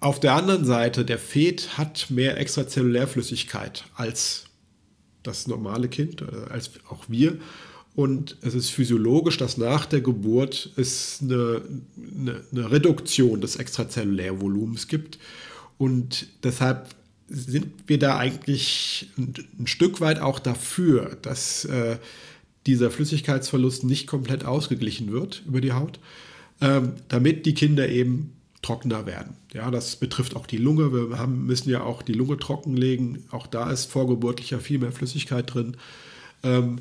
auf 0.00 0.20
der 0.20 0.34
anderen 0.34 0.64
Seite, 0.64 1.04
der 1.04 1.18
Fet 1.18 1.76
hat 1.76 2.10
mehr 2.10 2.38
Extrazellulärflüssigkeit 2.38 3.84
als 3.94 4.46
das 5.22 5.46
normale 5.46 5.88
Kind, 5.88 6.22
äh, 6.22 6.50
als 6.50 6.70
auch 6.88 7.04
wir. 7.08 7.38
Und 7.94 8.36
es 8.40 8.54
ist 8.54 8.70
physiologisch, 8.70 9.36
dass 9.36 9.56
nach 9.56 9.86
der 9.86 10.00
Geburt 10.00 10.70
es 10.76 11.20
eine, 11.22 11.62
eine, 11.96 12.40
eine 12.50 12.70
Reduktion 12.70 13.40
des 13.40 13.56
Extrazellulärvolumens 13.56 14.88
gibt. 14.88 15.18
Und 15.78 16.26
deshalb 16.42 16.88
sind 17.28 17.68
wir 17.86 17.98
da 17.98 18.18
eigentlich 18.18 19.10
ein, 19.16 19.34
ein 19.60 19.66
Stück 19.66 20.00
weit 20.00 20.18
auch 20.18 20.40
dafür, 20.40 21.16
dass 21.22 21.64
äh, 21.66 21.98
dieser 22.66 22.90
Flüssigkeitsverlust 22.90 23.84
nicht 23.84 24.06
komplett 24.06 24.44
ausgeglichen 24.44 25.12
wird 25.12 25.42
über 25.46 25.60
die 25.60 25.72
Haut, 25.72 26.00
ähm, 26.60 26.94
damit 27.08 27.46
die 27.46 27.54
Kinder 27.54 27.88
eben 27.88 28.32
trockener 28.62 29.06
werden. 29.06 29.36
Ja, 29.52 29.70
das 29.70 29.96
betrifft 29.96 30.34
auch 30.36 30.46
die 30.46 30.56
Lunge. 30.56 30.92
Wir 30.92 31.18
haben, 31.18 31.46
müssen 31.46 31.70
ja 31.70 31.82
auch 31.82 32.02
die 32.02 32.14
Lunge 32.14 32.38
trockenlegen. 32.38 33.24
Auch 33.30 33.46
da 33.46 33.70
ist 33.70 33.84
vorgeburtlicher 33.84 34.58
viel 34.58 34.78
mehr 34.78 34.92
Flüssigkeit 34.92 35.52
drin. 35.52 35.76
Ähm, 36.42 36.80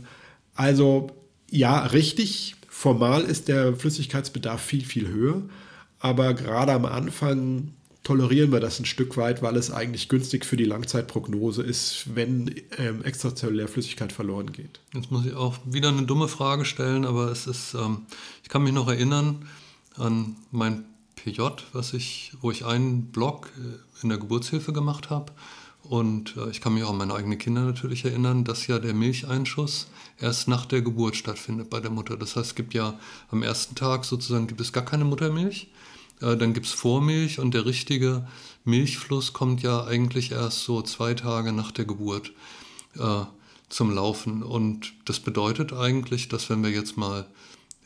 also 0.55 1.11
ja, 1.49 1.85
richtig, 1.85 2.55
formal 2.67 3.23
ist 3.23 3.47
der 3.47 3.75
Flüssigkeitsbedarf 3.75 4.61
viel, 4.61 4.83
viel 4.83 5.07
höher, 5.07 5.43
aber 5.99 6.33
gerade 6.33 6.73
am 6.73 6.85
Anfang 6.85 7.73
tolerieren 8.03 8.51
wir 8.51 8.59
das 8.59 8.79
ein 8.79 8.85
Stück 8.85 9.15
weit, 9.15 9.41
weil 9.41 9.55
es 9.55 9.71
eigentlich 9.71 10.09
günstig 10.09 10.45
für 10.45 10.57
die 10.57 10.65
Langzeitprognose 10.65 11.63
ist, 11.63 12.15
wenn 12.15 12.53
ähm, 12.77 13.03
extrazellulär 13.03 13.67
Flüssigkeit 13.67 14.11
verloren 14.11 14.51
geht. 14.51 14.81
Jetzt 14.93 15.11
muss 15.11 15.25
ich 15.25 15.33
auch 15.33 15.57
wieder 15.65 15.89
eine 15.89 16.03
dumme 16.03 16.27
Frage 16.27 16.65
stellen, 16.65 17.05
aber 17.05 17.31
es 17.31 17.47
ist, 17.47 17.73
ähm, 17.75 18.05
ich 18.43 18.49
kann 18.49 18.63
mich 18.63 18.73
noch 18.73 18.89
erinnern 18.89 19.47
an 19.95 20.35
mein 20.51 20.85
PJ, 21.15 21.41
was 21.71 21.93
ich, 21.93 22.33
wo 22.41 22.51
ich 22.51 22.65
einen 22.65 23.11
Blog 23.11 23.49
äh, 23.57 24.03
in 24.03 24.09
der 24.09 24.17
Geburtshilfe 24.17 24.73
gemacht 24.73 25.09
habe 25.09 25.31
und 25.83 26.35
äh, 26.37 26.49
ich 26.49 26.61
kann 26.61 26.73
mich 26.73 26.83
auch 26.83 26.91
an 26.91 26.97
meine 26.97 27.13
eigenen 27.13 27.37
Kinder 27.37 27.61
natürlich 27.61 28.05
erinnern, 28.05 28.43
dass 28.43 28.67
ja 28.67 28.79
der 28.79 28.93
Milcheinschuss 28.93 29.87
erst 30.19 30.47
nach 30.47 30.65
der 30.65 30.81
Geburt 30.81 31.15
stattfindet 31.15 31.69
bei 31.69 31.79
der 31.79 31.91
Mutter. 31.91 32.17
Das 32.17 32.35
heißt, 32.35 32.47
es 32.51 32.55
gibt 32.55 32.73
ja 32.73 32.99
am 33.29 33.43
ersten 33.43 33.75
Tag 33.75 34.05
sozusagen 34.05 34.47
gibt 34.47 34.61
es 34.61 34.73
gar 34.73 34.85
keine 34.85 35.05
Muttermilch. 35.05 35.69
Äh, 36.21 36.37
dann 36.37 36.53
gibt 36.53 36.65
es 36.65 36.71
Vormilch 36.71 37.39
und 37.39 37.53
der 37.53 37.65
richtige 37.65 38.27
Milchfluss 38.63 39.33
kommt 39.33 39.61
ja 39.63 39.85
eigentlich 39.85 40.31
erst 40.31 40.63
so 40.63 40.81
zwei 40.81 41.13
Tage 41.13 41.51
nach 41.51 41.71
der 41.71 41.85
Geburt 41.85 42.31
äh, 42.97 43.23
zum 43.69 43.91
Laufen. 43.91 44.43
Und 44.43 44.93
das 45.05 45.19
bedeutet 45.19 45.73
eigentlich, 45.73 46.29
dass 46.29 46.49
wenn 46.49 46.63
wir 46.63 46.71
jetzt 46.71 46.97
mal 46.97 47.27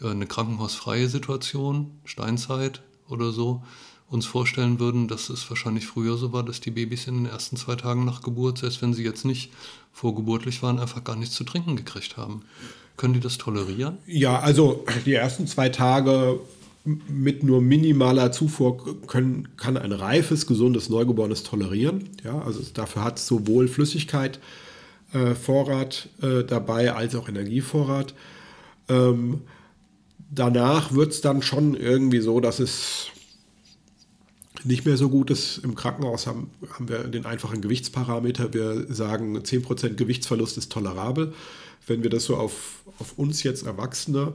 äh, 0.02 0.10
eine 0.10 0.28
krankenhausfreie 0.28 1.10
Situation, 1.10 2.00
Steinzeit 2.06 2.82
oder 3.08 3.32
so, 3.32 3.64
uns 4.10 4.26
vorstellen 4.26 4.80
würden, 4.80 5.08
dass 5.08 5.30
es 5.30 5.50
wahrscheinlich 5.50 5.86
früher 5.86 6.18
so 6.18 6.32
war, 6.32 6.44
dass 6.44 6.62
die 6.62 6.72
Babys 6.72 7.08
in 7.08 7.24
den 7.24 7.26
ersten 7.26 7.58
zwei 7.58 7.76
Tagen 7.76 8.06
nach 8.06 8.22
Geburt, 8.22 8.60
selbst 8.60 8.82
wenn 8.82 8.94
sie 8.94 9.04
jetzt 9.04 9.26
nicht 9.26 9.52
vorgeburtlich 9.92 10.64
waren, 10.64 10.80
einfach 10.80 11.04
gar 11.04 11.16
nichts 11.16 11.36
zu 11.36 11.44
trinken 11.44 11.76
gekriegt 11.76 12.16
haben. 12.16 12.44
Können 12.96 13.14
die 13.14 13.20
das 13.20 13.38
tolerieren? 13.38 13.98
Ja, 14.08 14.40
also 14.40 14.86
die 15.06 15.14
ersten 15.14 15.46
zwei 15.46 15.70
Tage 15.70 16.40
mit 16.86 17.44
nur 17.44 17.62
minimaler 17.62 18.32
Zufuhr 18.32 18.78
können, 19.08 19.50
kann 19.58 19.76
ein 19.76 19.92
reifes, 19.92 20.48
gesundes 20.48 20.90
Neugeborenes 20.90 21.44
tolerieren. 21.44 22.10
Ja, 22.24 22.42
also 22.42 22.62
dafür 22.74 23.04
hat 23.04 23.18
es 23.18 23.28
sowohl 23.28 23.68
Flüssigkeit, 23.68 24.40
äh, 25.14 25.32
äh, 25.32 26.44
dabei 26.46 26.94
als 26.94 27.16
auch 27.16 27.28
Energievorrat. 27.28 28.14
Ähm, 28.88 29.42
danach 30.32 30.94
wird 30.94 31.12
es 31.12 31.22
dann 31.22 31.42
schon 31.42 31.76
irgendwie 31.76 32.20
so, 32.20 32.40
dass 32.40 32.60
es 32.60 33.08
nicht 34.64 34.86
mehr 34.86 34.98
so 34.98 35.10
gut 35.10 35.30
ist. 35.30 35.60
Im 35.60 35.76
Krankenhaus 35.76 36.28
haben, 36.28 36.50
haben 36.72 36.90
wir 36.90 37.00
den 37.00 37.26
einfachen 37.26 37.62
Gewichtsparameter. 37.62 38.54
Wir 38.54 38.86
sagen, 38.94 39.38
10% 39.38 39.96
Gewichtsverlust 39.96 40.58
ist 40.58 40.72
tolerabel. 40.72 41.34
Wenn 41.86 42.04
wir 42.04 42.10
das 42.10 42.26
so 42.26 42.36
auf, 42.36 42.82
auf 43.00 43.18
uns 43.18 43.44
jetzt 43.44 43.66
Erwachsene 43.66 44.34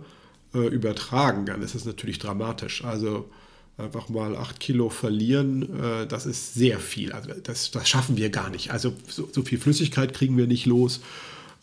äh, 0.54 0.66
übertragen, 0.66 1.46
dann 1.46 1.62
ist 1.62 1.74
es 1.74 1.84
natürlich 1.84 2.18
dramatisch. 2.18 2.84
Also 2.84 3.28
einfach 3.76 4.08
mal 4.08 4.36
8 4.36 4.60
Kilo 4.60 4.90
verlieren, 4.90 5.62
äh, 5.80 6.06
das 6.06 6.26
ist 6.26 6.54
sehr 6.54 6.78
viel. 6.78 7.12
Also 7.12 7.30
das, 7.42 7.70
das 7.70 7.88
schaffen 7.88 8.16
wir 8.16 8.30
gar 8.30 8.50
nicht. 8.50 8.70
Also 8.70 8.92
so, 9.06 9.28
so 9.32 9.42
viel 9.42 9.58
Flüssigkeit 9.58 10.14
kriegen 10.14 10.36
wir 10.36 10.46
nicht 10.46 10.66
los. 10.66 11.00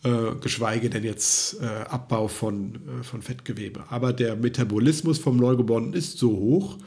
Äh, 0.02 0.34
geschweige 0.40 0.88
denn 0.88 1.04
jetzt 1.04 1.60
äh, 1.60 1.66
Abbau 1.66 2.26
von, 2.26 2.76
äh, 2.76 3.04
von 3.04 3.20
Fettgewebe. 3.20 3.84
Aber 3.90 4.14
der 4.14 4.34
Metabolismus 4.34 5.18
vom 5.18 5.36
Neugeborenen 5.36 5.92
ist 5.92 6.16
so 6.16 6.30
hoch, 6.30 6.78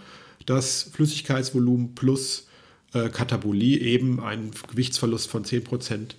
dass 0.46 0.84
Flüssigkeitsvolumen 0.94 1.96
plus 1.96 2.48
äh, 2.94 3.10
Katabolie 3.10 3.80
eben 3.80 4.22
einen 4.22 4.52
Gewichtsverlust 4.70 5.30
von 5.30 5.44
10% 5.46 6.16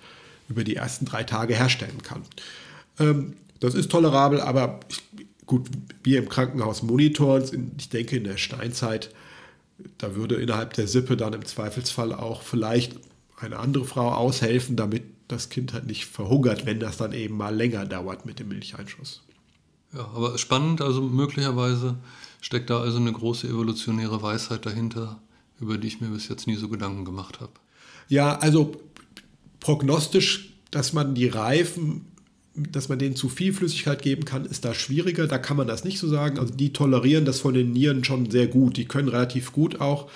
über 0.49 0.65
die 0.65 0.77
ersten 0.77 1.05
drei 1.05 1.25
Tage 1.25 1.55
herstellen 1.55 2.03
kann. 2.03 2.23
Ähm, 2.99 3.35
das 3.61 3.75
ist 3.75 3.91
tolerabel, 3.91 4.41
aber 4.41 4.81
ich, 4.89 5.03
gut, 5.47 5.69
wir 6.03 6.19
im 6.19 6.29
Krankenhaus 6.29 6.83
monitoren, 6.83 7.73
ich 7.79 7.89
denke 7.89 8.17
in 8.17 8.25
der 8.25 8.37
Steinzeit, 8.37 9.11
da 9.99 10.15
würde 10.15 10.37
innerhalb 10.37 10.75
der 10.75 10.87
Sippe 10.87 11.17
dann 11.17 11.33
im 11.33 11.45
Zweifelsfall 11.45 12.13
auch 12.13 12.43
vielleicht 12.43 12.97
eine 13.39 13.59
andere 13.59 13.85
Frau 13.85 14.11
aushelfen, 14.13 14.77
damit 14.77 15.03
das 15.29 15.49
Kind 15.49 15.73
halt 15.73 15.87
nicht 15.87 16.07
verhungert, 16.07 16.67
wenn 16.67 16.81
das 16.81 16.97
dann 16.97 17.13
eben 17.13 17.37
mal 17.37 17.55
länger 17.55 17.87
dauert 17.87 18.27
mit 18.27 18.39
dem 18.39 18.49
Milcheinschuss. 18.49 19.23
Ja, 19.95 20.09
aber 20.15 20.39
spannend, 20.39 20.81
also 20.81 21.03
möglicherweise 21.03 21.97
steckt 22.41 22.71
da 22.71 22.81
also 22.81 22.99
eine 22.99 23.13
große 23.13 23.49
evolutionäre 23.49 24.23
Weisheit 24.23 24.67
dahinter, 24.67 25.21
über 25.61 25.79
die 25.79 25.89
ich 25.89 26.01
mir 26.01 26.09
bis 26.09 26.29
jetzt 26.29 26.47
nie 26.47 26.57
so 26.57 26.69
Gedanken 26.69 27.05
gemacht 27.05 27.41
habe. 27.41 27.53
Ja, 28.09 28.39
also 28.39 28.73
prognostisch, 29.61 30.53
dass 30.71 30.93
man 30.93 31.15
die 31.15 31.29
Reifen, 31.29 32.07
dass 32.55 32.89
man 32.89 32.99
denen 32.99 33.17
zu 33.17 33.29
viel 33.29 33.53
Flüssigkeit 33.53 34.03
geben 34.03 34.25
kann, 34.25 34.45
ist 34.45 34.65
da 34.65 34.75
schwieriger. 34.75 35.27
Da 35.27 35.39
kann 35.39 35.57
man 35.57 35.67
das 35.67 35.85
nicht 35.85 35.99
so 35.99 36.09
sagen. 36.09 36.39
Also 36.39 36.53
die 36.53 36.73
tolerieren 36.73 37.25
das 37.25 37.41
von 37.41 37.55
den 37.55 37.73
Nieren 37.73 38.05
schon 38.05 38.31
sehr 38.31 38.47
gut. 38.47 38.77
Die 38.77 38.85
können 38.85 39.09
relativ 39.09 39.53
gut 39.53 39.81
auch 39.81 40.11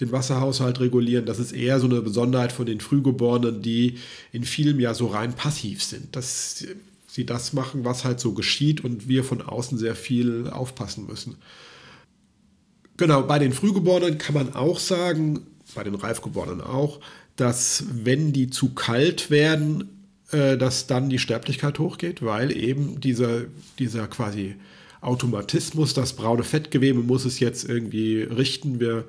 den 0.00 0.12
Wasserhaushalt 0.12 0.80
regulieren. 0.80 1.26
Das 1.26 1.38
ist 1.38 1.52
eher 1.52 1.80
so 1.80 1.86
eine 1.86 2.00
Besonderheit 2.02 2.52
von 2.52 2.66
den 2.66 2.80
Frühgeborenen, 2.80 3.62
die 3.62 3.98
in 4.32 4.44
vielem 4.44 4.80
ja 4.80 4.94
so 4.94 5.06
rein 5.06 5.34
passiv 5.34 5.82
sind. 5.82 6.14
Dass 6.14 6.64
sie 7.08 7.26
das 7.26 7.52
machen, 7.52 7.84
was 7.84 8.04
halt 8.04 8.20
so 8.20 8.32
geschieht 8.32 8.84
und 8.84 9.08
wir 9.08 9.24
von 9.24 9.42
außen 9.42 9.78
sehr 9.78 9.96
viel 9.96 10.48
aufpassen 10.48 11.06
müssen. 11.06 11.36
Genau, 12.96 13.22
bei 13.22 13.38
den 13.38 13.52
Frühgeborenen 13.52 14.18
kann 14.18 14.34
man 14.34 14.54
auch 14.54 14.78
sagen, 14.78 15.46
bei 15.74 15.84
den 15.84 15.94
Reifgeborenen 15.94 16.60
auch, 16.60 17.00
dass 17.36 17.84
wenn 17.92 18.32
die 18.32 18.50
zu 18.50 18.74
kalt 18.74 19.30
werden, 19.30 19.88
äh, 20.32 20.58
dass 20.58 20.86
dann 20.86 21.08
die 21.08 21.18
Sterblichkeit 21.18 21.78
hochgeht, 21.78 22.22
weil 22.22 22.54
eben 22.54 23.00
dieser, 23.00 23.42
dieser 23.78 24.06
quasi 24.08 24.56
Automatismus, 25.00 25.94
das 25.94 26.14
braune 26.14 26.42
Fettgewebe 26.42 27.00
muss 27.00 27.24
es 27.24 27.38
jetzt 27.40 27.68
irgendwie 27.68 28.22
richten. 28.22 28.80
Wir, 28.80 29.04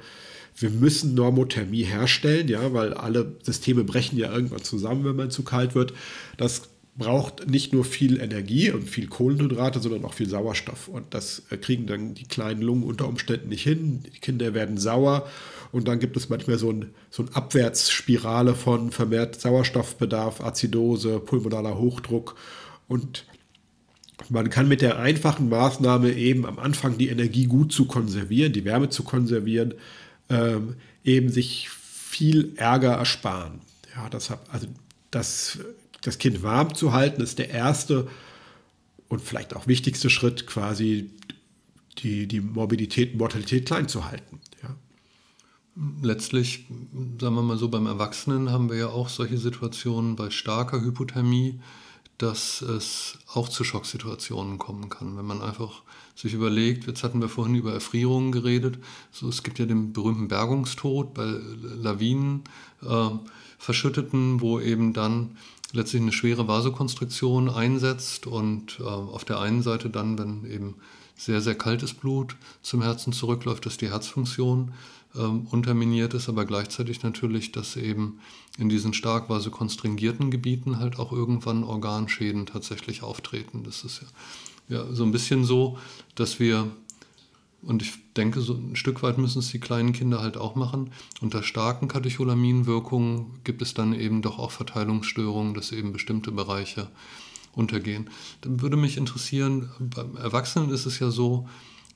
wir 0.56 0.70
müssen 0.70 1.16
Normothermie 1.16 1.84
herstellen, 1.84 2.48
ja, 2.48 2.74
weil 2.74 2.94
alle 2.94 3.36
Systeme 3.42 3.84
brechen 3.84 4.18
ja 4.18 4.32
irgendwann 4.32 4.64
zusammen, 4.64 5.04
wenn 5.04 5.16
man 5.16 5.32
zu 5.32 5.44
kalt 5.44 5.74
wird. 5.74 5.94
Das 6.38 6.70
braucht 7.00 7.50
nicht 7.50 7.74
nur 7.74 7.84
viel 7.84 8.22
Energie 8.22 8.70
und 8.70 8.88
viel 8.88 9.08
Kohlenhydrate, 9.08 9.80
sondern 9.80 10.06
auch 10.06 10.14
viel 10.14 10.30
Sauerstoff. 10.30 10.88
Und 10.88 11.14
das 11.16 11.44
äh, 11.50 11.58
kriegen 11.58 11.88
dann 11.88 12.14
die 12.14 12.26
kleinen 12.26 12.62
Lungen 12.62 12.84
unter 12.84 13.08
Umständen 13.08 13.50
nicht 13.50 13.64
hin. 13.64 14.04
Die 14.06 14.20
Kinder 14.20 14.54
werden 14.54 14.78
sauer 14.78 15.28
und 15.72 15.88
dann 15.88 16.00
gibt 16.00 16.18
es 16.18 16.30
manchmal 16.30 16.58
so, 16.58 16.72
ein, 16.72 16.92
so 17.10 17.24
eine 17.24 17.36
Abwärtsspirale 17.36 18.56
von 18.56 18.92
vermehrt 18.92 19.40
Sauerstoffbedarf, 19.40 20.42
Azidose, 20.42 21.20
pulmonaler 21.20 21.78
Hochdruck. 21.78 22.36
Und 22.88 23.26
man 24.30 24.50
kann 24.50 24.68
mit 24.68 24.82
der 24.82 25.00
einfachen 25.00 25.50
Maßnahme 25.50 26.12
eben 26.14 26.46
am 26.46 26.60
Anfang 26.60 26.98
die 26.98 27.10
Energie 27.10 27.46
gut 27.46 27.72
zu 27.72 27.86
konservieren, 27.86 28.54
die 28.54 28.66
Wärme 28.66 28.90
zu 28.90 29.04
konservieren, 29.04 29.74
ähm, 30.30 30.76
eben 31.04 31.30
sich 31.30 31.70
viel 31.70 32.54
Ärger 32.58 32.94
ersparen. 32.94 33.62
Ja, 33.96 34.10
das, 34.10 34.32
also 34.52 34.68
das, 35.12 35.60
das 36.02 36.18
Kind 36.18 36.44
warm 36.44 36.76
zu 36.76 36.94
halten, 36.94 37.22
ist 37.22 37.40
der 37.40 37.50
erste 37.50 38.08
und 39.08 39.22
vielleicht 39.22 39.56
auch 39.56 39.68
wichtigste 39.68 40.10
Schritt, 40.10 40.48
quasi 40.48 41.10
die, 41.98 42.28
die 42.28 42.42
Morbidität, 42.42 43.18
Mortalität 43.18 43.66
klein 43.66 43.88
zu 43.88 44.06
halten. 44.06 44.40
Ja. 44.64 44.76
Letztlich, 46.02 46.66
sagen 47.20 47.36
wir 47.36 47.42
mal 47.42 47.58
so, 47.58 47.70
beim 47.70 47.88
Erwachsenen 47.88 48.52
haben 48.52 48.70
wir 48.70 48.78
ja 48.78 48.88
auch 48.88 49.10
solche 49.10 49.38
Situationen 49.38 50.16
bei 50.16 50.30
starker 50.30 50.82
Hypothermie, 50.82 51.60
dass 52.18 52.62
es 52.62 53.18
auch 53.34 53.48
zu 53.48 53.64
Schocksituationen 53.64 54.58
kommen 54.58 54.90
kann. 54.90 55.18
Wenn 55.18 55.26
man 55.26 55.42
einfach 55.42 55.84
sich 56.16 56.34
überlegt, 56.34 56.86
jetzt 56.86 57.04
hatten 57.04 57.22
wir 57.22 57.30
vorhin 57.30 57.56
über 57.56 57.74
Erfrierungen 57.74 58.34
geredet, 58.34 58.78
so, 59.12 59.30
es 59.30 59.42
gibt 59.42 59.58
ja 59.58 59.66
den 59.66 59.94
berühmten 59.94 60.28
Bergungstod 60.28 61.14
bei 61.14 61.24
Lawinen, 61.24 62.44
äh, 62.82 63.10
Verschütteten, 63.58 64.42
wo 64.42 64.60
eben 64.60 64.94
dann 64.94 65.38
letztlich 65.72 66.02
eine 66.02 66.12
schwere 66.12 66.48
Vasokonstriktion 66.48 67.50
einsetzt 67.50 68.28
und 68.28 68.80
äh, 68.80 68.84
auf 68.84 69.26
der 69.26 69.40
einen 69.40 69.62
Seite 69.62 69.90
dann, 69.90 70.18
wenn 70.18 70.46
eben 70.46 70.76
sehr, 71.16 71.42
sehr 71.42 71.56
kaltes 71.56 71.94
Blut 71.94 72.36
zum 72.62 72.82
Herzen 72.82 73.14
zurückläuft, 73.14 73.66
dass 73.66 73.78
die 73.78 73.90
Herzfunktion 73.90 74.72
ähm, 75.16 75.48
unterminiert 75.52 76.14
ist, 76.14 76.30
aber 76.30 76.46
gleichzeitig 76.46 77.04
natürlich, 77.04 77.52
dass 77.52 77.76
eben 77.76 78.20
in 78.58 78.70
diesen 78.70 78.94
stark 78.94 79.30
vasokonstringierten 79.30 80.32
Gebieten 80.32 80.80
halt 80.80 80.98
auch 80.98 81.12
irgendwann 81.12 81.64
Organschäden 81.64 82.46
tatsächlich 82.46 83.04
auftreten. 83.04 83.64
Das 83.64 83.84
ist 83.84 84.02
ja, 84.70 84.78
ja 84.78 84.94
so 84.94 85.04
ein 85.04 85.12
bisschen 85.12 85.44
so, 85.44 85.78
dass 86.16 86.40
wir, 86.40 86.72
und 87.62 87.82
ich 87.82 87.94
denke, 88.16 88.42
so 88.42 88.54
ein 88.54 88.76
Stück 88.76 89.04
weit 89.04 89.18
müssen 89.18 89.40
es 89.40 89.50
die 89.50 89.60
kleinen 89.60 89.92
Kinder 89.92 90.22
halt 90.22 90.38
auch 90.38 90.56
machen, 90.56 90.92
unter 91.22 91.44
starken 91.44 91.88
Katecholaminwirkungen 91.88 93.40
gibt 93.44 93.62
es 93.62 93.74
dann 93.74 93.94
eben 93.94 94.22
doch 94.22 94.40
auch 94.40 94.52
Verteilungsstörungen, 94.52 95.54
dass 95.54 95.72
eben 95.72 95.92
bestimmte 95.92 96.32
Bereiche 96.32 96.90
untergehen. 97.54 98.10
Dann 98.42 98.62
würde 98.62 98.78
mich 98.78 98.98
interessieren, 98.98 99.70
beim 99.80 100.16
Erwachsenen 100.16 100.70
ist 100.70 100.86
es 100.86 101.00
ja 101.00 101.12
so, 101.12 101.48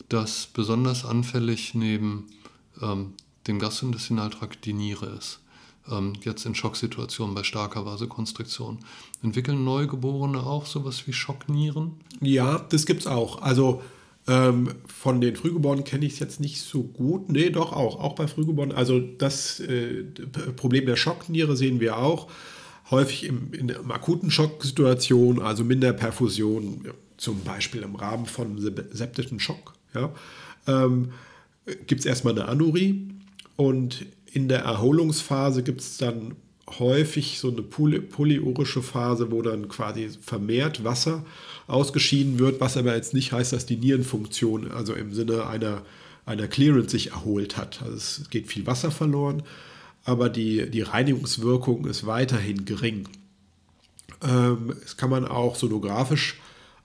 dass 0.09 0.47
besonders 0.47 1.05
anfällig 1.05 1.73
neben 1.73 2.27
ähm, 2.81 3.13
dem 3.47 3.59
Gastrointestinaltrakt 3.59 4.65
die 4.65 4.73
Niere 4.73 5.07
ist. 5.07 5.39
Ähm, 5.89 6.13
jetzt 6.21 6.45
in 6.45 6.55
Schocksituationen 6.55 7.35
bei 7.35 7.43
starker 7.43 7.85
Vasokonstriktion. 7.85 8.79
Entwickeln 9.21 9.63
Neugeborene 9.63 10.43
auch 10.43 10.65
sowas 10.65 11.07
wie 11.07 11.13
Schocknieren? 11.13 11.93
Ja, 12.21 12.59
das 12.69 12.85
gibt 12.85 13.01
es 13.01 13.07
auch. 13.07 13.41
Also 13.41 13.81
ähm, 14.27 14.69
von 14.85 15.19
den 15.19 15.35
Frühgeborenen 15.35 15.83
kenne 15.83 16.05
ich 16.05 16.13
es 16.13 16.19
jetzt 16.19 16.39
nicht 16.39 16.61
so 16.61 16.83
gut. 16.83 17.29
Nee, 17.29 17.49
doch 17.49 17.73
auch. 17.73 17.99
Auch 17.99 18.15
bei 18.15 18.27
Frühgeborenen. 18.27 18.75
Also 18.75 18.99
das 18.99 19.59
äh, 19.59 20.03
Problem 20.55 20.85
der 20.85 20.95
Schockniere 20.95 21.57
sehen 21.57 21.79
wir 21.79 21.97
auch. 21.97 22.29
Häufig 22.89 23.25
im, 23.25 23.53
in 23.53 23.71
einer 23.71 23.93
akuten 23.93 24.31
Schocksituation, 24.31 25.41
also 25.41 25.63
Minderperfusion, 25.63 26.85
zum 27.17 27.41
Beispiel 27.41 27.81
im 27.81 27.95
Rahmen 27.95 28.25
von 28.25 28.57
septischen 28.59 29.39
Schock. 29.39 29.73
Ja. 29.93 30.13
Ähm, 30.67 31.11
gibt 31.87 32.01
es 32.01 32.05
erstmal 32.05 32.33
eine 32.33 32.47
Anurie 32.47 33.09
und 33.55 34.05
in 34.31 34.47
der 34.47 34.59
Erholungsphase 34.59 35.63
gibt 35.63 35.81
es 35.81 35.97
dann 35.97 36.35
häufig 36.79 37.39
so 37.39 37.49
eine 37.49 37.61
poly 37.61 37.99
polyurische 37.99 38.81
Phase, 38.81 39.31
wo 39.31 39.41
dann 39.41 39.67
quasi 39.67 40.09
vermehrt 40.21 40.83
Wasser 40.83 41.25
ausgeschieden 41.67 42.39
wird, 42.39 42.59
was 42.61 42.77
aber 42.77 42.95
jetzt 42.95 43.13
nicht 43.13 43.31
heißt, 43.31 43.53
dass 43.53 43.65
die 43.65 43.77
Nierenfunktion, 43.77 44.71
also 44.71 44.93
im 44.93 45.13
Sinne 45.13 45.47
einer, 45.47 45.81
einer 46.25 46.47
Clearance 46.47 46.91
sich 46.91 47.11
erholt 47.11 47.57
hat. 47.57 47.81
Also 47.81 47.95
es 47.95 48.29
geht 48.29 48.47
viel 48.47 48.65
Wasser 48.65 48.91
verloren, 48.91 49.43
aber 50.05 50.29
die, 50.29 50.69
die 50.69 50.81
Reinigungswirkung 50.81 51.85
ist 51.85 52.05
weiterhin 52.05 52.65
gering. 52.65 53.07
Ähm, 54.21 54.73
das 54.81 54.97
kann 54.97 55.09
man 55.09 55.27
auch 55.27 55.55
sonografisch 55.55 56.39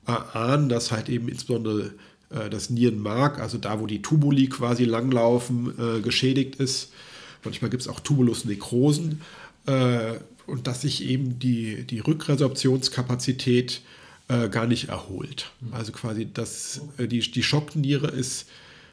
erahnen, 0.07 0.69
dass 0.69 0.91
halt 0.91 1.09
eben 1.09 1.29
insbesondere 1.29 1.93
äh, 2.31 2.51
das 2.51 2.71
Nierenmark, 2.71 3.39
also 3.41 3.59
da, 3.59 3.81
wo 3.81 3.87
die 3.87 4.03
Tubuli 4.03 4.49
quasi 4.49 4.85
langlaufen, 4.85 5.73
äh, 5.79 6.01
geschädigt 6.01 6.57
ist. 6.57 6.93
Manchmal 7.45 7.71
gibt 7.71 7.83
es 7.83 7.89
auch 7.89 8.01
Tubulusnekrosen 8.01 9.21
äh, 9.69 10.19
und 10.47 10.67
dass 10.67 10.81
sich 10.81 11.05
eben 11.05 11.39
die, 11.39 11.85
die 11.85 12.01
Rückresorptionskapazität 12.01 13.83
äh, 14.29 14.49
gar 14.49 14.67
nicht 14.67 14.89
erholt. 14.89 15.51
Mhm. 15.61 15.75
Also 15.75 15.93
quasi 15.93 16.27
das, 16.33 16.81
äh, 16.97 17.07
die, 17.07 17.21
die 17.21 17.43
Schockniere 17.43 18.09
ist 18.09 18.49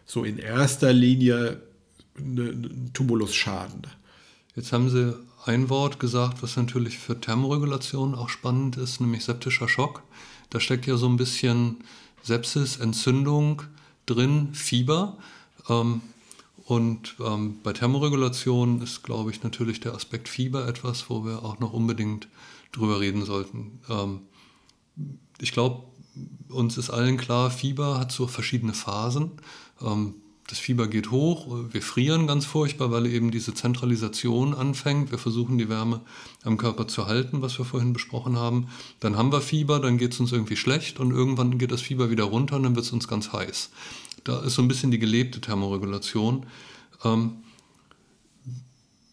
so 0.06 0.24
in 0.24 0.38
erster 0.38 0.94
Linie 0.94 1.62
ne, 2.18 2.50
ein 2.50 2.92
Tumulusschaden. 2.94 3.84
Jetzt 4.56 4.72
haben 4.72 4.90
Sie 4.90 5.18
ein 5.46 5.70
Wort 5.70 6.00
gesagt, 6.00 6.44
was 6.44 6.58
natürlich 6.58 6.98
für 6.98 7.20
Thermoregulation 7.20 8.16
auch 8.16 8.30
spannend 8.30 8.78
ist, 8.78 9.00
nämlich 9.00 9.24
septischer 9.24 9.68
Schock. 9.68 10.04
Da 10.50 10.60
steckt 10.60 10.88
ja 10.88 10.98
so 10.98 11.08
ein 11.08 11.18
bisschen 11.18 11.78
Sepsis, 12.24 12.78
Entzündung 12.78 13.64
drin, 14.06 14.50
Fieber. 14.54 15.18
Ähm, 15.70 16.02
und 16.66 17.16
ähm, 17.24 17.60
bei 17.62 17.74
Thermoregulation 17.74 18.82
ist, 18.82 19.04
glaube 19.04 19.30
ich, 19.30 19.44
natürlich 19.44 19.80
der 19.82 19.94
Aspekt 19.94 20.28
Fieber 20.28 20.68
etwas, 20.68 21.10
wo 21.10 21.24
wir 21.24 21.44
auch 21.44 21.60
noch 21.60 21.74
unbedingt 21.74 22.28
drüber 22.72 23.00
reden 23.00 23.24
sollten. 23.24 23.80
Ähm, 23.88 24.22
ich 25.40 25.52
glaube, 25.52 25.84
uns 26.50 26.78
ist 26.78 26.90
allen 26.90 27.18
klar, 27.18 27.52
Fieber 27.52 28.00
hat 28.00 28.12
so 28.12 28.26
verschiedene 28.26 28.74
Phasen. 28.74 29.32
Ähm, 29.80 30.16
das 30.48 30.60
Fieber 30.60 30.88
geht 30.88 31.10
hoch, 31.10 31.48
wir 31.72 31.82
frieren 31.82 32.28
ganz 32.28 32.46
furchtbar, 32.46 32.92
weil 32.92 33.08
eben 33.08 33.32
diese 33.32 33.56
Zentralisation 33.56 34.54
anfängt. 34.54 35.10
Wir 35.10 35.18
versuchen 35.18 35.58
die 35.58 35.70
Wärme 35.70 36.02
am 36.44 36.58
Körper 36.58 36.88
zu 36.88 37.08
halten, 37.08 37.42
was 37.42 37.58
wir 37.58 37.66
vorhin 37.66 37.94
besprochen 37.94 38.38
haben. 38.38 38.68
Dann 39.00 39.18
haben 39.18 39.32
wir 39.32 39.42
Fieber, 39.42 39.80
dann 39.80 39.98
geht 39.98 40.14
es 40.14 40.20
uns 40.20 40.32
irgendwie 40.32 40.56
schlecht 40.56 41.00
und 41.00 41.10
irgendwann 41.10 41.58
geht 41.58 41.72
das 41.72 41.82
Fieber 41.82 42.12
wieder 42.12 42.26
runter 42.26 42.58
und 42.58 42.64
dann 42.64 42.76
wird 42.76 42.86
es 42.86 42.92
uns 42.92 43.08
ganz 43.08 43.34
heiß. 43.34 43.72
Da 44.24 44.40
ist 44.42 44.54
so 44.54 44.62
ein 44.62 44.68
bisschen 44.68 44.92
die 44.92 45.00
gelebte 45.00 45.42
Thermoregulation. 45.42 46.46
Ähm, 47.04 47.38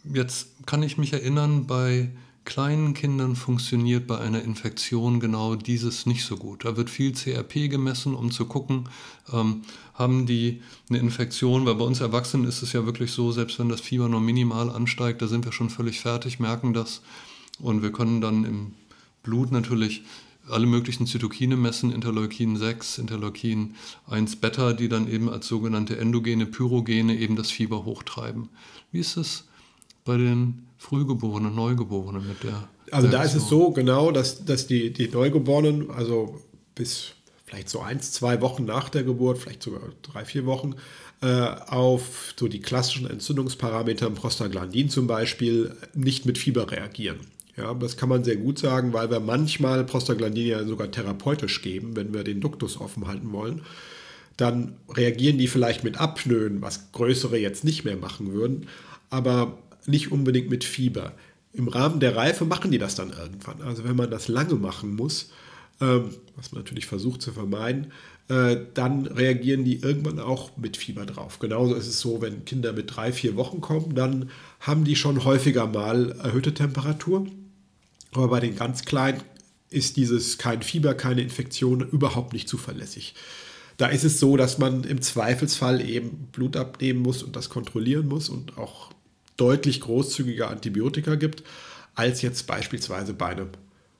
jetzt 0.04 0.48
kann 0.66 0.82
ich 0.82 0.98
mich 0.98 1.14
erinnern, 1.14 1.66
bei 1.66 2.10
kleinen 2.44 2.94
Kindern 2.94 3.36
funktioniert 3.36 4.06
bei 4.06 4.18
einer 4.18 4.42
Infektion 4.42 5.20
genau 5.20 5.54
dieses 5.54 6.06
nicht 6.06 6.24
so 6.24 6.36
gut. 6.36 6.64
Da 6.64 6.76
wird 6.76 6.90
viel 6.90 7.12
CRP 7.12 7.68
gemessen, 7.68 8.14
um 8.14 8.30
zu 8.30 8.46
gucken, 8.46 8.88
ähm, 9.32 9.62
haben 9.94 10.26
die 10.26 10.62
eine 10.88 10.98
Infektion, 10.98 11.66
weil 11.66 11.76
bei 11.76 11.84
uns 11.84 12.00
Erwachsenen 12.00 12.46
ist 12.46 12.62
es 12.62 12.72
ja 12.72 12.84
wirklich 12.84 13.12
so, 13.12 13.32
selbst 13.32 13.58
wenn 13.58 13.68
das 13.68 13.80
Fieber 13.80 14.08
nur 14.08 14.20
minimal 14.20 14.70
ansteigt, 14.70 15.22
da 15.22 15.28
sind 15.28 15.44
wir 15.44 15.52
schon 15.52 15.70
völlig 15.70 16.00
fertig, 16.00 16.40
merken 16.40 16.72
das 16.72 17.02
und 17.60 17.82
wir 17.82 17.92
können 17.92 18.20
dann 18.20 18.44
im 18.44 18.74
Blut 19.22 19.52
natürlich 19.52 20.02
alle 20.48 20.66
möglichen 20.66 21.06
Zytokine 21.06 21.56
messen, 21.56 21.92
Interleukin 21.92 22.56
6, 22.56 22.98
Interleukin 22.98 23.76
1 24.08 24.36
Beta, 24.36 24.72
die 24.72 24.88
dann 24.88 25.08
eben 25.08 25.28
als 25.30 25.46
sogenannte 25.46 25.96
endogene 25.96 26.46
Pyrogene 26.46 27.16
eben 27.16 27.36
das 27.36 27.50
Fieber 27.50 27.84
hochtreiben. 27.84 28.48
Wie 28.90 28.98
ist 28.98 29.16
es 29.16 29.44
bei 30.04 30.16
den 30.16 30.66
Frühgeborenen, 30.78 31.54
Neugeborenen 31.54 32.26
mit 32.26 32.42
der. 32.42 32.68
Also 32.90 33.08
da 33.08 33.22
ist 33.22 33.34
es 33.34 33.48
so 33.48 33.70
genau, 33.70 34.10
dass, 34.10 34.44
dass 34.44 34.66
die, 34.66 34.92
die 34.92 35.08
Neugeborenen, 35.08 35.90
also 35.90 36.40
bis 36.74 37.12
vielleicht 37.46 37.68
so 37.68 37.80
eins, 37.80 38.12
zwei 38.12 38.40
Wochen 38.40 38.64
nach 38.64 38.88
der 38.88 39.04
Geburt, 39.04 39.38
vielleicht 39.38 39.62
sogar 39.62 39.80
drei, 40.02 40.24
vier 40.24 40.46
Wochen, 40.46 40.74
äh, 41.22 41.26
auf 41.26 42.34
so 42.36 42.48
die 42.48 42.60
klassischen 42.60 43.08
Entzündungsparameter, 43.08 44.10
Prostaglandin 44.10 44.90
zum 44.90 45.06
Beispiel, 45.06 45.76
nicht 45.94 46.26
mit 46.26 46.36
Fieber 46.38 46.70
reagieren. 46.70 47.20
Ja, 47.56 47.74
das 47.74 47.96
kann 47.96 48.08
man 48.08 48.24
sehr 48.24 48.36
gut 48.36 48.58
sagen, 48.58 48.92
weil 48.92 49.10
wir 49.10 49.20
manchmal 49.20 49.84
Prostaglandin 49.84 50.46
ja 50.46 50.64
sogar 50.64 50.90
therapeutisch 50.90 51.60
geben, 51.62 51.94
wenn 51.94 52.14
wir 52.14 52.24
den 52.24 52.40
Duktus 52.40 52.80
offen 52.80 53.06
halten 53.06 53.32
wollen. 53.32 53.62
Dann 54.38 54.76
reagieren 54.88 55.36
die 55.36 55.48
vielleicht 55.48 55.84
mit 55.84 56.00
Apnoen, 56.00 56.62
was 56.62 56.90
größere 56.92 57.36
jetzt 57.36 57.64
nicht 57.64 57.84
mehr 57.84 57.96
machen 57.96 58.32
würden. 58.32 58.66
Aber 59.10 59.58
nicht 59.86 60.12
unbedingt 60.12 60.50
mit 60.50 60.64
Fieber. 60.64 61.12
Im 61.52 61.68
Rahmen 61.68 62.00
der 62.00 62.16
Reife 62.16 62.44
machen 62.44 62.70
die 62.70 62.78
das 62.78 62.94
dann 62.94 63.10
irgendwann. 63.10 63.62
Also 63.62 63.84
wenn 63.84 63.96
man 63.96 64.10
das 64.10 64.28
lange 64.28 64.54
machen 64.54 64.96
muss, 64.96 65.30
ähm, 65.80 66.10
was 66.36 66.52
man 66.52 66.62
natürlich 66.62 66.86
versucht 66.86 67.20
zu 67.22 67.32
vermeiden, 67.32 67.92
äh, 68.28 68.56
dann 68.74 69.06
reagieren 69.06 69.64
die 69.64 69.80
irgendwann 69.80 70.18
auch 70.18 70.56
mit 70.56 70.76
Fieber 70.76 71.04
drauf. 71.04 71.38
Genauso 71.38 71.74
ist 71.74 71.88
es 71.88 72.00
so, 72.00 72.22
wenn 72.22 72.44
Kinder 72.44 72.72
mit 72.72 72.94
drei, 72.94 73.12
vier 73.12 73.36
Wochen 73.36 73.60
kommen, 73.60 73.94
dann 73.94 74.30
haben 74.60 74.84
die 74.84 74.96
schon 74.96 75.24
häufiger 75.24 75.66
mal 75.66 76.12
erhöhte 76.12 76.54
Temperatur. 76.54 77.26
Aber 78.12 78.28
bei 78.28 78.40
den 78.40 78.56
ganz 78.56 78.84
Kleinen 78.84 79.20
ist 79.70 79.96
dieses 79.96 80.38
kein 80.38 80.62
Fieber, 80.62 80.94
keine 80.94 81.22
Infektion 81.22 81.80
überhaupt 81.80 82.32
nicht 82.32 82.48
zuverlässig. 82.48 83.14
Da 83.76 83.88
ist 83.88 84.04
es 84.04 84.20
so, 84.20 84.36
dass 84.36 84.58
man 84.58 84.84
im 84.84 85.00
Zweifelsfall 85.02 85.80
eben 85.80 86.28
Blut 86.30 86.56
abnehmen 86.56 87.00
muss 87.00 87.22
und 87.22 87.36
das 87.36 87.48
kontrollieren 87.48 88.06
muss 88.06 88.28
und 88.28 88.58
auch 88.58 88.92
deutlich 89.42 89.80
großzügiger 89.80 90.48
Antibiotika 90.48 91.16
gibt, 91.16 91.42
als 91.96 92.22
jetzt 92.22 92.46
beispielsweise 92.46 93.12
bei 93.12 93.26
einem 93.26 93.48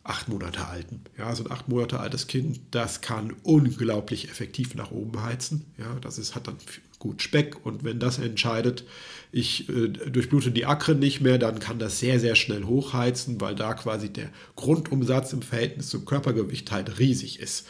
acht 0.05 0.29
Monate 0.29 0.67
alten. 0.67 1.01
Ja, 1.19 1.35
so 1.35 1.45
ein 1.45 1.51
acht 1.51 1.69
Monate 1.69 1.99
altes 1.99 2.29
Kind, 2.29 2.61
das 2.71 3.01
kann 3.01 3.35
unglaublich 3.43 4.29
effektiv 4.31 4.77
nach 4.77 4.93
oben 4.93 5.21
heizen. 5.23 5.65
Ja, 5.79 5.99
das 6.01 6.19
ist, 6.19 6.37
hat 6.37 6.47
dann 6.47 6.57
gut 7.01 7.23
Speck 7.23 7.67
und 7.67 7.83
wenn 7.83 7.99
das 7.99 8.21
entscheidet, 8.21 8.85
ich 9.33 9.69
äh, 9.69 9.89
durchblute 9.89 10.53
die 10.53 10.67
Akre 10.67 10.95
nicht 10.95 11.21
mehr, 11.21 11.39
dann 11.39 11.59
kann 11.59 11.81
das 11.81 11.99
sehr, 11.99 12.21
sehr 12.21 12.37
schnell 12.37 12.63
hochheizen, 12.63 13.41
weil 13.41 13.57
da 13.57 13.75
quasi 13.75 14.09
der 14.13 14.31
Grundumsatz 14.55 15.33
im 15.33 15.43
Verhältnis 15.43 15.89
zum 15.89 16.05
Körpergewicht 16.05 16.71
halt 16.71 17.01
riesig 17.01 17.41
ist. 17.41 17.67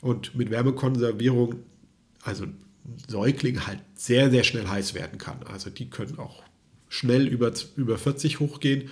Und 0.00 0.34
mit 0.34 0.50
Wärmekonservierung, 0.50 1.60
also 2.22 2.46
Säugling 3.08 3.66
halt 3.66 3.78
sehr, 3.94 4.30
sehr 4.30 4.42
schnell 4.42 4.66
heiß 4.66 4.94
werden 4.94 5.18
kann. 5.18 5.44
Also 5.44 5.70
die 5.70 5.88
können 5.88 6.18
auch 6.18 6.42
schnell 6.94 7.26
über, 7.26 7.52
über 7.76 7.98
40 7.98 8.38
hochgehen, 8.38 8.90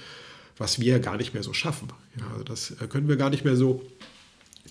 was 0.59 0.81
wir 0.81 0.99
gar 0.99 1.17
nicht 1.17 1.35
mehr 1.35 1.45
so 1.45 1.53
schaffen. 1.53 1.88
Ja, 2.19 2.27
also 2.33 2.45
das 2.45 2.71
äh, 2.73 2.88
können 2.88 3.09
wir 3.09 3.17
gar 3.17 3.31
nicht 3.31 3.45
mehr 3.45 3.57
so. 3.57 3.83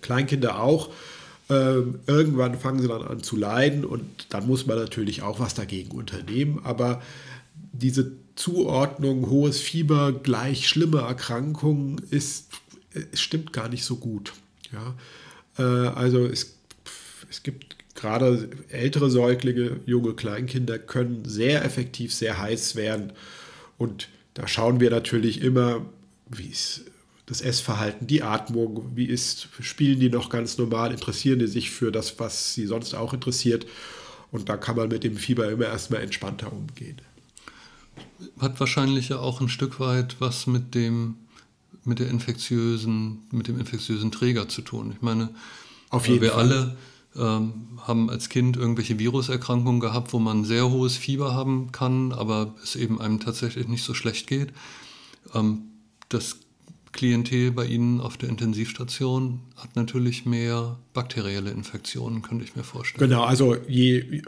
Kleinkinder 0.01 0.59
auch. 0.61 0.89
Ähm, 1.49 1.99
irgendwann 2.07 2.57
fangen 2.59 2.81
sie 2.81 2.87
dann 2.87 3.03
an 3.03 3.23
zu 3.23 3.37
leiden 3.37 3.85
und 3.85 4.03
dann 4.29 4.47
muss 4.47 4.65
man 4.65 4.77
natürlich 4.77 5.21
auch 5.21 5.39
was 5.39 5.53
dagegen 5.53 5.91
unternehmen. 5.91 6.59
Aber 6.63 7.01
diese 7.71 8.13
Zuordnung, 8.35 9.29
hohes 9.29 9.61
Fieber 9.61 10.11
gleich 10.11 10.67
schlimme 10.67 10.99
Erkrankungen, 10.99 12.01
ist, 12.09 12.49
stimmt 13.13 13.53
gar 13.53 13.69
nicht 13.69 13.85
so 13.85 13.97
gut. 13.97 14.33
Ja? 14.71 14.95
Äh, 15.57 15.89
also 15.89 16.25
es, 16.25 16.57
es 17.29 17.43
gibt 17.43 17.77
gerade 17.95 18.49
ältere 18.69 19.09
Säuglinge, 19.09 19.79
junge 19.85 20.13
Kleinkinder 20.13 20.79
können 20.79 21.25
sehr 21.25 21.63
effektiv 21.65 22.13
sehr 22.13 22.39
heiß 22.39 22.75
werden. 22.75 23.13
Und 23.77 24.09
da 24.33 24.47
schauen 24.47 24.79
wir 24.79 24.89
natürlich 24.89 25.41
immer, 25.41 25.85
wie 26.29 26.47
ist 26.47 26.85
das 27.25 27.41
Essverhalten, 27.41 28.07
die 28.07 28.23
Atmung, 28.23 28.91
wie 28.93 29.05
ist, 29.05 29.47
spielen 29.61 29.99
die 29.99 30.09
noch 30.09 30.29
ganz 30.29 30.57
normal, 30.57 30.91
interessieren 30.91 31.39
die 31.39 31.47
sich 31.47 31.71
für 31.71 31.91
das, 31.91 32.19
was 32.19 32.53
sie 32.53 32.65
sonst 32.65 32.93
auch 32.93 33.13
interessiert. 33.13 33.65
Und 34.31 34.49
da 34.49 34.57
kann 34.57 34.75
man 34.75 34.89
mit 34.89 35.03
dem 35.03 35.15
Fieber 35.15 35.49
immer 35.49 35.65
erstmal 35.65 36.01
entspannter 36.01 36.51
umgehen. 36.51 36.97
Hat 38.39 38.59
wahrscheinlich 38.59 39.09
ja 39.09 39.19
auch 39.19 39.41
ein 39.41 39.49
Stück 39.49 39.79
weit 39.79 40.17
was 40.19 40.47
mit 40.47 40.75
dem, 40.75 41.15
mit 41.85 41.99
der 41.99 42.09
infektiösen, 42.09 43.19
mit 43.31 43.47
dem 43.47 43.59
infektiösen 43.59 44.11
Träger 44.11 44.49
zu 44.49 44.61
tun. 44.61 44.91
Ich 44.95 45.01
meine, 45.01 45.29
Auf 45.89 46.07
jeden 46.07 46.21
wir 46.21 46.31
Fall. 46.31 46.39
alle 46.39 46.77
haben 47.15 48.09
als 48.09 48.29
Kind 48.29 48.55
irgendwelche 48.55 48.97
Viruserkrankungen 48.97 49.81
gehabt, 49.81 50.13
wo 50.13 50.19
man 50.19 50.45
sehr 50.45 50.69
hohes 50.69 50.95
Fieber 50.95 51.33
haben 51.33 51.71
kann, 51.71 52.13
aber 52.13 52.55
es 52.63 52.75
eben 52.75 53.01
einem 53.01 53.19
tatsächlich 53.19 53.67
nicht 53.67 53.83
so 53.83 53.93
schlecht 53.93 54.27
geht. 54.27 54.53
Ähm, 55.33 55.63
das 56.07 56.37
Klientel 56.93 57.51
bei 57.51 57.65
Ihnen 57.65 58.01
auf 58.01 58.17
der 58.17 58.29
Intensivstation 58.29 59.39
hat 59.55 59.75
natürlich 59.75 60.25
mehr 60.25 60.77
bakterielle 60.93 61.51
Infektionen, 61.51 62.21
könnte 62.21 62.43
ich 62.43 62.55
mir 62.55 62.63
vorstellen. 62.63 63.09
Genau, 63.09 63.23
also 63.23 63.55
je 63.67 64.21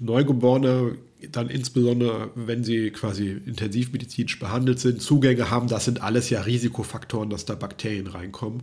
Neugeborene, 0.00 0.96
dann 1.30 1.48
insbesondere, 1.48 2.30
wenn 2.34 2.64
sie 2.64 2.90
quasi 2.90 3.30
intensivmedizinisch 3.44 4.38
behandelt 4.38 4.80
sind, 4.80 5.02
Zugänge 5.02 5.50
haben, 5.50 5.68
das 5.68 5.84
sind 5.84 6.02
alles 6.02 6.30
ja 6.30 6.40
Risikofaktoren, 6.40 7.30
dass 7.30 7.44
da 7.44 7.54
Bakterien 7.54 8.06
reinkommen. 8.08 8.62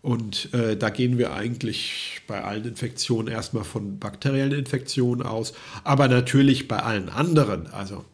Und 0.00 0.52
äh, 0.54 0.76
da 0.76 0.90
gehen 0.90 1.18
wir 1.18 1.32
eigentlich 1.32 2.20
bei 2.26 2.42
allen 2.42 2.64
Infektionen 2.64 3.28
erstmal 3.28 3.64
von 3.64 3.98
bakteriellen 3.98 4.52
Infektionen 4.52 5.22
aus, 5.22 5.54
aber 5.82 6.06
natürlich 6.08 6.68
bei 6.68 6.78
allen 6.78 7.08
anderen, 7.08 7.66
also 7.68 8.04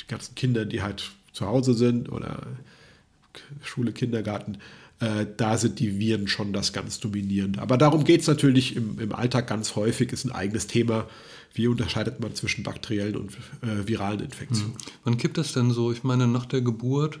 die 0.00 0.06
ganzen 0.06 0.34
Kinder, 0.36 0.64
die 0.64 0.82
halt 0.82 1.10
zu 1.32 1.46
Hause 1.46 1.74
sind 1.74 2.10
oder 2.10 2.42
Schule, 3.62 3.92
Kindergarten, 3.92 4.58
äh, 5.00 5.26
da 5.36 5.58
sind 5.58 5.78
die 5.78 5.98
Viren 5.98 6.28
schon 6.28 6.52
das 6.52 6.72
ganz 6.72 7.00
dominierende. 7.00 7.60
Aber 7.60 7.76
darum 7.76 8.04
geht 8.04 8.22
es 8.22 8.26
natürlich 8.26 8.76
im, 8.76 8.98
im, 8.98 9.14
Alltag 9.14 9.46
ganz 9.46 9.76
häufig, 9.76 10.12
ist 10.12 10.24
ein 10.24 10.32
eigenes 10.32 10.66
Thema. 10.66 11.06
Wie 11.52 11.68
unterscheidet 11.68 12.20
man 12.20 12.34
zwischen 12.34 12.62
bakteriellen 12.62 13.16
und 13.16 13.32
äh, 13.62 13.86
viralen 13.86 14.20
Infektionen? 14.20 14.74
Hm. 14.74 14.80
Wann 15.04 15.16
kippt 15.18 15.38
das 15.38 15.52
denn 15.52 15.70
so? 15.70 15.92
Ich 15.92 16.02
meine, 16.02 16.26
nach 16.26 16.46
der 16.46 16.62
Geburt 16.62 17.18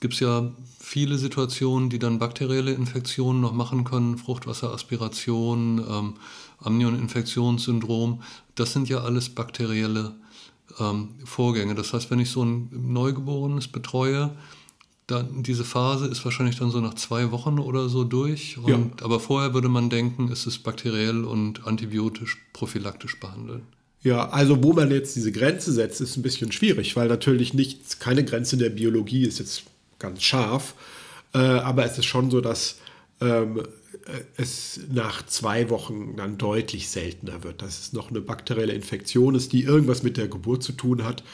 gibt 0.00 0.14
es 0.14 0.20
ja 0.20 0.52
viele 0.78 1.18
Situationen, 1.18 1.90
die 1.90 1.98
dann 1.98 2.18
bakterielle 2.18 2.72
Infektionen 2.72 3.40
noch 3.40 3.52
machen 3.52 3.84
können, 3.84 4.18
Fruchtwasseraspiration, 4.18 5.84
ähm, 5.88 6.14
Amnioninfektionssyndrom. 6.60 8.22
Das 8.54 8.72
sind 8.72 8.88
ja 8.88 8.98
alles 8.98 9.28
bakterielle 9.28 10.14
ähm, 10.78 11.10
Vorgänge. 11.24 11.74
Das 11.74 11.92
heißt, 11.92 12.10
wenn 12.10 12.20
ich 12.20 12.30
so 12.30 12.44
ein 12.44 12.68
Neugeborenes 12.72 13.68
betreue, 13.68 14.36
dann, 15.06 15.42
diese 15.42 15.64
Phase 15.64 16.06
ist 16.06 16.24
wahrscheinlich 16.24 16.58
dann 16.58 16.70
so 16.70 16.80
nach 16.80 16.94
zwei 16.94 17.30
Wochen 17.30 17.58
oder 17.58 17.88
so 17.88 18.04
durch. 18.04 18.56
Und, 18.58 18.68
ja. 18.68 18.78
Aber 19.02 19.20
vorher 19.20 19.52
würde 19.52 19.68
man 19.68 19.90
denken, 19.90 20.30
ist 20.30 20.46
es 20.46 20.58
bakteriell 20.58 21.24
und 21.24 21.66
antibiotisch 21.66 22.38
prophylaktisch 22.52 23.20
behandelt. 23.20 23.62
Ja, 24.02 24.28
also 24.28 24.62
wo 24.62 24.72
man 24.72 24.90
jetzt 24.90 25.16
diese 25.16 25.32
Grenze 25.32 25.72
setzt, 25.72 26.00
ist 26.00 26.16
ein 26.16 26.22
bisschen 26.22 26.52
schwierig, 26.52 26.94
weil 26.94 27.08
natürlich 27.08 27.54
nichts, 27.54 27.98
keine 27.98 28.24
Grenze 28.24 28.58
der 28.58 28.68
Biologie 28.68 29.24
ist 29.24 29.38
jetzt 29.38 29.64
ganz 30.04 30.22
scharf. 30.22 30.74
Äh, 31.32 31.38
aber 31.38 31.84
es 31.84 31.98
ist 31.98 32.04
schon 32.06 32.30
so, 32.30 32.40
dass 32.40 32.78
ähm, 33.20 33.62
es 34.36 34.80
nach 34.92 35.24
zwei 35.26 35.70
Wochen 35.70 36.16
dann 36.16 36.36
deutlich 36.36 36.88
seltener 36.88 37.42
wird, 37.42 37.62
dass 37.62 37.80
es 37.80 37.92
noch 37.92 38.10
eine 38.10 38.20
bakterielle 38.20 38.72
Infektion 38.72 39.34
ist, 39.34 39.52
die 39.52 39.62
irgendwas 39.62 40.02
mit 40.02 40.16
der 40.16 40.28
Geburt 40.28 40.62
zu 40.62 40.72
tun 40.72 41.04
hat. 41.04 41.24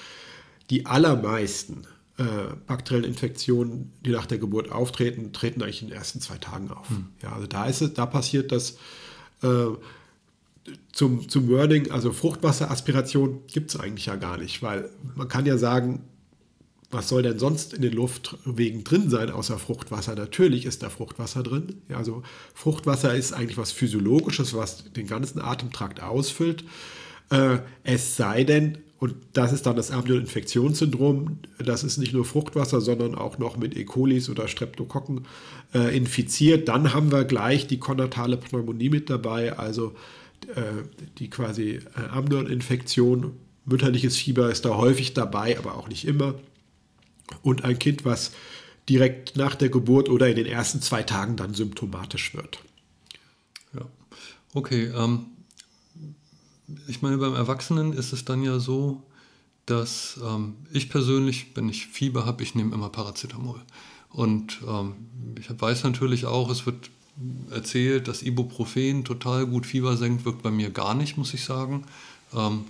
Die 0.71 0.87
allermeisten 0.87 1.83
äh, 2.17 2.25
bakteriellen 2.67 3.09
Infektionen, 3.09 3.93
die 4.05 4.11
nach 4.11 4.27
der 4.27 4.39
Geburt 4.39 4.71
auftreten, 4.71 5.33
treten 5.33 5.63
eigentlich 5.63 5.83
in 5.83 5.89
den 5.89 5.97
ersten 5.97 6.21
zwei 6.21 6.39
Tagen 6.39 6.71
auf. 6.71 6.89
Hm. 6.89 7.09
Ja, 7.23 7.33
also 7.33 7.47
da 7.47 7.67
ist 7.67 7.81
es, 7.81 7.95
da 7.95 8.07
passiert 8.07 8.53
das 8.53 8.77
äh, 9.43 9.67
zum, 10.93 11.29
zum 11.29 11.49
Wording, 11.49 11.91
also 11.91 12.13
Fruchtwasseraspiration 12.13 13.47
gibt 13.47 13.71
es 13.71 13.81
eigentlich 13.81 14.07
ja 14.07 14.17
gar 14.17 14.37
nicht, 14.37 14.63
weil 14.63 14.91
man 15.17 15.29
kann 15.29 15.47
ja 15.47 15.59
sagen, 15.59 16.05
was 16.91 17.09
soll 17.09 17.23
denn 17.23 17.39
sonst 17.39 17.73
in 17.73 17.83
den 17.83 17.93
Luftwegen 17.93 18.83
drin 18.83 19.11
sein, 19.11 19.31
außer 19.31 19.59
Fruchtwasser? 19.59 20.17
Natürlich 20.17 20.67
ist 20.67 20.83
da 20.83 20.91
Fruchtwasser 20.91 21.43
drin. 21.43 21.83
Ja, 21.89 21.99
also 21.99 22.23
Fruchtwasser 22.53 23.15
ist 23.15 23.33
eigentlich 23.33 23.59
was 23.59 23.71
Physiologisches, 23.71 24.55
was 24.55 24.93
den 24.93 25.07
ganzen 25.07 25.41
Atemtrakt 25.41 26.03
ausfüllt. 26.03 26.65
Äh, 27.31 27.59
es 27.85 28.17
sei 28.17 28.43
denn, 28.43 28.79
und 28.99 29.15
das 29.33 29.53
ist 29.53 29.67
dann 29.67 29.77
das 29.77 29.93
Amnion-Infektionssyndrom. 29.93 31.39
Das 31.65 31.85
ist 31.85 31.99
nicht 31.99 32.13
nur 32.13 32.25
Fruchtwasser, 32.25 32.81
sondern 32.81 33.15
auch 33.15 33.39
noch 33.39 33.57
mit 33.57 33.77
E. 33.77 33.85
colis 33.85 34.29
oder 34.29 34.49
Streptokokken 34.49 35.27
äh, 35.73 35.97
infiziert. 35.97 36.69
Dann 36.69 36.93
haben 36.93 37.13
wir 37.13 37.25
gleich 37.25 37.69
die 37.69 37.79
konatale 37.79 38.37
Pneumonie 38.37 38.91
mit 38.91 39.09
dabei, 39.09 39.57
also 39.57 39.95
äh, 40.57 40.83
die 41.19 41.31
quasi 41.31 41.79
äh, 41.97 42.09
Amnion-Infektion. 42.11 43.33
Mütterliches 43.65 44.17
Fieber 44.17 44.51
ist 44.51 44.65
da 44.65 44.77
häufig 44.77 45.15
dabei, 45.15 45.57
aber 45.57 45.77
auch 45.77 45.89
nicht 45.89 46.05
immer. 46.05 46.35
Und 47.43 47.65
ein 47.65 47.79
Kind, 47.79 48.05
was 48.05 48.33
direkt 48.89 49.37
nach 49.37 49.55
der 49.55 49.69
Geburt 49.69 50.09
oder 50.09 50.29
in 50.29 50.37
den 50.37 50.47
ersten 50.47 50.83
zwei 50.83 51.03
Tagen 51.03 51.37
dann 51.37 51.55
symptomatisch 51.55 52.35
wird. 52.35 52.61
Ja, 53.75 53.87
okay. 54.55 54.87
Ähm 54.95 55.27
ich 56.87 57.03
meine, 57.03 57.19
beim 57.19 57.35
Erwachsenen 57.35 57.93
ist 57.93 58.13
es 58.13 58.25
dann 58.25 58.43
ja 58.43 58.59
so, 58.59 59.03
dass 59.67 60.21
ähm, 60.25 60.57
ich 60.73 60.89
persönlich, 60.89 61.53
wenn 61.55 61.69
ich 61.69 61.87
Fieber 61.87 62.27
habe, 62.27 62.43
ich 62.43 62.55
nehme 62.55 62.75
immer 62.75 62.89
Paracetamol. 62.89 63.61
Und 64.11 64.61
ähm, 64.67 64.95
ich 65.39 65.49
weiß 65.51 65.85
natürlich 65.85 66.27
auch, 66.27 66.51
es 66.51 66.67
wird 66.67 66.91
erzählt, 67.51 68.09
dass 68.09 68.23
Ibuprofen 68.23 69.05
total 69.05 69.47
gut 69.47 69.67
Fieber 69.67 69.97
senkt, 69.97 70.25
wirkt 70.25 70.43
bei 70.43 70.51
mir 70.51 70.71
gar 70.71 70.95
nicht, 70.95 71.17
muss 71.17 71.35
ich 71.35 71.45
sagen. 71.45 71.85
Ähm, 72.35 72.65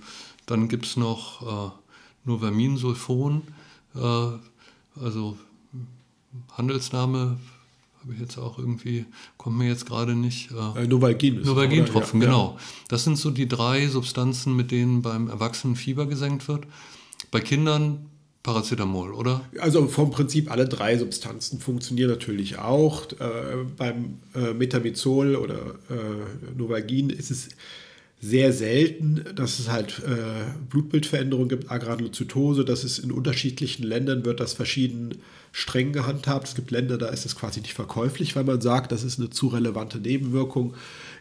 dann 0.45 0.67
gibt 0.67 0.85
es 0.85 0.97
noch 0.97 1.69
äh, 1.69 1.71
Noverminsulfon, 2.25 3.41
äh, 3.95 4.27
also 4.99 5.37
Handelsname 6.51 7.37
habe 8.01 8.13
ich 8.13 8.19
jetzt 8.19 8.37
auch 8.37 8.57
irgendwie, 8.57 9.05
kommt 9.37 9.57
mir 9.57 9.67
jetzt 9.67 9.85
gerade 9.85 10.15
nicht. 10.15 10.49
Äh, 10.75 10.87
Novalgin. 10.87 11.41
Novalgin-Tropfen, 11.41 12.19
ja, 12.21 12.27
genau. 12.27 12.55
Ja. 12.57 12.63
Das 12.89 13.03
sind 13.03 13.17
so 13.17 13.29
die 13.29 13.47
drei 13.47 13.87
Substanzen, 13.87 14.55
mit 14.55 14.71
denen 14.71 15.01
beim 15.01 15.27
Erwachsenen 15.27 15.75
Fieber 15.75 16.07
gesenkt 16.07 16.47
wird. 16.47 16.65
Bei 17.29 17.39
Kindern 17.39 18.09
Paracetamol, 18.43 19.13
oder? 19.13 19.41
Also 19.59 19.87
vom 19.87 20.09
Prinzip 20.09 20.49
alle 20.49 20.67
drei 20.67 20.97
Substanzen 20.97 21.59
funktionieren 21.59 22.09
natürlich 22.09 22.57
auch. 22.57 23.11
Äh, 23.11 23.65
beim 23.77 24.17
äh, 24.33 24.53
Metamizol 24.53 25.35
oder 25.35 25.75
äh, 25.89 26.57
Novalgin 26.57 27.11
ist 27.11 27.29
es 27.29 27.49
sehr 28.23 28.53
selten, 28.53 29.25
dass 29.35 29.57
es 29.57 29.69
halt 29.71 29.99
äh, 30.05 30.45
Blutbildveränderungen 30.69 31.49
gibt, 31.49 31.71
Agranulozytose, 31.71 32.63
dass 32.63 32.83
es 32.83 32.99
in 32.99 33.11
unterschiedlichen 33.11 33.81
Ländern 33.81 34.25
wird 34.25 34.39
das 34.39 34.53
verschieden 34.53 35.17
streng 35.51 35.91
gehandhabt. 35.91 36.47
Es 36.47 36.55
gibt 36.55 36.69
Länder, 36.69 36.99
da 36.99 37.07
ist 37.07 37.25
es 37.25 37.35
quasi 37.35 37.61
nicht 37.61 37.73
verkäuflich, 37.73 38.35
weil 38.35 38.43
man 38.43 38.61
sagt, 38.61 38.91
das 38.91 39.03
ist 39.03 39.19
eine 39.19 39.31
zu 39.31 39.47
relevante 39.47 39.97
Nebenwirkung. 39.97 40.75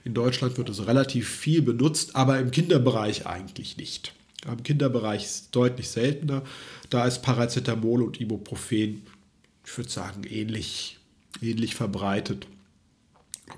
In 0.04 0.12
Deutschland 0.12 0.58
wird 0.58 0.68
es 0.68 0.86
relativ 0.86 1.26
viel 1.26 1.62
benutzt, 1.62 2.16
aber 2.16 2.38
im 2.38 2.50
Kinderbereich 2.50 3.26
eigentlich 3.26 3.78
nicht. 3.78 4.12
Im 4.46 4.62
Kinderbereich 4.62 5.24
ist 5.24 5.30
es 5.30 5.50
deutlich 5.52 5.88
seltener. 5.88 6.42
Da 6.90 7.06
ist 7.06 7.22
Paracetamol 7.22 8.02
und 8.02 8.20
Ibuprofen, 8.20 9.02
ich 9.64 9.78
würde 9.78 9.90
sagen, 9.90 10.24
ähnlich, 10.24 10.98
ähnlich 11.40 11.74
verbreitet. 11.74 12.46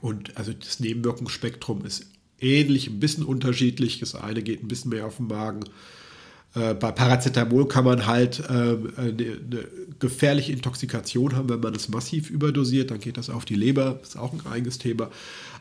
Und 0.00 0.36
also 0.36 0.52
das 0.52 0.78
Nebenwirkungsspektrum 0.78 1.84
ist 1.84 2.06
ähnlich, 2.42 2.88
ein 2.88 3.00
bisschen 3.00 3.24
unterschiedlich. 3.24 4.00
Das 4.00 4.14
eine 4.14 4.42
geht 4.42 4.62
ein 4.62 4.68
bisschen 4.68 4.90
mehr 4.90 5.06
auf 5.06 5.16
den 5.16 5.28
Magen. 5.28 5.64
Äh, 6.54 6.74
bei 6.74 6.92
Paracetamol 6.92 7.66
kann 7.68 7.84
man 7.84 8.06
halt 8.06 8.42
ähm, 8.48 8.92
eine, 8.96 9.66
gefährliche 9.98 10.52
Intoxikation 10.52 11.34
haben, 11.34 11.48
wenn 11.48 11.60
man 11.60 11.74
es 11.74 11.88
massiv 11.88 12.28
überdosiert, 12.28 12.90
dann 12.90 13.00
geht 13.00 13.16
das 13.16 13.30
auf 13.30 13.44
die 13.44 13.54
Leber, 13.54 14.00
ist 14.02 14.18
auch 14.18 14.32
ein 14.32 14.46
eigenes 14.46 14.78
Thema. 14.78 15.10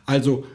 Also 0.05 0.45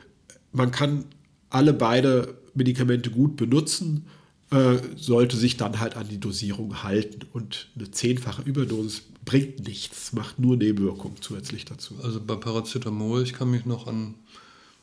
man 0.53 0.71
kann 0.71 1.05
alle 1.51 1.73
beide 1.73 2.35
Medikamente 2.55 3.11
gut 3.11 3.37
benutzen, 3.37 4.07
äh, 4.51 4.77
sollte 4.97 5.37
sich 5.37 5.57
dann 5.57 5.81
halt 5.81 5.97
an 5.97 6.09
die 6.09 6.19
Dosierung 6.19 6.83
halten. 6.83 7.21
Und 7.33 7.69
eine 7.77 7.91
zehnfache 7.91 8.43
Überdosis 8.43 9.03
bringt 9.25 9.67
nichts, 9.67 10.13
macht 10.13 10.39
nur 10.39 10.57
Nebenwirkungen 10.57 11.17
zusätzlich 11.21 11.65
dazu. 11.65 11.95
Also 12.03 12.21
bei 12.21 12.37
Paracetamol, 12.37 13.23
ich 13.23 13.33
kann 13.33 13.51
mich 13.51 13.65
noch 13.65 13.87
an 13.87 14.15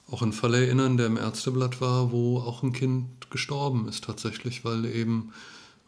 auch 0.09 0.21
einen 0.21 0.33
Fall 0.33 0.53
erinnern, 0.53 0.97
der 0.97 1.07
im 1.07 1.17
Ärzteblatt 1.17 1.81
war, 1.81 2.11
wo 2.11 2.39
auch 2.39 2.63
ein 2.63 2.73
Kind 2.73 3.31
gestorben 3.31 3.87
ist 3.87 4.03
tatsächlich, 4.03 4.63
weil 4.63 4.85
eben 4.85 5.31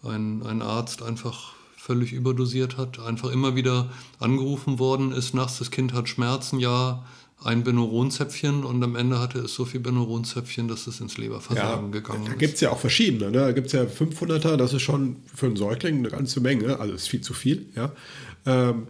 ein, 0.04 0.44
ein 0.44 0.62
Arzt 0.62 1.04
einfach 1.04 1.54
völlig 1.78 2.14
überdosiert 2.14 2.78
hat, 2.78 3.00
einfach 3.00 3.32
immer 3.32 3.56
wieder 3.56 3.92
angerufen 4.20 4.80
worden 4.80 5.12
ist, 5.12 5.36
nachts 5.36 5.60
das 5.60 5.70
Kind 5.70 5.94
hat 5.94 6.10
Schmerzen, 6.10 6.60
ja, 6.60 7.06
ein 7.44 7.64
Benuronzäpfchen 7.64 8.64
und 8.64 8.84
am 8.84 8.96
Ende 8.96 9.20
hatte 9.20 9.40
es 9.40 9.54
so 9.54 9.66
viel 9.66 9.80
Benuronzäpfchen, 9.80 10.68
dass 10.68 10.88
es 10.88 11.00
ins 11.00 11.18
Leberversagen 11.18 11.86
ja, 11.86 11.92
gegangen 11.92 12.24
ist. 12.24 12.32
Da 12.32 12.36
gibt 12.36 12.56
es 12.56 12.62
ja 12.62 12.72
auch 12.72 12.80
verschiedene. 12.80 13.30
Ne? 13.30 13.40
Da 13.40 13.52
gibt 13.52 13.68
es 13.68 13.74
ja 13.74 13.84
500er, 13.84 14.56
das 14.56 14.74
ist 14.74 14.82
schon 14.82 15.18
für 15.34 15.46
einen 15.46 15.56
Säugling 15.56 15.98
eine 15.98 16.10
ganze 16.10 16.40
Menge, 16.40 16.80
also 16.80 16.94
ist 16.94 17.08
viel 17.08 17.22
zu 17.22 17.34
viel. 17.34 17.68
Ja? 17.76 17.92
Ähm, 18.46 18.88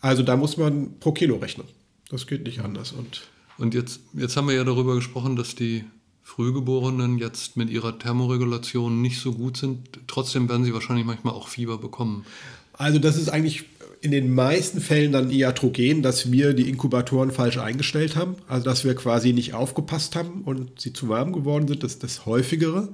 also 0.00 0.22
da 0.22 0.36
muss 0.36 0.56
man 0.56 1.00
pro 1.00 1.12
Kilo 1.12 1.36
rechnen. 1.36 1.66
Das 2.10 2.26
geht 2.28 2.44
nicht 2.44 2.60
anders. 2.60 2.92
Und, 2.92 3.22
und 3.58 3.74
jetzt, 3.74 4.00
jetzt 4.12 4.36
haben 4.36 4.48
wir 4.48 4.54
ja 4.54 4.64
darüber 4.64 4.94
gesprochen, 4.94 5.36
dass 5.36 5.54
die 5.54 5.84
Frühgeborenen 6.22 7.18
jetzt 7.18 7.56
mit 7.56 7.70
ihrer 7.70 7.98
Thermoregulation 7.98 9.00
nicht 9.00 9.20
so 9.20 9.32
gut 9.32 9.56
sind. 9.56 9.88
Trotzdem 10.08 10.48
werden 10.48 10.64
sie 10.64 10.74
wahrscheinlich 10.74 11.06
manchmal 11.06 11.34
auch 11.34 11.48
Fieber 11.48 11.78
bekommen. 11.78 12.26
Also 12.72 12.98
das 12.98 13.16
ist 13.16 13.28
eigentlich 13.28 13.64
in 14.00 14.10
den 14.10 14.34
meisten 14.34 14.80
Fällen 14.80 15.12
dann 15.12 15.30
iatrogen, 15.30 16.02
dass 16.02 16.30
wir 16.30 16.52
die 16.52 16.68
Inkubatoren 16.68 17.30
falsch 17.30 17.58
eingestellt 17.58 18.16
haben. 18.16 18.34
Also 18.48 18.64
dass 18.64 18.84
wir 18.84 18.94
quasi 18.94 19.32
nicht 19.32 19.54
aufgepasst 19.54 20.16
haben 20.16 20.42
und 20.42 20.80
sie 20.80 20.92
zu 20.92 21.08
warm 21.08 21.32
geworden 21.32 21.68
sind. 21.68 21.82
Das 21.82 21.92
ist 21.92 22.02
das 22.02 22.26
häufigere. 22.26 22.88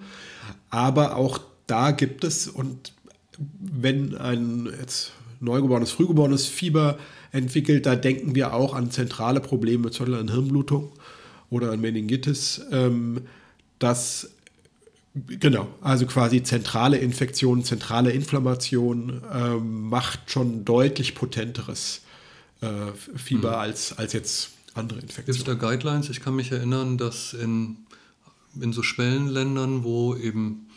Aber 0.71 1.17
auch 1.17 1.41
da 1.67 1.91
gibt 1.91 2.25
es, 2.25 2.49
und 2.49 2.93
wenn 3.59 4.15
ein 4.15 4.69
jetzt 4.79 5.13
neugeborenes, 5.41 5.91
frühgeborenes 5.91 6.47
Fieber 6.47 6.99
entwickelt, 7.33 7.87
da 7.87 7.97
denken 7.97 8.35
wir 8.35 8.55
auch 8.55 8.75
an 8.75 8.91
zentrale 8.91 9.41
Probleme, 9.41 9.91
zum 9.91 10.07
Beispiel 10.07 10.21
an 10.21 10.31
Hirnblutung 10.31 10.93
oder 11.51 11.73
an 11.73 11.81
Meningitis, 11.81 12.61
ähm, 12.71 13.23
dass 13.79 14.31
Genau, 15.15 15.69
also 15.83 16.07
quasi 16.07 16.43
zentrale 16.43 16.97
Infektion, 16.97 17.63
zentrale 17.65 18.13
Inflammation 18.13 19.21
äh, 19.31 19.57
macht 19.57 20.31
schon 20.31 20.65
deutlich 20.65 21.15
potenteres 21.15 22.01
äh, 22.63 22.93
Fieber 23.17 23.51
mhm. 23.51 23.57
als, 23.57 23.99
als 23.99 24.15
jetzt 24.15 24.53
andere 24.73 25.01
Infektionen. 25.01 25.27
Gibt 25.27 25.39
es 25.39 25.45
da 25.45 25.53
Guidelines? 25.55 26.09
Ich 26.09 26.23
kann 26.23 26.35
mich 26.35 26.51
erinnern, 26.51 26.97
dass 26.97 27.35
in, 27.35 27.77
in 28.59 28.73
so 28.73 28.83
Schwellenländern, 28.83 29.85
wo 29.85 30.17
eben 30.17 30.69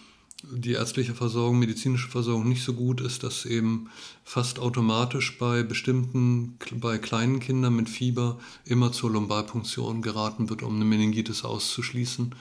die 0.51 0.73
ärztliche 0.73 1.13
Versorgung, 1.13 1.59
medizinische 1.59 2.09
Versorgung 2.09 2.47
nicht 2.47 2.63
so 2.63 2.73
gut 2.73 3.01
ist, 3.01 3.23
dass 3.23 3.45
eben 3.45 3.89
fast 4.23 4.59
automatisch 4.59 5.37
bei 5.37 5.63
bestimmten, 5.63 6.57
bei 6.73 6.97
kleinen 6.97 7.39
Kindern 7.39 7.75
mit 7.75 7.89
Fieber 7.89 8.39
immer 8.65 8.91
zur 8.91 9.11
Lumbalpunktion 9.11 10.01
geraten 10.01 10.49
wird, 10.49 10.63
um 10.63 10.75
eine 10.75 10.85
Meningitis 10.85 11.43
auszuschließen. 11.43 12.35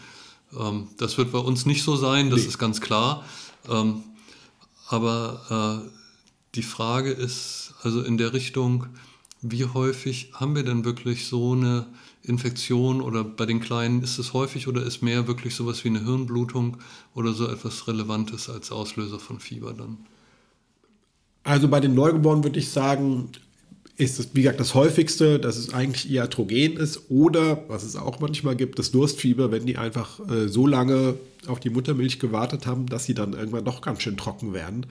Ähm, 0.59 0.89
das 0.99 1.19
wird 1.19 1.33
bei 1.33 1.39
uns 1.39 1.67
nicht 1.67 1.83
so 1.83 1.97
sein, 1.97 2.31
das 2.31 2.41
nee. 2.41 2.49
ist 2.49 2.59
ganz 2.59 2.81
klar. 2.81 3.25
Ähm, 3.69 4.03
aber 4.89 5.85
äh, 5.85 5.91
die 6.55 6.63
Frage 6.63 7.11
ist 7.11 7.75
also 7.83 8.03
in 8.03 8.17
der 8.17 8.33
Richtung, 8.33 8.87
wie 9.43 9.65
häufig 9.65 10.31
haben 10.35 10.55
wir 10.55 10.63
denn 10.63 10.85
wirklich 10.85 11.27
so 11.27 11.53
eine 11.53 11.87
Infektion 12.25 13.01
oder 13.01 13.23
bei 13.23 13.47
den 13.47 13.61
Kleinen 13.61 14.03
ist 14.03 14.19
es 14.19 14.33
häufig 14.33 14.67
oder 14.67 14.83
ist 14.83 15.03
mehr 15.03 15.27
wirklich 15.27 15.55
sowas 15.55 15.85
wie 15.85 15.89
eine 15.89 16.05
Hirnblutung 16.05 16.79
oder 17.15 17.33
so 17.33 17.49
etwas 17.49 17.87
Relevantes 17.87 18.49
als 18.49 18.73
Auslöser 18.73 19.19
von 19.19 19.41
Fieber 19.41 19.75
dann? 19.75 19.99
Also 21.43 21.69
bei 21.69 21.81
den 21.81 21.95
Neugeborenen 21.95 22.43
würde 22.43 22.59
ich 22.59 22.71
sagen, 22.71 23.29
ist 23.97 24.19
es, 24.19 24.31
wie 24.33 24.43
gesagt, 24.43 24.59
das 24.59 24.75
häufigste, 24.75 25.39
dass 25.39 25.57
es 25.57 25.73
eigentlich 25.73 26.11
iatrogen 26.11 26.77
ist 26.77 27.11
oder, 27.11 27.63
was 27.69 27.85
es 27.85 27.95
auch 27.95 28.19
manchmal 28.19 28.57
gibt, 28.57 28.79
das 28.79 28.91
Durstfieber, 28.91 29.53
wenn 29.53 29.67
die 29.67 29.77
einfach 29.77 30.19
äh, 30.29 30.49
so 30.49 30.67
lange 30.67 31.15
auf 31.47 31.61
die 31.61 31.71
Muttermilch 31.71 32.19
gewartet 32.19 32.67
haben, 32.67 32.87
dass 32.87 33.05
sie 33.05 33.15
dann 33.15 33.35
irgendwann 33.35 33.65
doch 33.65 33.83
ganz 33.83 34.03
schön 34.03 34.17
trocken 34.17 34.53
werden 34.53 34.87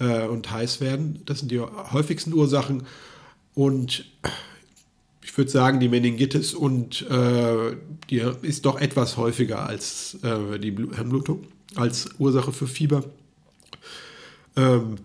äh, 0.00 0.26
und 0.26 0.50
heiß 0.50 0.80
werden. 0.80 1.20
Das 1.26 1.38
sind 1.38 1.50
die 1.50 1.60
häufigsten 1.60 2.32
Ursachen. 2.32 2.84
Und 3.54 4.06
ich 5.22 5.36
würde 5.36 5.50
sagen, 5.50 5.80
die 5.80 5.88
Meningitis 5.88 6.54
und 6.54 7.08
äh, 7.10 7.76
die 8.10 8.22
ist 8.42 8.66
doch 8.66 8.80
etwas 8.80 9.16
häufiger 9.16 9.66
als 9.66 10.18
äh, 10.22 10.58
die 10.58 10.72
Hirnblutung, 10.72 11.46
als 11.74 12.10
Ursache 12.18 12.52
für 12.52 12.66
Fieber. 12.66 13.04
Ähm, 14.56 14.96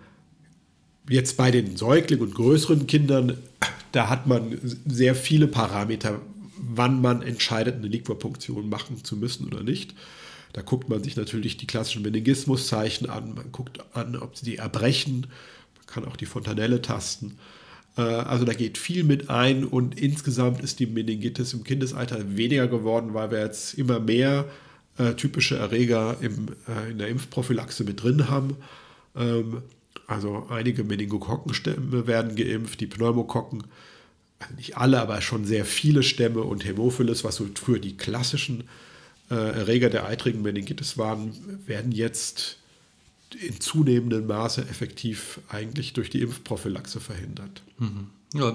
Jetzt 1.09 1.37
bei 1.37 1.51
den 1.51 1.77
Säuglingen 1.77 2.27
und 2.27 2.35
größeren 2.35 2.85
Kindern, 2.85 3.37
da 3.93 4.09
hat 4.09 4.27
man 4.27 4.59
sehr 4.85 5.15
viele 5.15 5.47
Parameter, 5.47 6.19
wann 6.57 7.01
man 7.01 7.21
entscheidet, 7.21 7.75
eine 7.75 7.87
Liquorpunktion 7.87 8.67
machen 8.67 9.03
zu 9.03 9.15
müssen 9.15 9.47
oder 9.47 9.63
nicht. 9.63 9.95
Da 10.51 10.61
guckt 10.61 10.89
man 10.89 11.03
sich 11.03 11.15
natürlich 11.15 11.55
die 11.55 11.67
klassischen 11.67 12.01
Meningismuszeichen 12.01 13.09
an, 13.09 13.35
man 13.35 13.51
guckt 13.53 13.79
an, 13.95 14.17
ob 14.17 14.35
sie 14.35 14.45
die 14.45 14.57
erbrechen, 14.57 15.27
man 15.77 15.85
kann 15.85 16.05
auch 16.05 16.17
die 16.17 16.25
Fontanelle 16.25 16.81
tasten. 16.81 17.37
Äh, 17.97 18.01
also 18.01 18.45
da 18.45 18.53
geht 18.53 18.77
viel 18.77 19.03
mit 19.03 19.29
ein 19.29 19.65
und 19.65 19.99
insgesamt 19.99 20.61
ist 20.61 20.79
die 20.79 20.87
Meningitis 20.87 21.53
im 21.53 21.63
Kindesalter 21.63 22.37
weniger 22.37 22.67
geworden, 22.67 23.13
weil 23.13 23.31
wir 23.31 23.39
jetzt 23.39 23.73
immer 23.73 23.99
mehr 23.99 24.45
äh, 24.97 25.13
typische 25.13 25.57
Erreger 25.57 26.17
im, 26.21 26.47
äh, 26.67 26.91
in 26.91 26.97
der 26.97 27.09
Impfprophylaxe 27.09 27.83
mit 27.83 28.01
drin 28.01 28.29
haben. 28.29 28.57
Ähm, 29.15 29.61
also 30.05 30.47
einige 30.49 30.83
Meningokokkenstämme 30.83 32.07
werden 32.07 32.35
geimpft, 32.35 32.79
die 32.79 32.87
Pneumokokken, 32.87 33.63
also 34.39 34.53
nicht 34.55 34.77
alle, 34.77 35.01
aber 35.01 35.21
schon 35.21 35.45
sehr 35.45 35.65
viele 35.65 36.03
Stämme 36.03 36.41
und 36.41 36.63
Hämophilus, 36.63 37.23
was 37.23 37.35
so 37.35 37.47
früher 37.55 37.79
die 37.79 37.97
klassischen 37.97 38.63
äh, 39.29 39.35
Erreger 39.35 39.89
der 39.89 40.05
eitrigen 40.05 40.41
Meningitis 40.43 40.97
waren, 40.97 41.33
werden 41.65 41.91
jetzt 41.91 42.57
in 43.35 43.59
zunehmendem 43.59 44.27
Maße 44.27 44.67
effektiv 44.67 45.39
eigentlich 45.49 45.93
durch 45.93 46.09
die 46.09 46.21
Impfprophylaxe 46.21 46.99
verhindert. 46.99 47.61
Mhm. 47.77 48.07
Ja, 48.33 48.53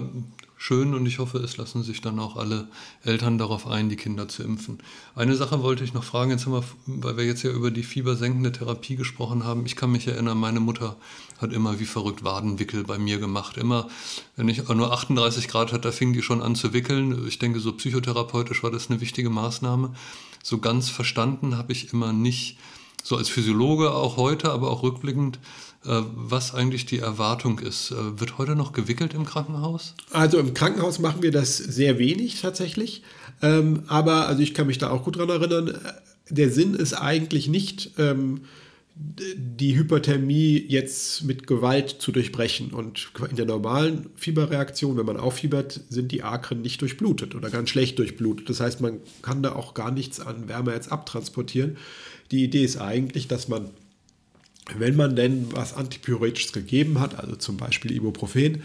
schön 0.55 0.93
und 0.93 1.05
ich 1.07 1.17
hoffe, 1.17 1.39
es 1.39 1.57
lassen 1.57 1.81
sich 1.83 1.99
dann 1.99 2.19
auch 2.19 2.37
alle 2.37 2.67
Eltern 3.03 3.39
darauf 3.39 3.65
ein, 3.67 3.89
die 3.89 3.95
Kinder 3.95 4.27
zu 4.27 4.43
impfen. 4.43 4.77
Eine 5.15 5.35
Sache 5.35 5.63
wollte 5.63 5.83
ich 5.83 5.93
noch 5.93 6.03
fragen, 6.03 6.29
jetzt 6.29 6.45
haben 6.45 6.53
wir, 6.53 6.63
weil 6.85 7.17
wir 7.17 7.25
jetzt 7.25 7.43
ja 7.43 7.51
über 7.51 7.71
die 7.71 7.83
fiebersenkende 7.83 8.51
Therapie 8.51 8.95
gesprochen 8.95 9.43
haben. 9.43 9.65
Ich 9.65 9.75
kann 9.75 9.91
mich 9.91 10.07
erinnern, 10.07 10.37
meine 10.37 10.59
Mutter 10.59 10.95
hat 11.39 11.53
immer 11.53 11.79
wie 11.79 11.85
verrückt 11.85 12.23
Wadenwickel 12.23 12.83
bei 12.83 12.99
mir 12.99 13.17
gemacht. 13.17 13.57
Immer, 13.57 13.89
wenn 14.35 14.47
ich 14.47 14.67
nur 14.67 14.93
38 14.93 15.47
Grad 15.47 15.73
hatte, 15.73 15.81
da 15.81 15.91
fing 15.91 16.13
die 16.13 16.21
schon 16.21 16.41
an 16.41 16.55
zu 16.55 16.71
wickeln. 16.71 17.27
Ich 17.27 17.39
denke, 17.39 17.59
so 17.59 17.73
psychotherapeutisch 17.73 18.63
war 18.63 18.71
das 18.71 18.89
eine 18.89 19.01
wichtige 19.01 19.31
Maßnahme. 19.31 19.93
So 20.43 20.59
ganz 20.59 20.89
verstanden 20.89 21.57
habe 21.57 21.71
ich 21.71 21.93
immer 21.93 22.13
nicht, 22.13 22.57
so 23.03 23.17
als 23.17 23.29
Physiologe 23.29 23.91
auch 23.91 24.17
heute, 24.17 24.51
aber 24.51 24.71
auch 24.71 24.81
rückblickend, 24.81 25.37
äh, 25.85 26.01
was 26.15 26.55
eigentlich 26.55 26.85
die 26.85 26.99
Erwartung 26.99 27.59
ist. 27.59 27.91
Äh, 27.91 28.19
wird 28.19 28.37
heute 28.37 28.55
noch 28.55 28.71
gewickelt 28.71 29.13
im 29.13 29.25
Krankenhaus? 29.25 29.93
Also 30.11 30.39
im 30.39 30.53
Krankenhaus 30.53 30.99
machen 30.99 31.21
wir 31.21 31.31
das 31.31 31.57
sehr 31.57 31.99
wenig 31.99 32.41
tatsächlich. 32.41 33.03
Ähm, 33.41 33.83
aber 33.87 34.27
also 34.27 34.41
ich 34.41 34.53
kann 34.53 34.67
mich 34.67 34.77
da 34.77 34.89
auch 34.89 35.03
gut 35.03 35.17
dran 35.17 35.29
erinnern. 35.29 35.67
Äh, 35.67 35.73
der 36.29 36.49
Sinn 36.49 36.73
ist 36.73 36.93
eigentlich 36.93 37.49
nicht, 37.49 37.91
ähm, 37.97 38.41
die 38.95 39.75
Hyperthermie 39.75 40.63
jetzt 40.67 41.23
mit 41.23 41.47
Gewalt 41.47 41.95
zu 41.99 42.11
durchbrechen. 42.11 42.71
Und 42.71 43.11
in 43.29 43.35
der 43.35 43.45
normalen 43.45 44.09
Fieberreaktion, 44.15 44.97
wenn 44.97 45.05
man 45.05 45.17
auffiebert, 45.17 45.81
sind 45.89 46.11
die 46.11 46.21
Akren 46.21 46.61
nicht 46.61 46.79
durchblutet 46.81 47.33
oder 47.33 47.49
ganz 47.49 47.69
schlecht 47.69 47.97
durchblutet. 47.97 48.49
Das 48.49 48.59
heißt, 48.59 48.81
man 48.81 48.99
kann 49.23 49.41
da 49.41 49.53
auch 49.53 49.73
gar 49.73 49.89
nichts 49.89 50.19
an 50.19 50.47
Wärme 50.47 50.73
jetzt 50.73 50.91
abtransportieren. 50.91 51.77
Die 52.33 52.43
Idee 52.43 52.65
ist 52.65 52.77
eigentlich, 52.77 53.29
dass 53.29 53.47
man 53.47 53.69
wenn 54.75 54.95
man 54.95 55.15
denn 55.15 55.47
was 55.51 55.73
Antipyretisches 55.73 56.53
gegeben 56.53 56.99
hat, 56.99 57.19
also 57.19 57.35
zum 57.35 57.57
Beispiel 57.57 57.91
Ibuprofen, 57.91 58.63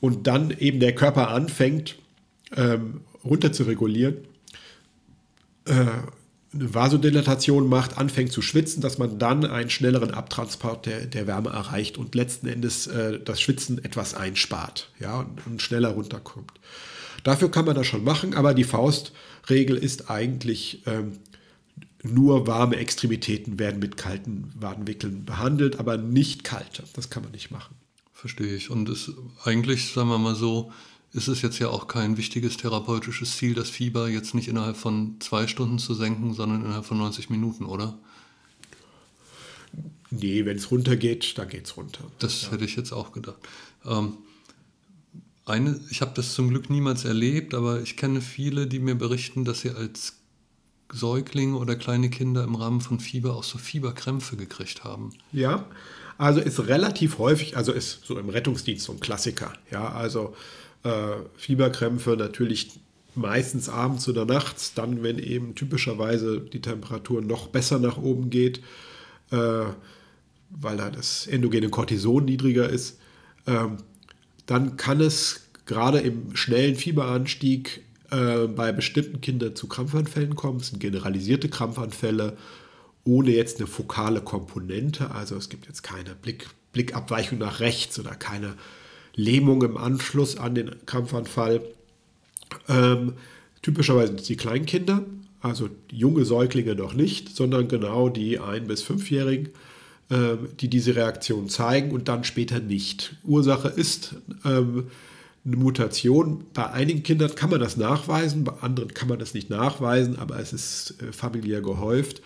und 0.00 0.26
dann 0.26 0.50
eben 0.50 0.80
der 0.80 0.94
Körper 0.94 1.28
anfängt 1.28 1.96
ähm, 2.56 3.00
runter 3.24 3.52
zu 3.52 3.64
regulieren, 3.64 4.16
äh, 5.64 5.72
eine 6.54 6.74
Vasodilatation 6.74 7.68
macht, 7.68 7.98
anfängt 7.98 8.32
zu 8.32 8.40
schwitzen, 8.40 8.80
dass 8.80 8.96
man 8.96 9.18
dann 9.18 9.44
einen 9.44 9.70
schnelleren 9.70 10.12
Abtransport 10.12 10.86
der, 10.86 11.06
der 11.06 11.26
Wärme 11.26 11.50
erreicht 11.50 11.98
und 11.98 12.14
letzten 12.14 12.48
Endes 12.48 12.86
äh, 12.86 13.20
das 13.20 13.40
Schwitzen 13.40 13.84
etwas 13.84 14.14
einspart 14.14 14.90
ja, 14.98 15.20
und, 15.20 15.46
und 15.46 15.62
schneller 15.62 15.90
runterkommt. 15.90 16.52
Dafür 17.24 17.50
kann 17.50 17.66
man 17.66 17.74
das 17.74 17.86
schon 17.86 18.04
machen, 18.04 18.34
aber 18.34 18.54
die 18.54 18.64
Faustregel 18.64 19.76
ist 19.76 20.10
eigentlich, 20.10 20.82
ähm, 20.86 21.18
nur 22.12 22.46
warme 22.46 22.76
Extremitäten 22.76 23.58
werden 23.58 23.80
mit 23.80 23.96
kalten 23.96 24.52
Wadenwickeln 24.58 25.24
behandelt, 25.24 25.78
aber 25.78 25.96
nicht 25.96 26.44
kalte. 26.44 26.84
Das 26.94 27.10
kann 27.10 27.22
man 27.22 27.32
nicht 27.32 27.50
machen. 27.50 27.74
Verstehe 28.12 28.54
ich. 28.54 28.70
Und 28.70 28.88
es, 28.88 29.12
eigentlich, 29.44 29.92
sagen 29.92 30.08
wir 30.08 30.18
mal 30.18 30.34
so, 30.34 30.72
ist 31.12 31.28
es 31.28 31.42
jetzt 31.42 31.58
ja 31.58 31.68
auch 31.68 31.88
kein 31.88 32.16
wichtiges 32.16 32.56
therapeutisches 32.56 33.36
Ziel, 33.36 33.54
das 33.54 33.70
Fieber 33.70 34.08
jetzt 34.08 34.34
nicht 34.34 34.48
innerhalb 34.48 34.76
von 34.76 35.16
zwei 35.20 35.46
Stunden 35.46 35.78
zu 35.78 35.94
senken, 35.94 36.34
sondern 36.34 36.64
innerhalb 36.64 36.84
von 36.84 36.98
90 36.98 37.30
Minuten, 37.30 37.64
oder? 37.64 37.98
Nee, 40.10 40.44
wenn 40.44 40.56
es 40.56 40.70
runtergeht, 40.70 41.36
dann 41.38 41.48
geht 41.48 41.66
es 41.66 41.76
runter. 41.76 42.04
Das 42.18 42.42
ja. 42.42 42.52
hätte 42.52 42.64
ich 42.64 42.76
jetzt 42.76 42.92
auch 42.92 43.12
gedacht. 43.12 43.38
Ähm, 43.84 44.18
eine, 45.44 45.80
ich 45.90 46.00
habe 46.02 46.12
das 46.14 46.34
zum 46.34 46.48
Glück 46.48 46.70
niemals 46.70 47.04
erlebt, 47.04 47.54
aber 47.54 47.80
ich 47.80 47.96
kenne 47.96 48.20
viele, 48.20 48.66
die 48.66 48.78
mir 48.78 48.94
berichten, 48.94 49.44
dass 49.44 49.60
sie 49.60 49.70
als 49.70 50.17
Säuglinge 50.92 51.56
oder 51.56 51.76
kleine 51.76 52.10
Kinder 52.10 52.44
im 52.44 52.54
Rahmen 52.54 52.80
von 52.80 53.00
Fieber 53.00 53.36
auch 53.36 53.44
so 53.44 53.58
Fieberkrämpfe 53.58 54.36
gekriegt 54.36 54.84
haben. 54.84 55.12
Ja, 55.32 55.66
also 56.16 56.40
ist 56.40 56.66
relativ 56.66 57.18
häufig, 57.18 57.56
also 57.56 57.72
ist 57.72 58.04
so 58.04 58.18
im 58.18 58.28
Rettungsdienst 58.28 58.84
so 58.84 58.92
ein 58.92 59.00
Klassiker. 59.00 59.52
Ja, 59.70 59.92
also 59.92 60.34
äh, 60.82 61.16
Fieberkrämpfe 61.36 62.16
natürlich 62.16 62.80
meistens 63.14 63.68
abends 63.68 64.08
oder 64.08 64.24
nachts, 64.24 64.74
dann, 64.74 65.02
wenn 65.02 65.18
eben 65.18 65.54
typischerweise 65.54 66.40
die 66.40 66.60
Temperatur 66.60 67.20
noch 67.20 67.48
besser 67.48 67.78
nach 67.78 67.98
oben 67.98 68.30
geht, 68.30 68.58
äh, 69.30 69.64
weil 70.50 70.76
da 70.76 70.90
das 70.90 71.26
endogene 71.26 71.68
Cortison 71.68 72.24
niedriger 72.24 72.68
ist. 72.68 72.98
Ähm, 73.46 73.78
dann 74.46 74.76
kann 74.76 75.00
es 75.00 75.48
gerade 75.66 75.98
im 76.00 76.34
schnellen 76.34 76.76
Fieberanstieg 76.76 77.82
äh, 78.10 78.46
bei 78.46 78.72
bestimmten 78.72 79.20
Kindern 79.20 79.54
zu 79.56 79.66
Krampfanfällen 79.68 80.34
kommen. 80.34 80.60
Es 80.60 80.68
sind 80.68 80.80
generalisierte 80.80 81.48
Krampfanfälle 81.48 82.36
ohne 83.04 83.30
jetzt 83.30 83.58
eine 83.58 83.66
fokale 83.66 84.20
Komponente. 84.20 85.10
Also 85.10 85.36
es 85.36 85.48
gibt 85.48 85.66
jetzt 85.66 85.82
keine 85.82 86.14
Blick, 86.14 86.48
Blickabweichung 86.72 87.38
nach 87.38 87.60
rechts 87.60 87.98
oder 87.98 88.10
keine 88.14 88.54
Lähmung 89.14 89.62
im 89.62 89.76
Anschluss 89.76 90.36
an 90.36 90.54
den 90.54 90.74
Krampfanfall. 90.86 91.62
Ähm, 92.68 93.14
typischerweise 93.62 94.08
sind 94.08 94.20
es 94.20 94.26
die 94.26 94.36
Kleinkinder, 94.36 95.04
also 95.40 95.68
junge 95.90 96.24
Säuglinge 96.24 96.74
noch 96.74 96.94
nicht, 96.94 97.34
sondern 97.34 97.68
genau 97.68 98.08
die 98.08 98.38
ein- 98.38 98.66
bis 98.66 98.82
fünfjährigen, 98.82 99.50
äh, 100.10 100.36
die 100.60 100.68
diese 100.68 100.94
Reaktion 100.96 101.48
zeigen 101.48 101.90
und 101.90 102.08
dann 102.08 102.24
später 102.24 102.60
nicht. 102.60 103.16
Ursache 103.24 103.68
ist 103.68 104.16
ähm, 104.44 104.88
eine 105.44 105.56
Mutation. 105.56 106.44
Bei 106.52 106.70
einigen 106.70 107.02
Kindern 107.02 107.34
kann 107.34 107.50
man 107.50 107.60
das 107.60 107.76
nachweisen, 107.76 108.44
bei 108.44 108.52
anderen 108.60 108.92
kann 108.94 109.08
man 109.08 109.18
das 109.18 109.34
nicht 109.34 109.50
nachweisen, 109.50 110.18
aber 110.18 110.38
es 110.38 110.52
ist 110.52 111.02
äh, 111.02 111.12
familiär 111.12 111.62
gehäuft, 111.62 112.22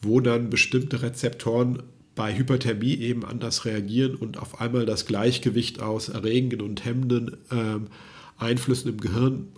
wo 0.00 0.20
dann 0.20 0.50
bestimmte 0.50 1.02
Rezeptoren 1.02 1.82
bei 2.14 2.36
Hyperthermie 2.36 2.94
eben 2.94 3.24
anders 3.24 3.64
reagieren 3.64 4.14
und 4.14 4.38
auf 4.38 4.60
einmal 4.60 4.86
das 4.86 5.06
Gleichgewicht 5.06 5.82
aus 5.82 6.08
erregenden 6.08 6.60
und 6.60 6.84
hemmenden 6.84 7.36
ähm, 7.50 7.88
Einflüssen 8.38 8.90
im 8.90 9.00
Gehirn 9.00 9.48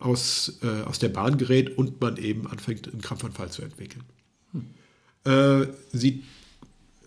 aus, 0.00 0.58
äh, 0.62 0.82
aus 0.82 0.98
der 0.98 1.10
Bahn 1.10 1.38
gerät 1.38 1.76
und 1.76 2.00
man 2.00 2.16
eben 2.16 2.46
anfängt, 2.46 2.88
einen 2.88 3.00
Krampfanfall 3.00 3.50
zu 3.50 3.62
entwickeln. 3.62 4.04
Hm. 4.52 4.66
Äh, 5.24 5.68
sieht 5.92 6.24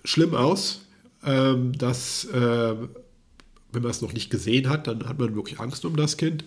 schlimm 0.05 0.35
aus, 0.35 0.85
ähm, 1.25 1.73
dass 1.77 2.25
äh, 2.25 2.75
wenn 3.73 3.81
man 3.81 3.91
es 3.91 4.01
noch 4.01 4.13
nicht 4.13 4.29
gesehen 4.29 4.69
hat, 4.69 4.87
dann 4.87 5.07
hat 5.07 5.19
man 5.19 5.35
wirklich 5.35 5.59
Angst 5.59 5.85
um 5.85 5.95
das 5.95 6.17
Kind. 6.17 6.43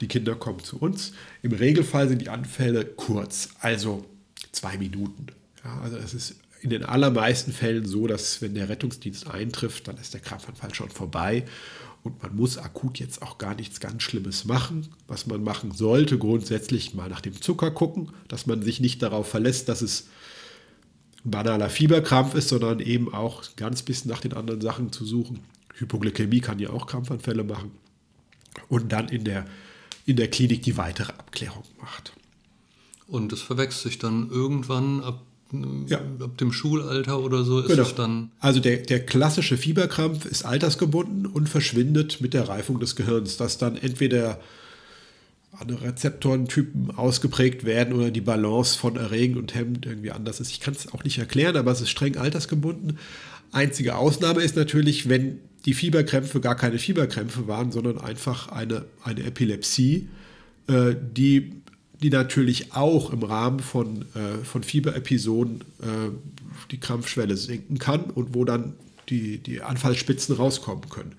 Die 0.00 0.08
Kinder 0.08 0.34
kommen 0.34 0.60
zu 0.60 0.78
uns. 0.78 1.12
Im 1.42 1.52
Regelfall 1.52 2.08
sind 2.08 2.22
die 2.22 2.28
Anfälle 2.28 2.84
kurz, 2.84 3.50
also 3.60 4.04
zwei 4.52 4.78
Minuten. 4.78 5.26
Ja, 5.64 5.80
also 5.82 5.96
es 5.96 6.14
ist 6.14 6.36
in 6.62 6.70
den 6.70 6.84
allermeisten 6.84 7.52
Fällen 7.52 7.86
so, 7.86 8.06
dass 8.06 8.42
wenn 8.42 8.54
der 8.54 8.68
Rettungsdienst 8.68 9.28
eintrifft, 9.28 9.88
dann 9.88 9.96
ist 9.96 10.14
der 10.14 10.20
Krampfanfall 10.20 10.74
schon 10.74 10.90
vorbei 10.90 11.44
und 12.02 12.22
man 12.22 12.34
muss 12.34 12.56
akut 12.56 12.98
jetzt 12.98 13.22
auch 13.22 13.38
gar 13.38 13.54
nichts 13.54 13.80
ganz 13.80 14.02
Schlimmes 14.02 14.44
machen. 14.44 14.88
Was 15.06 15.26
man 15.26 15.42
machen 15.42 15.72
sollte, 15.72 16.18
grundsätzlich 16.18 16.94
mal 16.94 17.08
nach 17.08 17.20
dem 17.20 17.40
Zucker 17.40 17.70
gucken, 17.70 18.10
dass 18.28 18.46
man 18.46 18.62
sich 18.62 18.80
nicht 18.80 19.02
darauf 19.02 19.28
verlässt, 19.28 19.68
dass 19.68 19.82
es 19.82 20.08
ein 21.24 21.30
banaler 21.30 21.68
Fieberkrampf 21.68 22.34
ist, 22.34 22.48
sondern 22.48 22.80
eben 22.80 23.12
auch 23.12 23.44
ganz 23.56 23.82
bisschen 23.82 24.10
nach 24.10 24.20
den 24.20 24.32
anderen 24.32 24.62
Sachen 24.62 24.92
zu 24.92 25.04
suchen. 25.04 25.40
Hypoglykämie 25.80 26.40
kann 26.40 26.58
ja 26.58 26.70
auch 26.70 26.86
Krampfanfälle 26.86 27.44
machen. 27.44 27.72
Und 28.68 28.92
dann 28.92 29.08
in 29.08 29.24
der, 29.24 29.46
in 30.06 30.16
der 30.16 30.28
Klinik 30.28 30.62
die 30.62 30.76
weitere 30.76 31.12
Abklärung 31.12 31.64
macht. 31.80 32.12
Und 33.06 33.32
es 33.32 33.42
verwechselt 33.42 33.82
sich 33.82 33.98
dann 33.98 34.30
irgendwann 34.30 35.02
ab 35.02 35.22
ja. 35.86 35.98
ab 35.98 36.38
dem 36.38 36.52
Schulalter 36.52 37.20
oder 37.20 37.44
so 37.44 37.60
ist 37.60 37.68
genau. 37.68 37.82
es 37.82 37.94
dann. 37.94 38.30
Also 38.38 38.60
der, 38.60 38.78
der 38.78 39.04
klassische 39.04 39.56
Fieberkrampf 39.56 40.24
ist 40.24 40.44
altersgebunden 40.44 41.26
und 41.26 41.48
verschwindet 41.48 42.20
mit 42.20 42.34
der 42.34 42.48
Reifung 42.48 42.78
des 42.78 42.96
Gehirns, 42.96 43.36
dass 43.36 43.58
dann 43.58 43.76
entweder 43.76 44.40
andere 45.58 45.82
Rezeptorentypen 45.82 46.96
ausgeprägt 46.96 47.64
werden 47.64 47.94
oder 47.94 48.10
die 48.10 48.20
Balance 48.20 48.78
von 48.78 48.96
erregend 48.96 49.36
und 49.36 49.54
hemmend 49.54 49.84
irgendwie 49.84 50.12
anders 50.12 50.40
ist. 50.40 50.50
Ich 50.50 50.60
kann 50.60 50.74
es 50.74 50.92
auch 50.92 51.02
nicht 51.02 51.18
erklären, 51.18 51.56
aber 51.56 51.72
es 51.72 51.80
ist 51.80 51.90
streng 51.90 52.16
altersgebunden. 52.16 52.98
Einzige 53.52 53.96
Ausnahme 53.96 54.42
ist 54.42 54.56
natürlich, 54.56 55.08
wenn 55.08 55.40
die 55.66 55.74
Fieberkrämpfe 55.74 56.40
gar 56.40 56.56
keine 56.56 56.78
Fieberkrämpfe 56.78 57.46
waren, 57.48 57.72
sondern 57.72 57.98
einfach 57.98 58.48
eine, 58.48 58.86
eine 59.04 59.24
Epilepsie, 59.24 60.08
äh, 60.68 60.94
die 60.94 61.52
die 62.02 62.10
natürlich 62.10 62.72
auch 62.72 63.12
im 63.12 63.22
Rahmen 63.22 63.60
von, 63.60 64.06
äh, 64.14 64.44
von 64.44 64.62
Fieberepisoden 64.62 65.60
äh, 65.80 65.84
die 66.70 66.80
Krampfschwelle 66.80 67.36
sinken 67.36 67.78
kann 67.78 68.04
und 68.04 68.34
wo 68.34 68.44
dann 68.44 68.74
die, 69.08 69.38
die 69.38 69.60
Anfallsspitzen 69.60 70.36
rauskommen 70.36 70.88
können. 70.88 71.14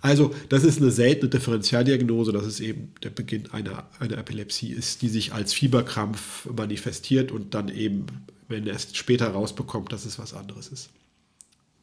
Also 0.00 0.32
das 0.48 0.64
ist 0.64 0.80
eine 0.80 0.90
seltene 0.90 1.28
Differentialdiagnose, 1.28 2.32
dass 2.32 2.44
es 2.44 2.60
eben 2.60 2.92
der 3.02 3.10
Beginn 3.10 3.50
einer, 3.52 3.88
einer 3.98 4.18
Epilepsie 4.18 4.72
ist, 4.72 5.02
die 5.02 5.08
sich 5.08 5.32
als 5.32 5.52
Fieberkrampf 5.52 6.48
manifestiert 6.56 7.30
und 7.30 7.54
dann 7.54 7.68
eben, 7.68 8.06
wenn 8.48 8.66
er 8.66 8.76
es 8.76 8.88
später 8.96 9.28
rausbekommt, 9.28 9.92
dass 9.92 10.04
es 10.04 10.18
was 10.18 10.34
anderes 10.34 10.68
ist. 10.68 10.90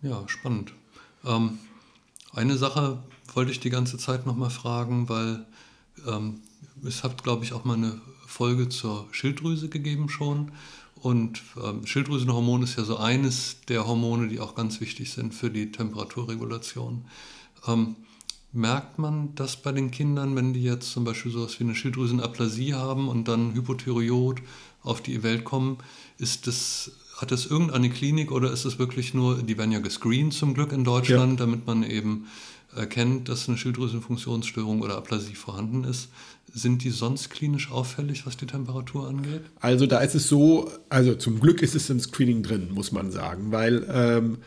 Ja, 0.02 0.24
spannend. 0.28 0.74
Ähm, 1.26 1.60
eine 2.34 2.58
Sache 2.58 3.04
wollte 3.34 3.52
ich 3.52 3.60
die 3.60 3.70
ganze 3.70 3.98
Zeit 3.98 4.26
nochmal 4.26 4.50
fragen, 4.50 5.10
weil 5.10 5.46
ähm, 6.08 6.42
es 6.86 7.04
hat, 7.04 7.24
glaube 7.24 7.44
ich, 7.44 7.54
auch 7.54 7.66
mal 7.66 7.76
eine 7.76 8.00
Folge 8.26 8.70
zur 8.70 9.08
Schilddrüse 9.12 9.70
gegeben 9.70 10.08
schon. 10.08 10.52
Und 10.96 11.42
ähm, 11.62 11.86
Schilddrüsenhormon 11.86 12.64
ist 12.64 12.78
ja 12.78 12.84
so 12.84 12.98
eines 12.98 13.58
der 13.68 13.88
Hormone, 13.88 14.28
die 14.28 14.40
auch 14.40 14.56
ganz 14.56 14.82
wichtig 14.82 15.12
sind 15.12 15.34
für 15.34 15.50
die 15.50 15.72
Temperaturregulation. 15.72 17.06
Ähm, 17.68 17.96
merkt 18.52 19.00
man 19.00 19.36
das 19.36 19.62
bei 19.62 19.72
den 19.72 19.92
Kindern, 19.92 20.36
wenn 20.36 20.54
die 20.54 20.64
jetzt 20.64 20.92
zum 20.92 21.04
Beispiel 21.04 21.32
sowas 21.32 21.60
wie 21.60 21.64
eine 21.64 21.76
Schilddrüsenaplasie 21.76 22.74
haben 22.74 23.08
und 23.08 23.28
dann 23.28 23.54
Hypothyreot 23.54 24.42
auf 24.82 25.02
die 25.02 25.24
Welt 25.24 25.46
kommen? 25.46 25.78
Ist 26.18 26.48
das, 26.48 26.92
hat 27.20 27.32
das 27.32 27.46
irgendeine 27.46 27.90
Klinik 27.90 28.32
oder 28.32 28.52
ist 28.52 28.64
es 28.64 28.80
wirklich 28.80 29.14
nur, 29.14 29.44
die 29.44 29.58
werden 29.58 29.72
ja 29.72 29.80
gescreent 29.80 30.34
zum 30.34 30.54
Glück 30.54 30.72
in 30.72 30.86
Deutschland, 30.86 31.40
ja. 31.40 31.46
damit 31.46 31.68
man 31.68 31.84
eben 31.84 32.28
erkennt, 32.76 33.28
dass 33.28 33.50
eine 33.50 33.58
Schilddrüsenfunktionsstörung 33.58 34.82
oder 34.82 34.96
Aplasie 34.96 35.36
vorhanden 35.36 35.84
ist. 35.84 36.10
Sind 36.54 36.84
die 36.84 36.92
sonst 36.92 37.30
klinisch 37.30 37.72
auffällig, 37.72 38.26
was 38.26 38.38
die 38.38 38.46
Temperatur 38.46 39.08
angeht? 39.08 39.42
Also 39.60 39.86
da 39.86 40.00
ist 40.00 40.16
es 40.16 40.30
so, 40.30 40.72
also 40.88 41.14
zum 41.16 41.40
Glück 41.40 41.62
ist 41.62 41.76
es 41.76 41.90
im 41.90 42.00
Screening 42.00 42.42
drin, 42.42 42.70
muss 42.72 42.92
man 42.92 43.12
sagen, 43.12 43.52
weil 43.52 43.86
ähm, 43.92 44.38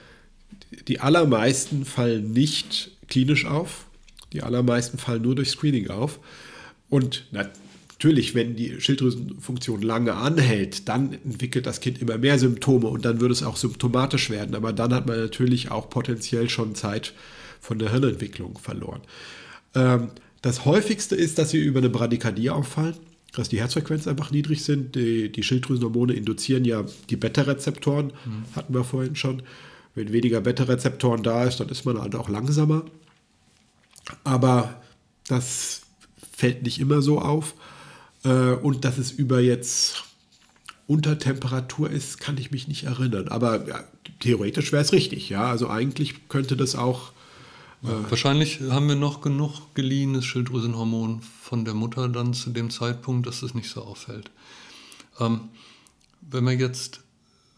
die 0.88 1.00
allermeisten 1.00 1.84
fallen 1.84 2.32
nicht 2.32 2.90
klinisch 3.06 3.44
auf, 3.44 3.84
die 4.32 4.42
allermeisten 4.42 4.98
fallen 4.98 5.22
nur 5.22 5.34
durch 5.34 5.50
Screening 5.50 5.90
auf. 5.90 6.18
Und 6.88 7.26
natürlich, 8.02 8.34
wenn 8.34 8.56
die 8.56 8.80
Schilddrüsenfunktion 8.80 9.80
lange 9.80 10.14
anhält, 10.14 10.88
dann 10.88 11.12
entwickelt 11.12 11.66
das 11.66 11.78
Kind 11.80 12.02
immer 12.02 12.18
mehr 12.18 12.36
Symptome 12.36 12.88
und 12.88 13.04
dann 13.04 13.20
würde 13.20 13.30
es 13.30 13.44
auch 13.44 13.56
symptomatisch 13.56 14.28
werden. 14.28 14.56
Aber 14.56 14.72
dann 14.72 14.92
hat 14.92 15.06
man 15.06 15.20
natürlich 15.20 15.70
auch 15.70 15.88
potenziell 15.88 16.48
schon 16.48 16.74
Zeit 16.74 17.14
von 17.60 17.78
der 17.78 17.92
Hirnentwicklung 17.92 18.58
verloren. 18.58 19.02
Ähm, 19.76 20.08
das 20.40 20.64
häufigste 20.64 21.14
ist, 21.14 21.38
dass 21.38 21.50
sie 21.50 21.58
über 21.58 21.78
eine 21.78 21.90
Bradykardie 21.90 22.50
auffallen, 22.50 22.96
dass 23.34 23.48
die 23.48 23.60
Herzfrequenz 23.60 24.08
einfach 24.08 24.32
niedrig 24.32 24.64
sind. 24.64 24.96
Die, 24.96 25.30
die 25.30 25.44
Schilddrüsenhormone 25.44 26.14
induzieren 26.14 26.64
ja 26.64 26.84
die 27.08 27.16
Beta-Rezeptoren, 27.16 28.06
mhm. 28.06 28.56
hatten 28.56 28.74
wir 28.74 28.82
vorhin 28.82 29.14
schon. 29.14 29.44
Wenn 29.94 30.12
weniger 30.12 30.40
Beta-Rezeptoren 30.40 31.22
da 31.22 31.44
ist, 31.44 31.60
dann 31.60 31.68
ist 31.68 31.84
man 31.84 32.00
halt 32.00 32.16
auch 32.16 32.28
langsamer. 32.28 32.84
Aber 34.24 34.82
das 35.28 35.82
fällt 36.36 36.64
nicht 36.64 36.80
immer 36.80 37.00
so 37.00 37.20
auf. 37.20 37.54
Äh, 38.24 38.52
und 38.54 38.84
dass 38.84 38.98
es 38.98 39.10
über 39.10 39.40
jetzt 39.40 40.04
unter 40.86 41.18
Temperatur 41.18 41.90
ist, 41.90 42.20
kann 42.20 42.36
ich 42.38 42.50
mich 42.50 42.68
nicht 42.68 42.84
erinnern. 42.84 43.28
Aber 43.28 43.66
ja, 43.68 43.84
theoretisch 44.20 44.72
wäre 44.72 44.82
es 44.82 44.92
richtig. 44.92 45.28
Ja, 45.28 45.50
also 45.50 45.68
eigentlich 45.68 46.28
könnte 46.28 46.56
das 46.56 46.74
auch 46.74 47.12
ja, 47.82 48.10
wahrscheinlich 48.10 48.60
haben 48.60 48.88
wir 48.88 48.94
noch 48.94 49.22
genug 49.22 49.74
geliehenes 49.74 50.24
Schilddrüsenhormon 50.24 51.20
von 51.20 51.64
der 51.64 51.74
Mutter 51.74 52.08
dann 52.08 52.32
zu 52.32 52.50
dem 52.50 52.70
Zeitpunkt, 52.70 53.26
dass 53.26 53.42
es 53.42 53.54
nicht 53.54 53.68
so 53.68 53.82
auffällt. 53.82 54.30
Ähm, 55.18 55.48
wenn 56.20 56.44
man 56.44 56.60
jetzt, 56.60 57.00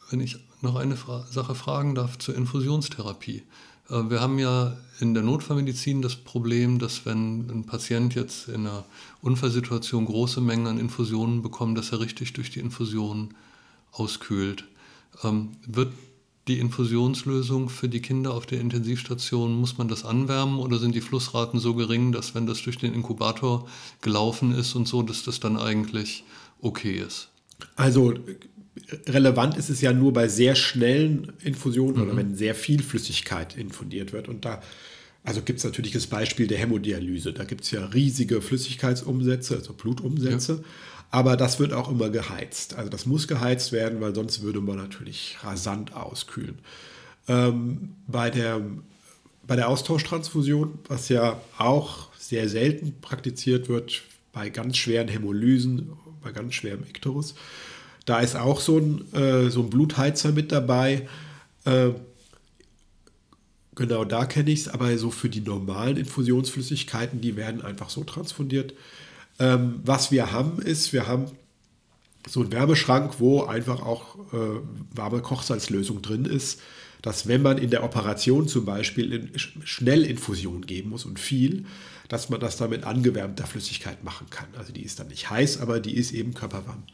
wenn 0.08 0.20
ich 0.20 0.38
noch 0.62 0.76
eine 0.76 0.96
Fra 0.96 1.26
Sache 1.30 1.54
fragen 1.54 1.94
darf 1.94 2.18
zur 2.18 2.34
Infusionstherapie. 2.34 3.42
Äh, 3.90 4.10
wir 4.10 4.20
haben 4.20 4.38
ja 4.38 4.76
in 5.00 5.14
der 5.14 5.22
Notfallmedizin 5.22 6.02
das 6.02 6.16
Problem, 6.16 6.78
dass 6.78 7.04
wenn 7.04 7.50
ein 7.50 7.64
Patient 7.66 8.14
jetzt 8.14 8.48
in 8.48 8.66
einer 8.66 8.84
Unfallsituation 9.22 10.06
große 10.06 10.40
Mengen 10.40 10.66
an 10.66 10.78
Infusionen 10.78 11.42
bekommt, 11.42 11.76
dass 11.76 11.92
er 11.92 12.00
richtig 12.00 12.32
durch 12.32 12.50
die 12.50 12.60
Infusion 12.60 13.34
auskühlt. 13.92 14.64
Ähm, 15.22 15.52
wird 15.66 15.92
die 16.46 16.58
Infusionslösung 16.58 17.70
für 17.70 17.88
die 17.88 18.02
Kinder 18.02 18.34
auf 18.34 18.44
der 18.44 18.60
Intensivstation, 18.60 19.54
muss 19.54 19.78
man 19.78 19.88
das 19.88 20.04
anwärmen 20.04 20.58
oder 20.58 20.78
sind 20.78 20.94
die 20.94 21.00
Flussraten 21.00 21.58
so 21.58 21.74
gering, 21.74 22.12
dass 22.12 22.34
wenn 22.34 22.46
das 22.46 22.62
durch 22.62 22.76
den 22.76 22.92
Inkubator 22.92 23.66
gelaufen 24.02 24.52
ist 24.52 24.74
und 24.74 24.86
so, 24.86 25.02
dass 25.02 25.22
das 25.24 25.40
dann 25.40 25.56
eigentlich 25.56 26.24
okay 26.60 26.98
ist? 26.98 27.30
Also 27.76 28.14
relevant 29.06 29.56
ist 29.56 29.70
es 29.70 29.80
ja 29.80 29.92
nur 29.92 30.12
bei 30.12 30.28
sehr 30.28 30.54
schnellen 30.54 31.32
Infusionen 31.42 31.96
mhm. 31.96 32.02
oder 32.02 32.16
wenn 32.16 32.34
sehr 32.36 32.54
viel 32.54 32.82
Flüssigkeit 32.82 33.56
infundiert 33.56 34.12
wird. 34.12 34.28
Und 34.28 34.44
da 34.44 34.60
also 35.24 35.40
gibt 35.40 35.58
es 35.58 35.64
natürlich 35.64 35.92
das 35.92 36.06
Beispiel 36.06 36.46
der 36.46 36.58
Hämodialyse. 36.58 37.32
Da 37.32 37.44
gibt 37.44 37.64
es 37.64 37.70
ja 37.70 37.86
riesige 37.86 38.42
Flüssigkeitsumsätze, 38.42 39.56
also 39.56 39.72
Blutumsätze. 39.72 40.52
Ja. 40.52 40.64
Aber 41.10 41.36
das 41.36 41.58
wird 41.58 41.72
auch 41.72 41.90
immer 41.90 42.10
geheizt. 42.10 42.74
Also 42.74 42.90
das 42.90 43.06
muss 43.06 43.26
geheizt 43.26 43.72
werden, 43.72 44.00
weil 44.00 44.14
sonst 44.14 44.42
würde 44.42 44.60
man 44.60 44.76
natürlich 44.76 45.38
rasant 45.42 45.94
auskühlen. 45.94 46.58
Ähm, 47.26 47.94
bei, 48.06 48.28
der, 48.28 48.60
bei 49.46 49.56
der 49.56 49.68
Austauschtransfusion, 49.68 50.78
was 50.88 51.08
ja 51.08 51.40
auch 51.56 52.08
sehr 52.18 52.48
selten 52.48 52.94
praktiziert 53.00 53.68
wird, 53.68 54.02
bei 54.32 54.50
ganz 54.50 54.76
schweren 54.76 55.08
Hämolysen, 55.08 55.92
bei 56.22 56.32
ganz 56.32 56.54
schwerem 56.54 56.82
Ikterus, 56.82 57.34
da 58.04 58.20
ist 58.20 58.36
auch 58.36 58.60
so 58.60 58.78
ein, 58.78 59.12
äh, 59.14 59.50
so 59.50 59.62
ein 59.62 59.70
Blutheizer 59.70 60.32
mit 60.32 60.52
dabei. 60.52 61.08
Äh, 61.64 61.90
genau 63.74 64.04
da 64.04 64.26
kenne 64.26 64.50
ich 64.50 64.60
es, 64.60 64.68
aber 64.68 64.96
so 64.98 65.10
für 65.10 65.28
die 65.28 65.40
normalen 65.40 65.96
Infusionsflüssigkeiten, 65.96 67.20
die 67.20 67.36
werden 67.36 67.62
einfach 67.62 67.90
so 67.90 68.04
transfundiert. 68.04 68.74
Ähm, 69.38 69.80
was 69.84 70.10
wir 70.10 70.32
haben, 70.32 70.60
ist, 70.60 70.92
wir 70.92 71.06
haben 71.06 71.26
so 72.28 72.40
einen 72.40 72.52
Wärmeschrank, 72.52 73.14
wo 73.18 73.42
einfach 73.44 73.80
auch 73.82 74.16
äh, 74.32 74.60
warme 74.94 75.20
Kochsalzlösung 75.20 76.02
drin 76.02 76.24
ist, 76.24 76.60
dass 77.02 77.26
wenn 77.26 77.42
man 77.42 77.58
in 77.58 77.68
der 77.68 77.84
Operation 77.84 78.48
zum 78.48 78.64
Beispiel 78.64 79.12
in 79.12 79.38
Schnellinfusion 79.38 80.64
geben 80.64 80.90
muss 80.90 81.04
und 81.04 81.18
viel, 81.18 81.66
dass 82.08 82.30
man 82.30 82.40
das 82.40 82.56
dann 82.56 82.70
mit 82.70 82.84
angewärmter 82.84 83.46
Flüssigkeit 83.46 84.04
machen 84.04 84.28
kann. 84.30 84.48
Also 84.56 84.72
die 84.72 84.82
ist 84.82 85.00
dann 85.00 85.08
nicht 85.08 85.28
heiß, 85.28 85.60
aber 85.60 85.80
die 85.80 85.96
ist 85.96 86.12
eben 86.12 86.32
körperwarm. 86.32 86.84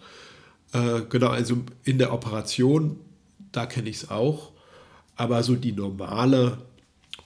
Äh, 0.73 1.03
genau, 1.09 1.29
also 1.29 1.59
in 1.85 1.99
der 1.99 2.13
Operation, 2.13 2.99
da 3.53 3.67
kenne 3.67 3.89
ich 3.89 3.97
es 3.97 4.11
auch. 4.11 4.53
Aber 5.17 5.43
so 5.43 5.55
die 5.55 5.73
normale 5.73 6.59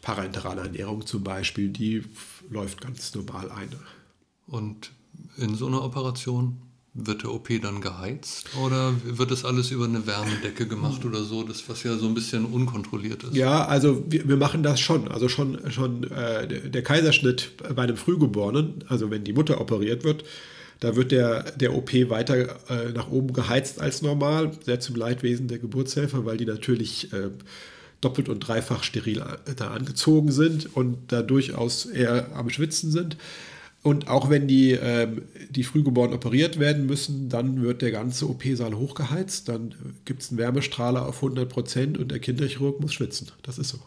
parenterale 0.02 0.62
Ernährung 0.62 1.06
zum 1.06 1.22
Beispiel, 1.22 1.68
die 1.68 2.04
läuft 2.50 2.80
ganz 2.80 3.14
normal 3.14 3.50
ein. 3.50 3.68
Und 4.46 4.90
in 5.36 5.54
so 5.54 5.66
einer 5.66 5.82
Operation 5.82 6.58
wird 6.94 7.24
der 7.24 7.32
OP 7.32 7.48
dann 7.60 7.80
geheizt 7.80 8.50
oder 8.56 8.94
wird 9.04 9.32
das 9.32 9.44
alles 9.44 9.72
über 9.72 9.84
eine 9.84 10.06
Wärmedecke 10.06 10.68
gemacht 10.68 11.04
oder 11.04 11.24
so, 11.24 11.42
das 11.42 11.68
was 11.68 11.82
ja 11.82 11.96
so 11.96 12.06
ein 12.06 12.14
bisschen 12.14 12.44
unkontrolliert 12.44 13.24
ist? 13.24 13.34
Ja, 13.34 13.64
also 13.66 14.04
wir, 14.08 14.28
wir 14.28 14.36
machen 14.36 14.62
das 14.62 14.78
schon. 14.78 15.08
Also 15.08 15.28
schon, 15.28 15.58
schon 15.72 16.04
äh, 16.04 16.70
der 16.70 16.82
Kaiserschnitt 16.82 17.52
bei 17.74 17.82
einem 17.82 17.96
Frühgeborenen, 17.96 18.84
also 18.88 19.10
wenn 19.10 19.24
die 19.24 19.32
Mutter 19.32 19.60
operiert 19.60 20.04
wird, 20.04 20.24
da 20.80 20.96
wird 20.96 21.12
der, 21.12 21.52
der 21.52 21.74
OP 21.74 21.92
weiter 22.10 22.56
äh, 22.68 22.92
nach 22.94 23.10
oben 23.10 23.32
geheizt 23.32 23.80
als 23.80 24.02
normal, 24.02 24.52
sehr 24.64 24.80
zum 24.80 24.96
Leidwesen 24.96 25.48
der 25.48 25.58
Geburtshelfer, 25.58 26.24
weil 26.24 26.36
die 26.36 26.46
natürlich 26.46 27.12
äh, 27.12 27.30
doppelt 28.00 28.28
und 28.28 28.40
dreifach 28.40 28.82
steril 28.82 29.20
äh, 29.20 29.54
da 29.54 29.68
angezogen 29.68 30.30
sind 30.30 30.76
und 30.76 30.98
da 31.08 31.22
durchaus 31.22 31.86
eher 31.86 32.34
am 32.34 32.50
Schwitzen 32.50 32.90
sind. 32.90 33.16
Und 33.82 34.08
auch 34.08 34.30
wenn 34.30 34.48
die, 34.48 34.72
ähm, 34.72 35.22
die 35.50 35.62
Frühgeborenen 35.62 36.16
operiert 36.16 36.58
werden 36.58 36.86
müssen, 36.86 37.28
dann 37.28 37.62
wird 37.62 37.82
der 37.82 37.90
ganze 37.90 38.28
OP-Saal 38.28 38.74
hochgeheizt. 38.74 39.48
Dann 39.50 39.74
gibt 40.06 40.22
es 40.22 40.30
einen 40.30 40.38
Wärmestrahler 40.38 41.06
auf 41.06 41.16
100 41.16 41.48
Prozent 41.48 41.98
und 41.98 42.10
der 42.10 42.18
Kinderchirurg 42.18 42.80
muss 42.80 42.94
schwitzen. 42.94 43.30
Das 43.42 43.58
ist 43.58 43.68
so. 43.68 43.78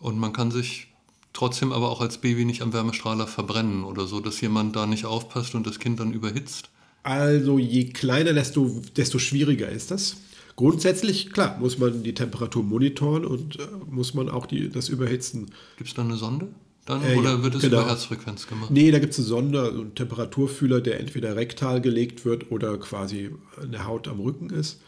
Und 0.00 0.18
man 0.18 0.34
kann 0.34 0.50
sich 0.50 0.89
trotzdem 1.32 1.72
aber 1.72 1.90
auch 1.90 2.00
als 2.00 2.18
Baby 2.18 2.44
nicht 2.44 2.62
am 2.62 2.72
Wärmestrahler 2.72 3.26
verbrennen 3.26 3.84
oder 3.84 4.06
so, 4.06 4.20
dass 4.20 4.40
jemand 4.40 4.76
da 4.76 4.86
nicht 4.86 5.04
aufpasst 5.04 5.54
und 5.54 5.66
das 5.66 5.78
Kind 5.78 6.00
dann 6.00 6.12
überhitzt? 6.12 6.70
Also 7.02 7.58
je 7.58 7.84
kleiner, 7.84 8.32
desto, 8.32 8.82
desto 8.96 9.18
schwieriger 9.18 9.68
ist 9.68 9.90
das. 9.90 10.16
Grundsätzlich, 10.56 11.32
klar, 11.32 11.56
muss 11.58 11.78
man 11.78 12.02
die 12.02 12.12
Temperatur 12.12 12.62
monitoren 12.62 13.24
und 13.24 13.58
äh, 13.58 13.62
muss 13.88 14.12
man 14.12 14.28
auch 14.28 14.46
die, 14.46 14.68
das 14.68 14.88
Überhitzen. 14.90 15.46
Gibt 15.78 15.88
es 15.88 15.94
da 15.94 16.02
eine 16.02 16.16
Sonde? 16.16 16.48
Dann, 16.84 17.02
äh, 17.02 17.14
oder 17.16 17.30
ja, 17.30 17.42
wird 17.42 17.54
es 17.54 17.62
genau. 17.62 17.80
über 17.80 17.88
Herzfrequenz 17.88 18.46
gemacht? 18.46 18.70
Nee, 18.70 18.90
da 18.90 18.98
gibt 18.98 19.12
es 19.12 19.18
eine 19.20 19.28
Sonde, 19.28 19.60
also 19.62 19.80
einen 19.80 19.94
Temperaturfühler, 19.94 20.80
der 20.80 21.00
entweder 21.00 21.36
rektal 21.36 21.80
gelegt 21.80 22.24
wird 22.24 22.50
oder 22.50 22.76
quasi 22.78 23.30
in 23.62 23.72
der 23.72 23.86
Haut 23.86 24.08
am 24.08 24.20
Rücken 24.20 24.50
ist. 24.50 24.80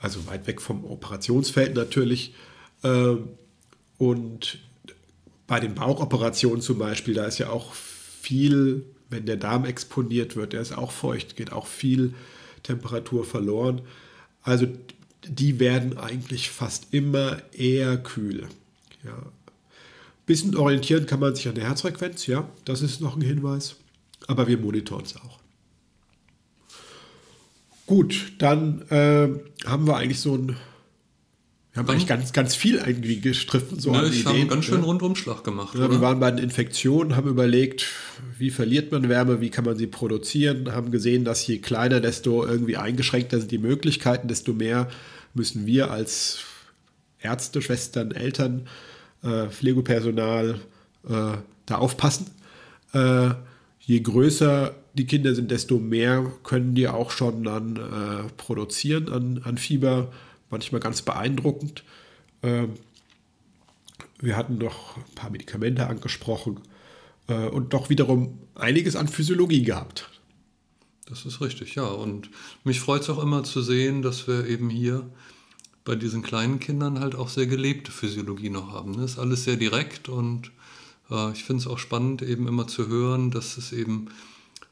Also 0.00 0.26
weit 0.26 0.46
weg 0.48 0.60
vom 0.60 0.84
Operationsfeld 0.84 1.76
natürlich. 1.76 2.34
Ähm, 2.82 3.28
und 3.98 4.58
bei 5.46 5.60
den 5.60 5.74
Bauchoperationen 5.74 6.60
zum 6.60 6.78
Beispiel, 6.78 7.14
da 7.14 7.24
ist 7.24 7.38
ja 7.38 7.50
auch 7.50 7.74
viel, 7.74 8.84
wenn 9.10 9.26
der 9.26 9.36
Darm 9.36 9.64
exponiert 9.64 10.36
wird, 10.36 10.52
der 10.52 10.60
ist 10.62 10.76
auch 10.76 10.92
feucht, 10.92 11.36
geht 11.36 11.52
auch 11.52 11.66
viel 11.66 12.14
Temperatur 12.62 13.24
verloren. 13.24 13.82
Also 14.42 14.66
die 15.24 15.60
werden 15.60 15.98
eigentlich 15.98 16.50
fast 16.50 16.92
immer 16.92 17.42
eher 17.52 17.96
kühl. 17.96 18.48
Ja. 19.04 19.16
Bisschen 20.26 20.56
orientieren 20.56 21.06
kann 21.06 21.20
man 21.20 21.34
sich 21.34 21.48
an 21.48 21.54
der 21.54 21.64
Herzfrequenz, 21.64 22.26
ja, 22.26 22.48
das 22.64 22.80
ist 22.80 23.00
noch 23.00 23.16
ein 23.16 23.22
Hinweis. 23.22 23.76
Aber 24.28 24.46
wir 24.46 24.56
monitoren 24.56 25.04
es 25.04 25.16
auch. 25.16 25.40
Gut, 27.86 28.32
dann 28.38 28.82
äh, 28.90 29.28
haben 29.66 29.86
wir 29.86 29.96
eigentlich 29.96 30.20
so 30.20 30.36
ein 30.36 30.56
wir 31.72 31.80
haben 31.80 31.88
eigentlich 31.88 32.06
ganz, 32.06 32.34
ganz 32.34 32.54
viel 32.54 32.76
irgendwie 32.76 33.20
gestriffen. 33.20 33.80
So 33.80 33.92
ne, 33.92 34.06
ich 34.08 34.26
habe 34.26 34.36
einen 34.36 34.48
ganz 34.48 34.66
schön 34.66 34.80
ne? 34.80 34.86
Rundumschlag 34.86 35.42
gemacht. 35.42 35.74
Ja, 35.74 35.90
wir 35.90 36.02
waren 36.02 36.20
bei 36.20 36.30
den 36.30 36.38
Infektionen, 36.38 37.16
haben 37.16 37.30
überlegt, 37.30 37.86
wie 38.36 38.50
verliert 38.50 38.92
man 38.92 39.08
Wärme, 39.08 39.40
wie 39.40 39.48
kann 39.48 39.64
man 39.64 39.78
sie 39.78 39.86
produzieren, 39.86 40.72
haben 40.72 40.90
gesehen, 40.90 41.24
dass 41.24 41.46
je 41.46 41.58
kleiner, 41.58 42.00
desto 42.00 42.44
irgendwie 42.44 42.76
eingeschränkter 42.76 43.38
sind 43.40 43.50
die 43.50 43.58
Möglichkeiten, 43.58 44.28
desto 44.28 44.52
mehr 44.52 44.88
müssen 45.32 45.64
wir 45.64 45.90
als 45.90 46.40
Ärzte, 47.20 47.62
Schwestern, 47.62 48.10
Eltern, 48.10 48.68
äh, 49.22 49.46
Pflegepersonal 49.46 50.60
äh, 51.08 51.36
da 51.64 51.74
aufpassen. 51.76 52.26
Äh, 52.92 53.30
je 53.80 54.00
größer 54.00 54.74
die 54.92 55.06
Kinder 55.06 55.34
sind, 55.34 55.50
desto 55.50 55.78
mehr 55.78 56.30
können 56.42 56.74
die 56.74 56.86
auch 56.88 57.10
schon 57.10 57.44
dann 57.44 57.76
äh, 57.76 58.28
produzieren 58.36 59.08
an, 59.08 59.40
an 59.44 59.56
Fieber 59.56 60.12
manchmal 60.52 60.80
ganz 60.80 61.02
beeindruckend. 61.02 61.82
Ähm, 62.42 62.74
wir 64.20 64.36
hatten 64.36 64.58
noch 64.58 64.96
ein 64.96 65.14
paar 65.16 65.30
Medikamente 65.30 65.88
angesprochen 65.88 66.60
äh, 67.26 67.48
und 67.48 67.72
doch 67.72 67.90
wiederum 67.90 68.38
einiges 68.54 68.94
an 68.94 69.08
Physiologie 69.08 69.62
gehabt. 69.62 70.08
Das 71.06 71.26
ist 71.26 71.40
richtig, 71.40 71.74
ja. 71.74 71.84
Und 71.86 72.30
mich 72.64 72.80
freut 72.80 73.02
es 73.02 73.10
auch 73.10 73.22
immer 73.22 73.42
zu 73.42 73.62
sehen, 73.62 74.02
dass 74.02 74.28
wir 74.28 74.46
eben 74.46 74.70
hier 74.70 75.10
bei 75.84 75.96
diesen 75.96 76.22
kleinen 76.22 76.60
Kindern 76.60 77.00
halt 77.00 77.16
auch 77.16 77.28
sehr 77.28 77.46
gelebte 77.46 77.90
Physiologie 77.90 78.50
noch 78.50 78.72
haben. 78.72 78.96
Das 78.96 79.12
ist 79.12 79.18
alles 79.18 79.44
sehr 79.44 79.56
direkt 79.56 80.08
und 80.08 80.52
äh, 81.10 81.32
ich 81.32 81.44
finde 81.44 81.62
es 81.62 81.66
auch 81.66 81.78
spannend, 81.78 82.22
eben 82.22 82.46
immer 82.46 82.68
zu 82.68 82.86
hören, 82.86 83.30
dass 83.30 83.56
es 83.56 83.72
eben 83.72 84.08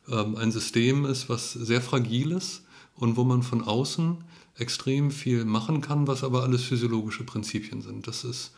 ähm, 0.08 0.36
ein 0.36 0.52
System 0.52 1.04
ist, 1.04 1.28
was 1.28 1.52
sehr 1.52 1.80
fragil 1.80 2.30
ist 2.32 2.62
und 2.94 3.16
wo 3.16 3.24
man 3.24 3.42
von 3.42 3.62
außen 3.62 4.18
extrem 4.60 5.10
viel 5.10 5.44
machen 5.44 5.80
kann, 5.80 6.06
was 6.06 6.22
aber 6.22 6.42
alles 6.42 6.62
physiologische 6.64 7.24
Prinzipien 7.24 7.82
sind. 7.82 8.06
Das 8.06 8.24
ist 8.24 8.52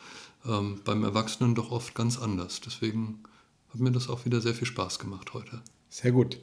ähm, 0.47 0.79
beim 0.83 1.03
Erwachsenen 1.03 1.55
doch 1.55 1.71
oft 1.71 1.95
ganz 1.95 2.19
anders. 2.19 2.61
Deswegen 2.61 3.19
hat 3.69 3.79
mir 3.79 3.91
das 3.91 4.09
auch 4.09 4.25
wieder 4.25 4.41
sehr 4.41 4.53
viel 4.53 4.67
Spaß 4.67 4.99
gemacht 4.99 5.33
heute. 5.33 5.61
Sehr 5.89 6.11
gut. 6.11 6.37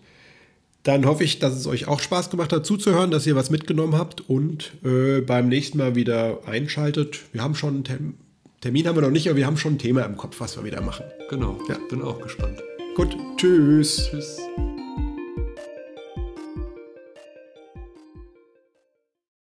Dann 0.83 1.05
hoffe 1.05 1.25
ich, 1.25 1.39
dass 1.39 1.55
es 1.55 1.67
euch 1.67 1.89
auch 1.89 2.01
Spaß 2.01 2.31
gemacht 2.31 2.53
hat 2.53 2.65
zuzuhören, 2.65 3.11
dass 3.11 3.27
ihr 3.27 3.37
was 3.37 3.51
mitgenommen 3.51 3.97
habt 3.97 4.23
und 4.23 4.73
äh, 4.83 5.21
beim 5.21 5.49
nächsten 5.49 5.77
Mal 5.77 5.95
wieder 5.95 6.41
einschaltet. 6.47 7.21
Wir 7.33 7.43
haben 7.43 7.55
schon 7.55 7.75
einen 7.75 7.85
Termin, 7.85 8.15
Termin 8.61 8.87
haben 8.87 8.97
wir 8.97 9.03
noch 9.03 9.11
nicht, 9.11 9.29
aber 9.29 9.37
wir 9.37 9.47
haben 9.47 9.57
schon 9.57 9.75
ein 9.75 9.79
Thema 9.79 10.03
im 10.05 10.17
Kopf, 10.17 10.41
was 10.41 10.57
wir 10.57 10.65
wieder 10.65 10.81
machen. 10.81 11.05
Genau. 11.29 11.59
Ja. 11.69 11.79
Bin 11.89 12.03
auch 12.03 12.21
gespannt. 12.21 12.63
Gut. 12.95 13.17
Tschüss. 13.37 14.09
Tschüss. 14.11 14.39